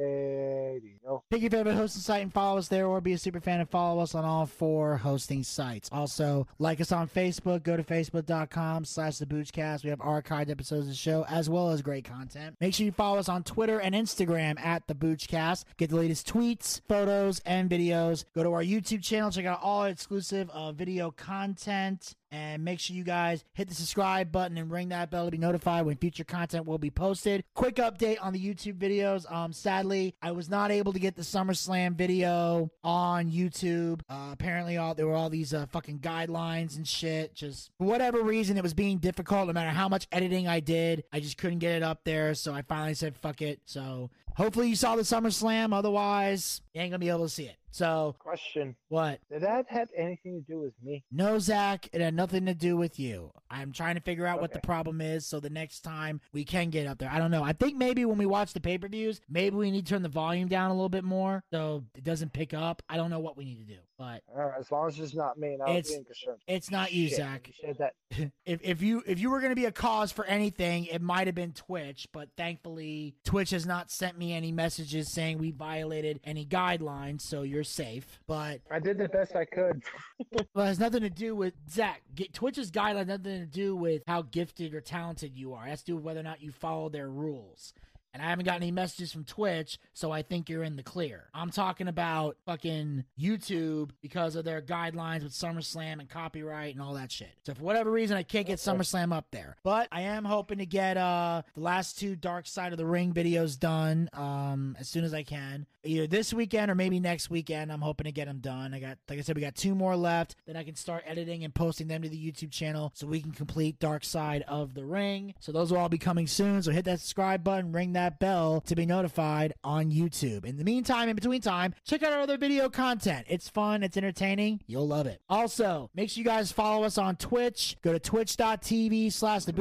iHeartRadio. 0.00 1.22
Pick 1.30 1.42
your 1.42 1.50
favorite 1.50 1.74
hosting 1.74 2.02
site 2.02 2.22
and 2.22 2.32
follow 2.32 2.58
us 2.58 2.68
there, 2.68 2.86
or 2.86 3.00
be 3.00 3.12
a 3.12 3.18
super 3.18 3.40
fan 3.40 3.60
and 3.60 3.68
follow 3.68 4.02
us 4.02 4.14
on 4.14 4.24
all 4.24 4.46
four 4.46 4.96
hosting 4.96 5.42
sites. 5.42 5.88
Also, 5.92 6.46
like 6.58 6.80
us 6.80 6.92
on 6.92 7.08
Facebook. 7.08 7.62
Go 7.62 7.76
to 7.76 7.82
facebook.com 7.82 8.84
slash 8.84 9.18
the 9.18 9.26
Boochcast. 9.26 9.84
We 9.84 9.90
have 9.90 9.98
archived 10.00 10.50
episodes 10.50 10.82
of 10.82 10.88
the 10.88 10.94
show 10.94 11.24
as 11.28 11.48
well 11.48 11.70
as 11.70 11.82
great 11.82 12.04
content. 12.04 12.56
Make 12.60 12.74
sure 12.74 12.86
you 12.86 12.92
follow 12.92 13.18
us 13.18 13.28
on 13.28 13.42
Twitter 13.42 13.80
and 13.80 13.94
Instagram 13.94 14.58
at 14.60 14.86
the 14.86 14.94
Boochcast. 14.94 15.64
Get 15.76 15.90
the 15.90 15.96
latest 15.96 16.32
tweets, 16.32 16.80
photos, 16.88 17.40
and 17.40 17.70
videos. 17.70 18.24
Go 18.34 18.42
to 18.42 18.52
our 18.52 18.62
YouTube 18.62 19.02
channel. 19.02 19.30
Check 19.30 19.46
out 19.46 19.60
all 19.62 19.84
exclusive 19.84 20.50
uh, 20.50 20.72
video 20.72 21.10
content. 21.10 22.14
And 22.34 22.64
make 22.64 22.80
sure 22.80 22.96
you 22.96 23.04
guys 23.04 23.44
hit 23.52 23.68
the 23.68 23.76
subscribe 23.76 24.32
button 24.32 24.58
and 24.58 24.68
ring 24.68 24.88
that 24.88 25.08
bell 25.08 25.26
to 25.26 25.30
be 25.30 25.38
notified 25.38 25.86
when 25.86 25.96
future 25.96 26.24
content 26.24 26.66
will 26.66 26.78
be 26.78 26.90
posted. 26.90 27.44
Quick 27.54 27.76
update 27.76 28.16
on 28.20 28.32
the 28.32 28.40
YouTube 28.40 28.76
videos. 28.76 29.30
Um, 29.32 29.52
sadly, 29.52 30.16
I 30.20 30.32
was 30.32 30.50
not 30.50 30.72
able 30.72 30.92
to 30.94 30.98
get 30.98 31.14
the 31.14 31.22
SummerSlam 31.22 31.94
video 31.94 32.72
on 32.82 33.30
YouTube. 33.30 34.00
Uh, 34.08 34.30
apparently, 34.32 34.76
all 34.76 34.96
there 34.96 35.06
were 35.06 35.14
all 35.14 35.30
these 35.30 35.54
uh, 35.54 35.66
fucking 35.66 36.00
guidelines 36.00 36.76
and 36.76 36.88
shit. 36.88 37.36
Just 37.36 37.70
for 37.78 37.84
whatever 37.84 38.20
reason, 38.20 38.56
it 38.56 38.64
was 38.64 38.74
being 38.74 38.98
difficult. 38.98 39.46
No 39.46 39.52
matter 39.52 39.70
how 39.70 39.88
much 39.88 40.08
editing 40.10 40.48
I 40.48 40.58
did, 40.58 41.04
I 41.12 41.20
just 41.20 41.38
couldn't 41.38 41.60
get 41.60 41.76
it 41.76 41.82
up 41.84 42.02
there. 42.02 42.34
So 42.34 42.52
I 42.52 42.62
finally 42.62 42.94
said, 42.94 43.16
"Fuck 43.16 43.42
it." 43.42 43.60
So 43.64 44.10
hopefully 44.34 44.68
you 44.68 44.74
saw 44.74 44.96
the 44.96 45.02
SummerSlam. 45.02 45.72
Otherwise, 45.72 46.62
you 46.72 46.80
ain't 46.80 46.90
gonna 46.90 46.98
be 46.98 47.10
able 47.10 47.26
to 47.26 47.28
see 47.28 47.44
it. 47.44 47.58
So 47.74 48.14
Question: 48.20 48.76
what? 48.88 49.18
Did 49.28 49.42
that 49.42 49.66
have 49.68 49.88
anything 49.96 50.40
to 50.40 50.52
do 50.52 50.60
with 50.60 50.74
me? 50.80 51.02
No, 51.10 51.40
Zack, 51.40 51.88
it 51.92 52.00
had 52.00 52.14
nothing 52.14 52.46
to 52.46 52.54
do 52.54 52.76
with 52.76 53.00
you. 53.00 53.32
I'm 53.50 53.72
trying 53.72 53.96
to 53.96 54.00
figure 54.00 54.26
out 54.26 54.40
what 54.40 54.52
the 54.52 54.60
problem 54.60 55.00
is 55.00 55.26
so 55.26 55.40
the 55.40 55.50
next 55.50 55.80
time 55.80 56.20
we 56.32 56.44
can 56.44 56.70
get 56.70 56.86
up 56.86 56.98
there. 56.98 57.10
I 57.10 57.18
don't 57.18 57.32
know. 57.32 57.42
I 57.42 57.52
think 57.52 57.76
maybe 57.76 58.04
when 58.04 58.16
we 58.16 58.26
watch 58.26 58.52
the 58.52 58.60
pay 58.60 58.78
per 58.78 58.86
views, 58.86 59.20
maybe 59.28 59.56
we 59.56 59.72
need 59.72 59.86
to 59.86 59.92
turn 59.92 60.02
the 60.02 60.08
volume 60.08 60.46
down 60.46 60.70
a 60.70 60.74
little 60.74 60.88
bit 60.88 61.02
more 61.02 61.42
so 61.52 61.82
it 61.96 62.04
doesn't 62.04 62.32
pick 62.32 62.54
up. 62.54 62.80
I 62.88 62.96
don't 62.96 63.10
know 63.10 63.18
what 63.18 63.36
we 63.36 63.44
need 63.44 63.58
to 63.66 63.74
do, 63.74 63.80
but 63.98 64.22
right, 64.32 64.52
as 64.56 64.70
long 64.70 64.86
as 64.86 65.00
it's 65.00 65.14
not 65.14 65.36
me, 65.36 65.54
It's- 65.54 65.88
being 65.88 66.04
concerned. 66.04 66.38
it's 66.46 66.70
not 66.70 66.92
you, 66.92 67.08
Shit, 67.08 67.16
Zack. 67.16 67.48
You 67.48 67.54
said 67.60 67.78
that. 67.78 67.94
if 68.46 68.60
if 68.62 68.82
you 68.82 69.02
if 69.04 69.18
you 69.18 69.30
were 69.30 69.40
going 69.40 69.50
to 69.50 69.56
be 69.56 69.64
a 69.64 69.72
cause 69.72 70.12
for 70.12 70.24
anything, 70.26 70.86
it 70.86 71.02
might 71.02 71.26
have 71.26 71.34
been 71.34 71.52
Twitch, 71.52 72.06
but 72.12 72.28
thankfully 72.36 73.16
Twitch 73.24 73.50
has 73.50 73.66
not 73.66 73.90
sent 73.90 74.16
me 74.16 74.32
any 74.32 74.52
messages 74.52 75.10
saying 75.10 75.38
we 75.38 75.50
violated 75.50 76.20
any 76.22 76.46
guidelines, 76.46 77.22
so 77.22 77.42
you're 77.42 77.63
safe. 77.64 78.20
But 78.26 78.60
I 78.70 78.78
did 78.78 78.98
the 78.98 79.08
best 79.08 79.34
I 79.36 79.44
could. 79.44 79.82
well, 80.54 80.64
it 80.64 80.68
has 80.68 80.78
nothing 80.78 81.02
to 81.02 81.10
do 81.10 81.34
with 81.34 81.54
Zack. 81.70 82.02
Get, 82.14 82.32
Twitch's 82.32 82.70
guidelines 82.70 83.06
nothing 83.08 83.40
to 83.40 83.46
do 83.46 83.74
with 83.76 84.02
how 84.06 84.22
gifted 84.22 84.74
or 84.74 84.80
talented 84.80 85.36
you 85.36 85.54
are. 85.54 85.66
It 85.66 85.70
has 85.70 85.80
to 85.80 85.86
do 85.86 85.96
with 85.96 86.04
whether 86.04 86.20
or 86.20 86.24
not 86.24 86.42
you 86.42 86.52
follow 86.52 86.88
their 86.88 87.08
rules. 87.08 87.74
And 88.14 88.22
I 88.22 88.26
haven't 88.30 88.44
gotten 88.44 88.62
any 88.62 88.70
messages 88.70 89.12
from 89.12 89.24
Twitch, 89.24 89.78
so 89.92 90.12
I 90.12 90.22
think 90.22 90.48
you're 90.48 90.62
in 90.62 90.76
the 90.76 90.84
clear. 90.84 91.24
I'm 91.34 91.50
talking 91.50 91.88
about 91.88 92.36
fucking 92.46 93.04
YouTube 93.20 93.90
because 94.02 94.36
of 94.36 94.44
their 94.44 94.62
guidelines 94.62 95.24
with 95.24 95.32
SummerSlam 95.32 95.98
and 95.98 96.08
copyright 96.08 96.74
and 96.74 96.82
all 96.82 96.94
that 96.94 97.10
shit. 97.10 97.32
So 97.44 97.54
for 97.54 97.62
whatever 97.62 97.90
reason, 97.90 98.16
I 98.16 98.22
can't 98.22 98.46
get 98.46 98.60
SummerSlam 98.60 99.12
up 99.12 99.26
there. 99.32 99.56
But 99.64 99.88
I 99.90 100.02
am 100.02 100.24
hoping 100.24 100.58
to 100.58 100.66
get 100.66 100.96
uh 100.96 101.42
the 101.54 101.60
last 101.60 101.98
two 101.98 102.14
Dark 102.14 102.46
Side 102.46 102.70
of 102.70 102.78
the 102.78 102.86
Ring 102.86 103.12
videos 103.12 103.58
done 103.58 104.08
um 104.12 104.76
as 104.78 104.88
soon 104.88 105.02
as 105.02 105.12
I 105.12 105.24
can. 105.24 105.66
Either 105.82 106.06
this 106.06 106.32
weekend 106.32 106.70
or 106.70 106.74
maybe 106.74 107.00
next 107.00 107.30
weekend. 107.30 107.72
I'm 107.72 107.80
hoping 107.80 108.04
to 108.04 108.12
get 108.12 108.26
them 108.26 108.38
done. 108.38 108.74
I 108.74 108.78
got 108.78 108.98
like 109.08 109.18
I 109.18 109.22
said, 109.22 109.34
we 109.34 109.42
got 109.42 109.56
two 109.56 109.74
more 109.74 109.96
left. 109.96 110.36
Then 110.46 110.56
I 110.56 110.62
can 110.62 110.76
start 110.76 111.02
editing 111.04 111.42
and 111.42 111.52
posting 111.52 111.88
them 111.88 112.02
to 112.02 112.08
the 112.08 112.16
YouTube 112.16 112.52
channel 112.52 112.92
so 112.94 113.08
we 113.08 113.20
can 113.20 113.32
complete 113.32 113.80
Dark 113.80 114.04
Side 114.04 114.44
of 114.46 114.74
the 114.74 114.84
Ring. 114.84 115.34
So 115.40 115.50
those 115.50 115.72
will 115.72 115.78
all 115.78 115.88
be 115.88 115.98
coming 115.98 116.28
soon. 116.28 116.62
So 116.62 116.70
hit 116.70 116.84
that 116.84 117.00
subscribe 117.00 117.42
button, 117.42 117.72
ring 117.72 117.94
that 117.94 118.03
bell 118.10 118.60
to 118.62 118.74
be 118.74 118.86
notified 118.86 119.54
on 119.62 119.90
YouTube. 119.90 120.44
In 120.44 120.56
the 120.56 120.64
meantime, 120.64 121.08
in 121.08 121.16
between 121.16 121.40
time, 121.40 121.74
check 121.84 122.02
out 122.02 122.12
our 122.12 122.20
other 122.20 122.36
video 122.36 122.68
content. 122.68 123.26
It's 123.28 123.48
fun, 123.48 123.82
it's 123.82 123.96
entertaining. 123.96 124.60
You'll 124.66 124.88
love 124.88 125.06
it. 125.06 125.20
Also, 125.28 125.90
make 125.94 126.10
sure 126.10 126.20
you 126.20 126.24
guys 126.24 126.52
follow 126.52 126.84
us 126.84 126.98
on 126.98 127.16
Twitch. 127.16 127.76
Go 127.82 127.92
to 127.92 127.98
twitch.tv 127.98 129.12
slash 129.12 129.44
the. 129.44 129.54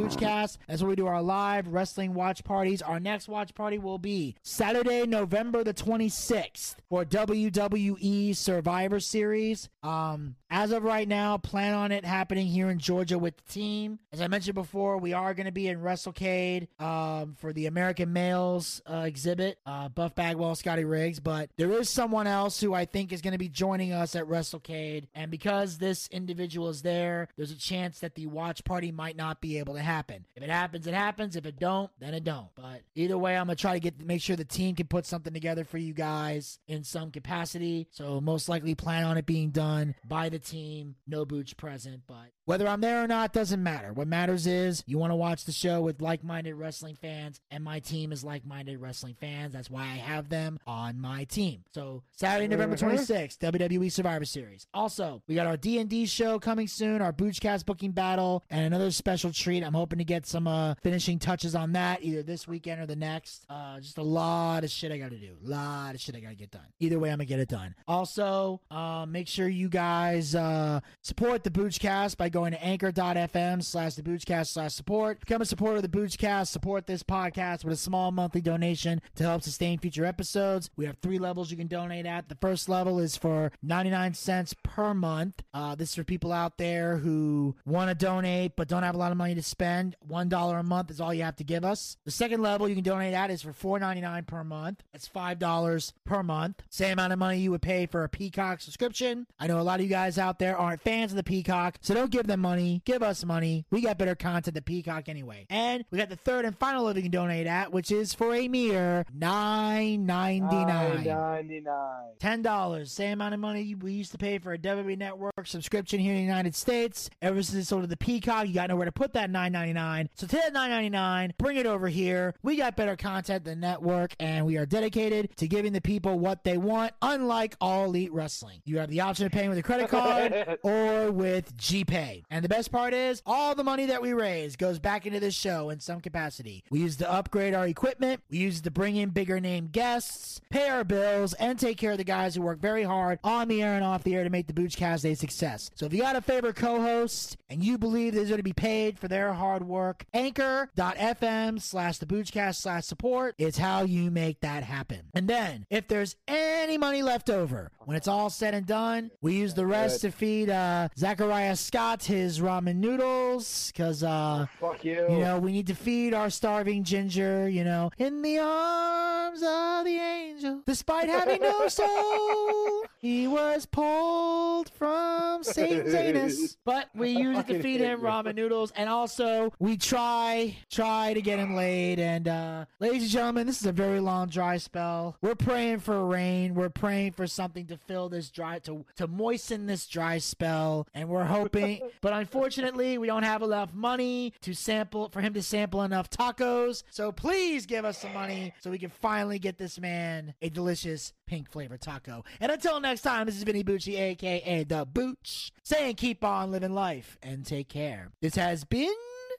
That's 0.68 0.82
where 0.82 0.90
we 0.90 0.96
do 0.96 1.08
our 1.08 1.22
live 1.22 1.68
wrestling 1.68 2.14
watch 2.14 2.44
parties. 2.44 2.82
Our 2.82 3.00
next 3.00 3.28
watch 3.28 3.54
party 3.56 3.78
will 3.78 3.98
be 3.98 4.36
Saturday, 4.44 5.06
November 5.06 5.64
the 5.64 5.74
26th 5.74 6.76
for 6.90 7.06
WWE 7.06 8.36
Survivor 8.36 9.00
Series. 9.00 9.70
Um, 9.82 10.36
as 10.54 10.72
of 10.72 10.84
right 10.84 11.08
now, 11.08 11.36
plan 11.40 11.74
on 11.74 11.92
it 11.92 12.06
happening 12.06 12.46
here 12.46 12.70
in 12.70 12.78
Georgia 12.78 13.18
with 13.18 13.36
the 13.38 13.52
team. 13.52 13.98
As 14.12 14.22
I 14.22 14.28
mentioned 14.28 14.54
before, 14.54 15.00
we 15.00 15.12
are 15.12 15.34
going 15.34 15.48
to 15.48 15.52
be 15.52 15.68
in 15.68 15.80
WrestleCade 15.80 16.68
um, 16.80 17.36
for 17.40 17.52
the 17.54 17.66
American 17.66 18.14
Males 18.14 18.80
uh, 18.88 18.98
exhibit, 18.98 19.58
uh, 19.66 19.90
Buff 19.90 20.14
Bagwell, 20.14 20.54
Scotty 20.54 20.86
Riggs. 20.86 21.20
But 21.20 21.50
there 21.58 21.72
is 21.72 21.90
someone 21.90 22.28
else 22.28 22.62
who 22.62 22.72
I 22.72 22.86
think 22.86 23.12
is 23.12 23.22
going 23.22 23.32
to 23.32 23.40
be 23.40 23.50
joining 23.50 23.94
us 23.94 24.16
at 24.16 24.26
WrestleCade. 24.26 25.08
And 25.16 25.32
because 25.32 25.80
this 25.80 26.08
individual 26.10 26.70
is 26.70 26.84
there, 26.84 27.30
there's 27.36 27.50
a 27.50 27.58
chance 27.58 28.02
that 28.02 28.14
the 28.14 28.28
watch 28.28 28.64
party 28.64 28.92
might 28.92 29.18
not 29.18 29.42
be 29.42 29.58
able 29.58 29.74
to 29.74 29.82
happen. 29.82 30.24
If 30.36 30.44
it 30.44 30.52
happens, 30.52 30.86
it 30.86 30.94
happens. 30.94 31.36
If 31.36 31.48
it 31.48 31.58
don't, 31.60 31.90
then 31.98 32.14
it 32.14 32.24
don't. 32.24 32.50
But 32.54 32.84
either 32.94 33.18
way, 33.18 33.36
I'm 33.36 33.48
gonna 33.48 33.56
try 33.56 33.74
to 33.74 33.80
get 33.80 34.00
make 34.00 34.22
sure 34.22 34.36
the 34.36 34.46
team 34.46 34.76
can 34.76 34.86
put 34.86 35.08
something 35.08 35.34
together 35.34 35.64
for 35.64 35.80
you 35.80 35.94
guys 35.94 36.60
in 36.68 36.84
some 36.84 37.10
capacity. 37.10 37.88
So 37.90 38.22
most 38.22 38.48
likely 38.48 38.76
plan 38.76 39.04
on 39.06 39.18
it 39.18 39.26
being 39.26 39.50
done 39.50 39.96
by 40.08 40.30
the 40.30 40.43
team. 40.44 40.96
No 41.08 41.26
Booch 41.26 41.56
present, 41.58 42.02
but 42.08 42.32
whether 42.46 42.68
I'm 42.68 42.82
there 42.82 43.04
or 43.04 43.08
not 43.08 43.34
doesn't 43.34 43.62
matter. 43.62 43.94
What 43.94 44.08
matters 44.08 44.48
is 44.48 44.84
you 44.86 44.98
want 44.98 45.12
to 45.12 45.16
watch 45.16 45.46
the 45.46 45.52
show 45.52 45.82
with 45.82 46.02
like-minded 46.02 46.56
wrestling 46.56 46.96
fans, 46.96 47.40
and 47.52 47.64
my 47.64 47.80
team 47.80 48.12
is 48.12 48.24
like-minded 48.24 48.80
wrestling 48.82 49.16
fans. 49.20 49.54
That's 49.54 49.70
why 49.70 49.84
I 49.84 49.96
have 49.98 50.30
them 50.30 50.60
on 50.68 51.00
my 51.00 51.24
team. 51.26 51.64
So 51.74 52.04
Saturday, 52.12 52.48
November 52.48 52.76
Mhm. 52.76 52.80
26th, 52.80 53.40
WWE 53.40 53.90
Survivor 53.90 54.26
Series. 54.26 54.68
Also, 54.74 55.22
we 55.28 55.36
got 55.36 55.48
our 55.48 55.58
D&D 55.58 56.06
show 56.06 56.40
coming 56.40 56.68
soon, 56.68 57.02
our 57.02 57.14
Boochcast 57.14 57.66
booking 57.66 57.92
battle, 57.92 58.44
and 58.50 58.66
another 58.66 58.92
special 58.92 59.32
treat. 59.32 59.64
I'm 59.64 59.74
hoping 59.74 60.00
to 60.00 60.06
get 60.06 60.26
some 60.26 60.48
uh, 60.48 60.76
finishing 60.84 61.20
touches 61.20 61.56
on 61.56 61.74
that 61.74 62.04
either 62.04 62.24
this 62.24 62.48
weekend 62.48 62.82
or 62.82 62.86
the 62.86 62.96
next. 62.96 63.46
Uh, 63.50 63.80
just 63.80 63.98
a 63.98 64.04
lot 64.04 64.64
of 64.64 64.70
shit 64.70 64.92
I 64.92 64.98
got 64.98 65.12
to 65.12 65.18
do. 65.20 65.38
A 65.46 65.50
lot 65.50 65.96
of 65.96 66.02
shit 66.02 66.16
I 66.16 66.20
got 66.20 66.30
to 66.30 66.36
get 66.36 66.52
done. 66.52 66.68
Either 66.80 67.00
way, 67.00 67.10
I'm 67.10 67.18
going 67.18 67.28
to 67.28 67.34
get 67.34 67.40
it 67.40 67.48
done. 67.50 67.76
Also, 67.88 68.60
uh, 68.72 69.06
make 69.08 69.28
sure 69.28 69.48
you 69.48 69.70
guys 69.70 70.36
uh, 70.36 70.80
support 71.02 71.44
the 71.44 71.50
Boochcast 71.50 72.18
by 72.18 72.30
going 72.34 72.52
to 72.52 72.62
anchor.fm 72.62 73.64
slash 73.64 73.94
the 73.94 74.02
Boochcast 74.02 74.48
slash 74.48 74.74
support. 74.74 75.22
Become 75.22 75.42
a 75.42 75.46
supporter 75.46 75.78
of 75.78 75.84
the 75.84 75.88
Boochcast. 75.88 76.48
Support 76.48 76.88
this 76.88 77.04
podcast 77.04 77.64
with 77.64 77.74
a 77.74 77.78
small 77.78 78.12
monthly 78.12 78.42
donation 78.42 79.02
to 79.16 79.24
help 79.24 79.44
sustain 79.44 79.80
future 79.80 80.04
episodes. 80.04 80.70
We 80.76 80.86
have 80.86 80.98
three 81.02 81.20
levels 81.20 81.52
you 81.52 81.58
can 81.58 81.68
donate 81.68 82.06
at. 82.06 82.28
The 82.28 82.36
first 82.36 82.68
level 82.68 83.00
is 83.00 83.16
for 83.16 83.52
99 83.62 84.16
cents 84.16 84.54
per 84.64 84.94
month. 84.94 85.44
Uh, 85.54 85.76
this 85.76 85.90
is 85.90 85.96
for 85.96 86.04
people 86.04 86.34
out 86.34 86.58
there 86.58 86.98
who 86.98 87.56
want 87.66 87.90
to 87.90 87.96
donate 87.96 88.56
but 88.56 88.68
don't 88.68 88.84
have 88.84 88.96
a 88.96 88.98
lot 88.98 89.12
of 89.12 89.18
money 89.18 89.36
to 89.36 89.44
spend. 89.44 89.96
$1 90.10 90.60
a 90.60 90.64
month 90.64 90.92
is 90.92 91.00
all 91.00 91.14
you 91.14 91.24
have 91.24 91.36
to 91.38 91.44
give 91.44 91.64
us. 91.64 91.98
The 92.06 92.12
second 92.12 92.42
level 92.42 92.68
you 92.68 92.76
can 92.76 92.84
donate 92.84 93.14
at 93.14 93.30
is 93.30 93.44
for 93.44 93.80
$4.99 93.80 94.26
per 94.26 94.44
month. 94.44 94.84
That's 94.92 95.08
$5 95.08 95.94
per 96.04 96.24
month. 96.24 96.64
Same 96.70 96.94
amount 96.94 97.14
of 97.14 97.20
money 97.20 97.40
you 97.40 97.52
would 97.52 97.62
pay 97.62 97.86
for 97.86 98.04
a 98.04 98.10
Peacock 98.10 98.62
subscription. 98.62 99.28
I 99.40 99.48
know 99.48 99.60
a 99.60 99.62
lot 99.62 99.80
of 99.80 99.84
you 99.86 99.90
guys 99.90 100.18
out 100.18 100.40
there 100.40 100.58
aren't 100.58 100.82
fans 100.82 101.12
of 101.12 101.18
the 101.18 101.24
Peacock, 101.24 101.78
so 101.82 101.94
don't 101.94 102.12
give 102.12 102.23
them 102.28 102.42
money. 102.42 102.82
Give 102.86 103.02
us 103.04 103.24
money. 103.26 103.66
We 103.72 103.82
got 103.82 103.98
better 103.98 104.16
content 104.16 104.54
than 104.54 104.64
Peacock 104.64 105.10
anyway. 105.10 105.46
And 105.50 105.86
we 105.92 105.98
got 105.98 106.10
the 106.10 106.16
third 106.16 106.46
and 106.46 106.58
final 106.58 106.84
level 106.84 106.98
you 106.98 107.04
can 107.04 107.12
donate 107.12 107.48
at, 107.48 107.72
which 107.72 107.92
is 107.92 108.14
for 108.14 108.34
a 108.36 108.48
mere 108.48 109.06
$9.99. 109.18 111.06
Ninety 111.06 111.60
nine. 111.60 112.04
Ten 112.20 112.42
dollars, 112.42 112.92
same 112.92 113.14
amount 113.14 113.34
of 113.34 113.40
money 113.40 113.76
we 113.76 113.94
used 113.94 114.12
to 114.12 114.18
pay 114.18 114.38
for 114.40 114.54
a 114.54 114.58
WWE 114.58 114.98
Network 114.98 115.34
subscription 115.46 116.00
here 116.00 116.12
in 116.12 116.18
the 116.18 116.24
United 116.24 116.56
States. 116.56 117.10
Ever 117.22 117.42
since 117.42 117.58
it's 117.58 117.70
sold 117.70 117.84
to 117.84 117.88
the 117.88 117.98
Peacock, 117.98 118.48
you 118.48 118.54
got 118.54 118.70
nowhere 118.70 118.86
to 118.86 118.92
put 118.92 119.14
that 119.14 119.30
nine 119.30 119.52
ninety 119.52 119.74
nine. 119.74 120.10
So 120.16 120.28
take 120.28 120.42
that 120.42 120.54
nine 120.54 120.70
ninety 120.70 120.90
nine, 120.90 121.34
bring 121.38 121.58
it 121.58 121.66
over 121.66 121.88
here. 121.88 122.34
We 122.44 122.56
got 122.56 122.76
better 122.76 122.96
content 122.96 123.44
than 123.46 123.60
network, 123.60 124.16
and 124.20 124.46
we 124.46 124.58
are 124.58 124.66
dedicated 124.66 125.36
to 125.38 125.48
giving 125.48 125.74
the 125.74 125.82
people 125.82 126.20
what 126.20 126.44
they 126.44 126.58
want. 126.58 126.94
Unlike 127.02 127.56
all 127.60 127.86
elite 127.86 128.14
wrestling, 128.14 128.62
you 128.66 128.80
have 128.80 128.90
the 128.90 129.02
option 129.02 129.26
of 129.26 129.32
paying 129.32 129.50
with 129.50 129.58
a 129.58 129.64
credit 129.64 129.90
card 129.90 130.58
or 130.64 131.12
with 131.12 131.56
GPay. 131.58 132.13
And 132.30 132.44
the 132.44 132.50
best 132.50 132.72
part 132.72 132.94
is, 132.94 133.22
all 133.26 133.56
the 133.56 133.64
money 133.64 133.88
that 133.88 134.02
we 134.02 134.14
raise 134.14 134.56
goes 134.56 134.80
back 134.80 135.06
into 135.06 135.20
this 135.20 135.36
show 135.36 135.70
in 135.70 135.80
some 135.80 136.02
capacity. 136.02 136.64
We 136.70 136.80
use 136.80 136.98
to 136.98 137.12
upgrade 137.12 137.54
our 137.54 137.68
equipment, 137.68 138.22
we 138.30 138.38
use 138.38 138.62
to 138.62 138.72
bring 138.72 138.96
in 138.96 139.10
bigger 139.10 139.40
name 139.40 139.70
guests, 139.72 140.42
pay 140.50 140.70
our 140.70 140.84
bills, 140.84 141.34
and 141.34 141.60
take 141.60 141.78
care 141.78 141.94
of 141.94 141.98
the 141.98 142.04
guys 142.04 142.36
who 142.36 142.42
work 142.42 142.60
very 142.60 142.84
hard 142.84 143.20
on 143.24 143.48
the 143.48 143.64
air 143.64 143.76
and 143.76 143.84
off 143.84 144.04
the 144.04 144.16
air 144.16 144.24
to 144.24 144.30
make 144.30 144.48
the 144.48 144.54
Boochcast 144.54 145.10
a 145.10 145.16
success. 145.16 145.70
So 145.76 145.86
if 145.86 145.94
you 145.94 146.02
got 146.02 146.16
a 146.16 146.22
favorite 146.22 146.56
co-host 146.56 147.38
and 147.50 147.64
you 147.64 147.78
believe 147.78 148.14
they're 148.14 148.26
going 148.26 148.38
to 148.38 148.44
be 148.44 148.54
paid 148.54 149.00
for 149.00 149.08
their 149.08 149.34
hard 149.34 149.64
work, 149.64 150.06
anchor.fm 150.14 151.62
slash 151.62 151.98
the 151.98 152.06
Boochcast 152.06 152.56
slash 152.56 152.86
support 152.86 153.36
is 153.38 153.58
how 153.58 153.84
you 153.84 154.12
make 154.12 154.42
that 154.42 154.64
happen. 154.64 155.02
And 155.14 155.28
then, 155.28 155.66
if 155.70 155.88
there's 155.88 156.16
any 156.28 156.78
money 156.78 157.04
left 157.04 157.30
over, 157.30 157.72
when 157.86 157.98
it's 157.98 158.08
all 158.08 158.30
said 158.30 158.54
and 158.54 158.66
done, 158.66 159.12
we 159.22 159.36
use 159.36 159.54
the 159.54 159.66
rest 159.66 160.02
to 160.02 160.12
feed 160.12 160.50
uh, 160.50 160.90
Zachariah 160.98 161.56
Scott 161.56 162.02
his 162.06 162.40
ramen 162.40 162.76
noodles 162.78 163.72
because 163.72 164.04
uh, 164.04 164.46
Fuck 164.60 164.84
you. 164.84 165.06
you 165.10 165.20
know, 165.20 165.40
we 165.40 165.52
need 165.52 165.68
to 165.68 165.76
feed 165.76 166.14
our 166.14 166.30
starving 166.30 166.84
ginger, 166.84 167.48
you 167.50 167.64
know, 167.64 167.92
in 167.98 168.22
the 168.22 168.40
arms 168.40 169.42
of 169.42 169.86
the 169.86 169.98
angel. 169.98 170.62
Despite 170.66 171.10
having 171.10 171.42
no 171.42 171.68
soul, 171.68 172.84
he 172.98 173.28
was 173.28 173.66
pulled 173.66 174.70
from 174.72 175.44
Saint 175.44 175.88
Zanus. 175.88 176.58
But 176.66 176.90
we 176.96 177.10
use 177.10 177.40
it 177.40 177.48
to 177.48 177.62
feed 177.62 177.82
him 177.82 178.02
ramen 178.02 178.36
noodles. 178.36 178.72
And 178.76 178.90
also, 178.90 179.52
we 179.60 179.76
try, 179.78 180.56
try 180.72 181.14
to 181.14 181.22
get 181.22 181.40
him 181.40 181.56
laid. 181.56 182.00
And, 182.00 182.28
uh, 182.28 182.66
ladies 182.80 183.04
and 183.04 183.12
gentlemen, 183.12 183.48
this 183.48 183.60
is 183.60 183.66
a 183.68 183.72
very 183.72 184.00
long 184.00 184.30
dry 184.30 184.58
spell. 184.58 185.18
We're 185.22 185.36
praying 185.36 185.80
for 185.80 186.06
rain. 186.06 186.56
We're 186.56 186.70
praying 186.70 187.14
for 187.14 187.28
something 187.28 187.66
to 187.68 187.78
fill 187.78 188.08
this 188.10 188.30
dry, 188.30 188.60
to, 188.60 188.86
to 188.96 189.08
moisten 189.08 189.66
this 189.66 189.88
dry 189.88 190.20
spell. 190.20 190.88
And 190.94 191.10
we're 191.10 191.26
hoping, 191.26 191.82
but 192.02 192.14
unfortunately, 192.14 192.98
we 192.98 193.08
don't 193.08 193.24
have 193.24 193.42
enough 193.42 193.74
money 193.74 194.34
to 194.42 194.54
sample, 194.54 195.10
for 195.10 195.22
him 195.22 195.34
to 195.34 195.42
sample 195.42 195.82
enough 195.84 196.10
tacos. 196.10 196.84
So 196.92 197.12
please 197.12 197.66
give 197.66 197.86
us 197.86 197.98
some 198.00 198.14
money 198.14 198.54
so 198.60 198.72
we 198.72 198.78
can 198.78 198.90
finally 198.90 199.40
get 199.40 199.58
this 199.58 199.80
man 199.80 200.34
a 200.42 200.50
delicious 200.50 201.14
pink 201.28 201.52
flavor 201.52 201.78
taco. 201.78 202.24
And 202.40 202.52
until 202.52 202.80
next 202.80 203.02
time, 203.02 203.26
this 203.26 203.36
is 203.36 203.44
Vinny 203.44 203.64
Bucci, 203.64 204.00
aka 204.00 204.64
The 204.64 204.86
Booch, 204.86 205.52
saying 205.64 205.96
keep 205.96 206.24
on 206.24 206.52
living 206.52 206.74
life 206.74 207.18
and 207.22 207.46
take 207.46 207.70
care. 207.70 208.12
This 208.22 208.36
has 208.36 208.64
been 208.64 208.94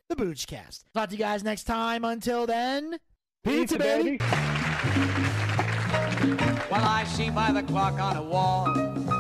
The 0.08 0.16
Boochcast. 0.16 0.84
Talk 0.94 1.10
to 1.10 1.14
you 1.14 1.18
guys 1.18 1.44
next 1.44 1.64
time. 1.64 2.04
Until 2.04 2.46
then, 2.46 2.98
Pizza, 3.44 3.78
baby. 3.78 4.18
Well, 6.70 6.82
I 6.82 7.04
see 7.04 7.30
by 7.30 7.52
the 7.52 7.62
clock 7.62 8.00
on 8.00 8.16
the 8.16 8.22
wall 8.22 8.93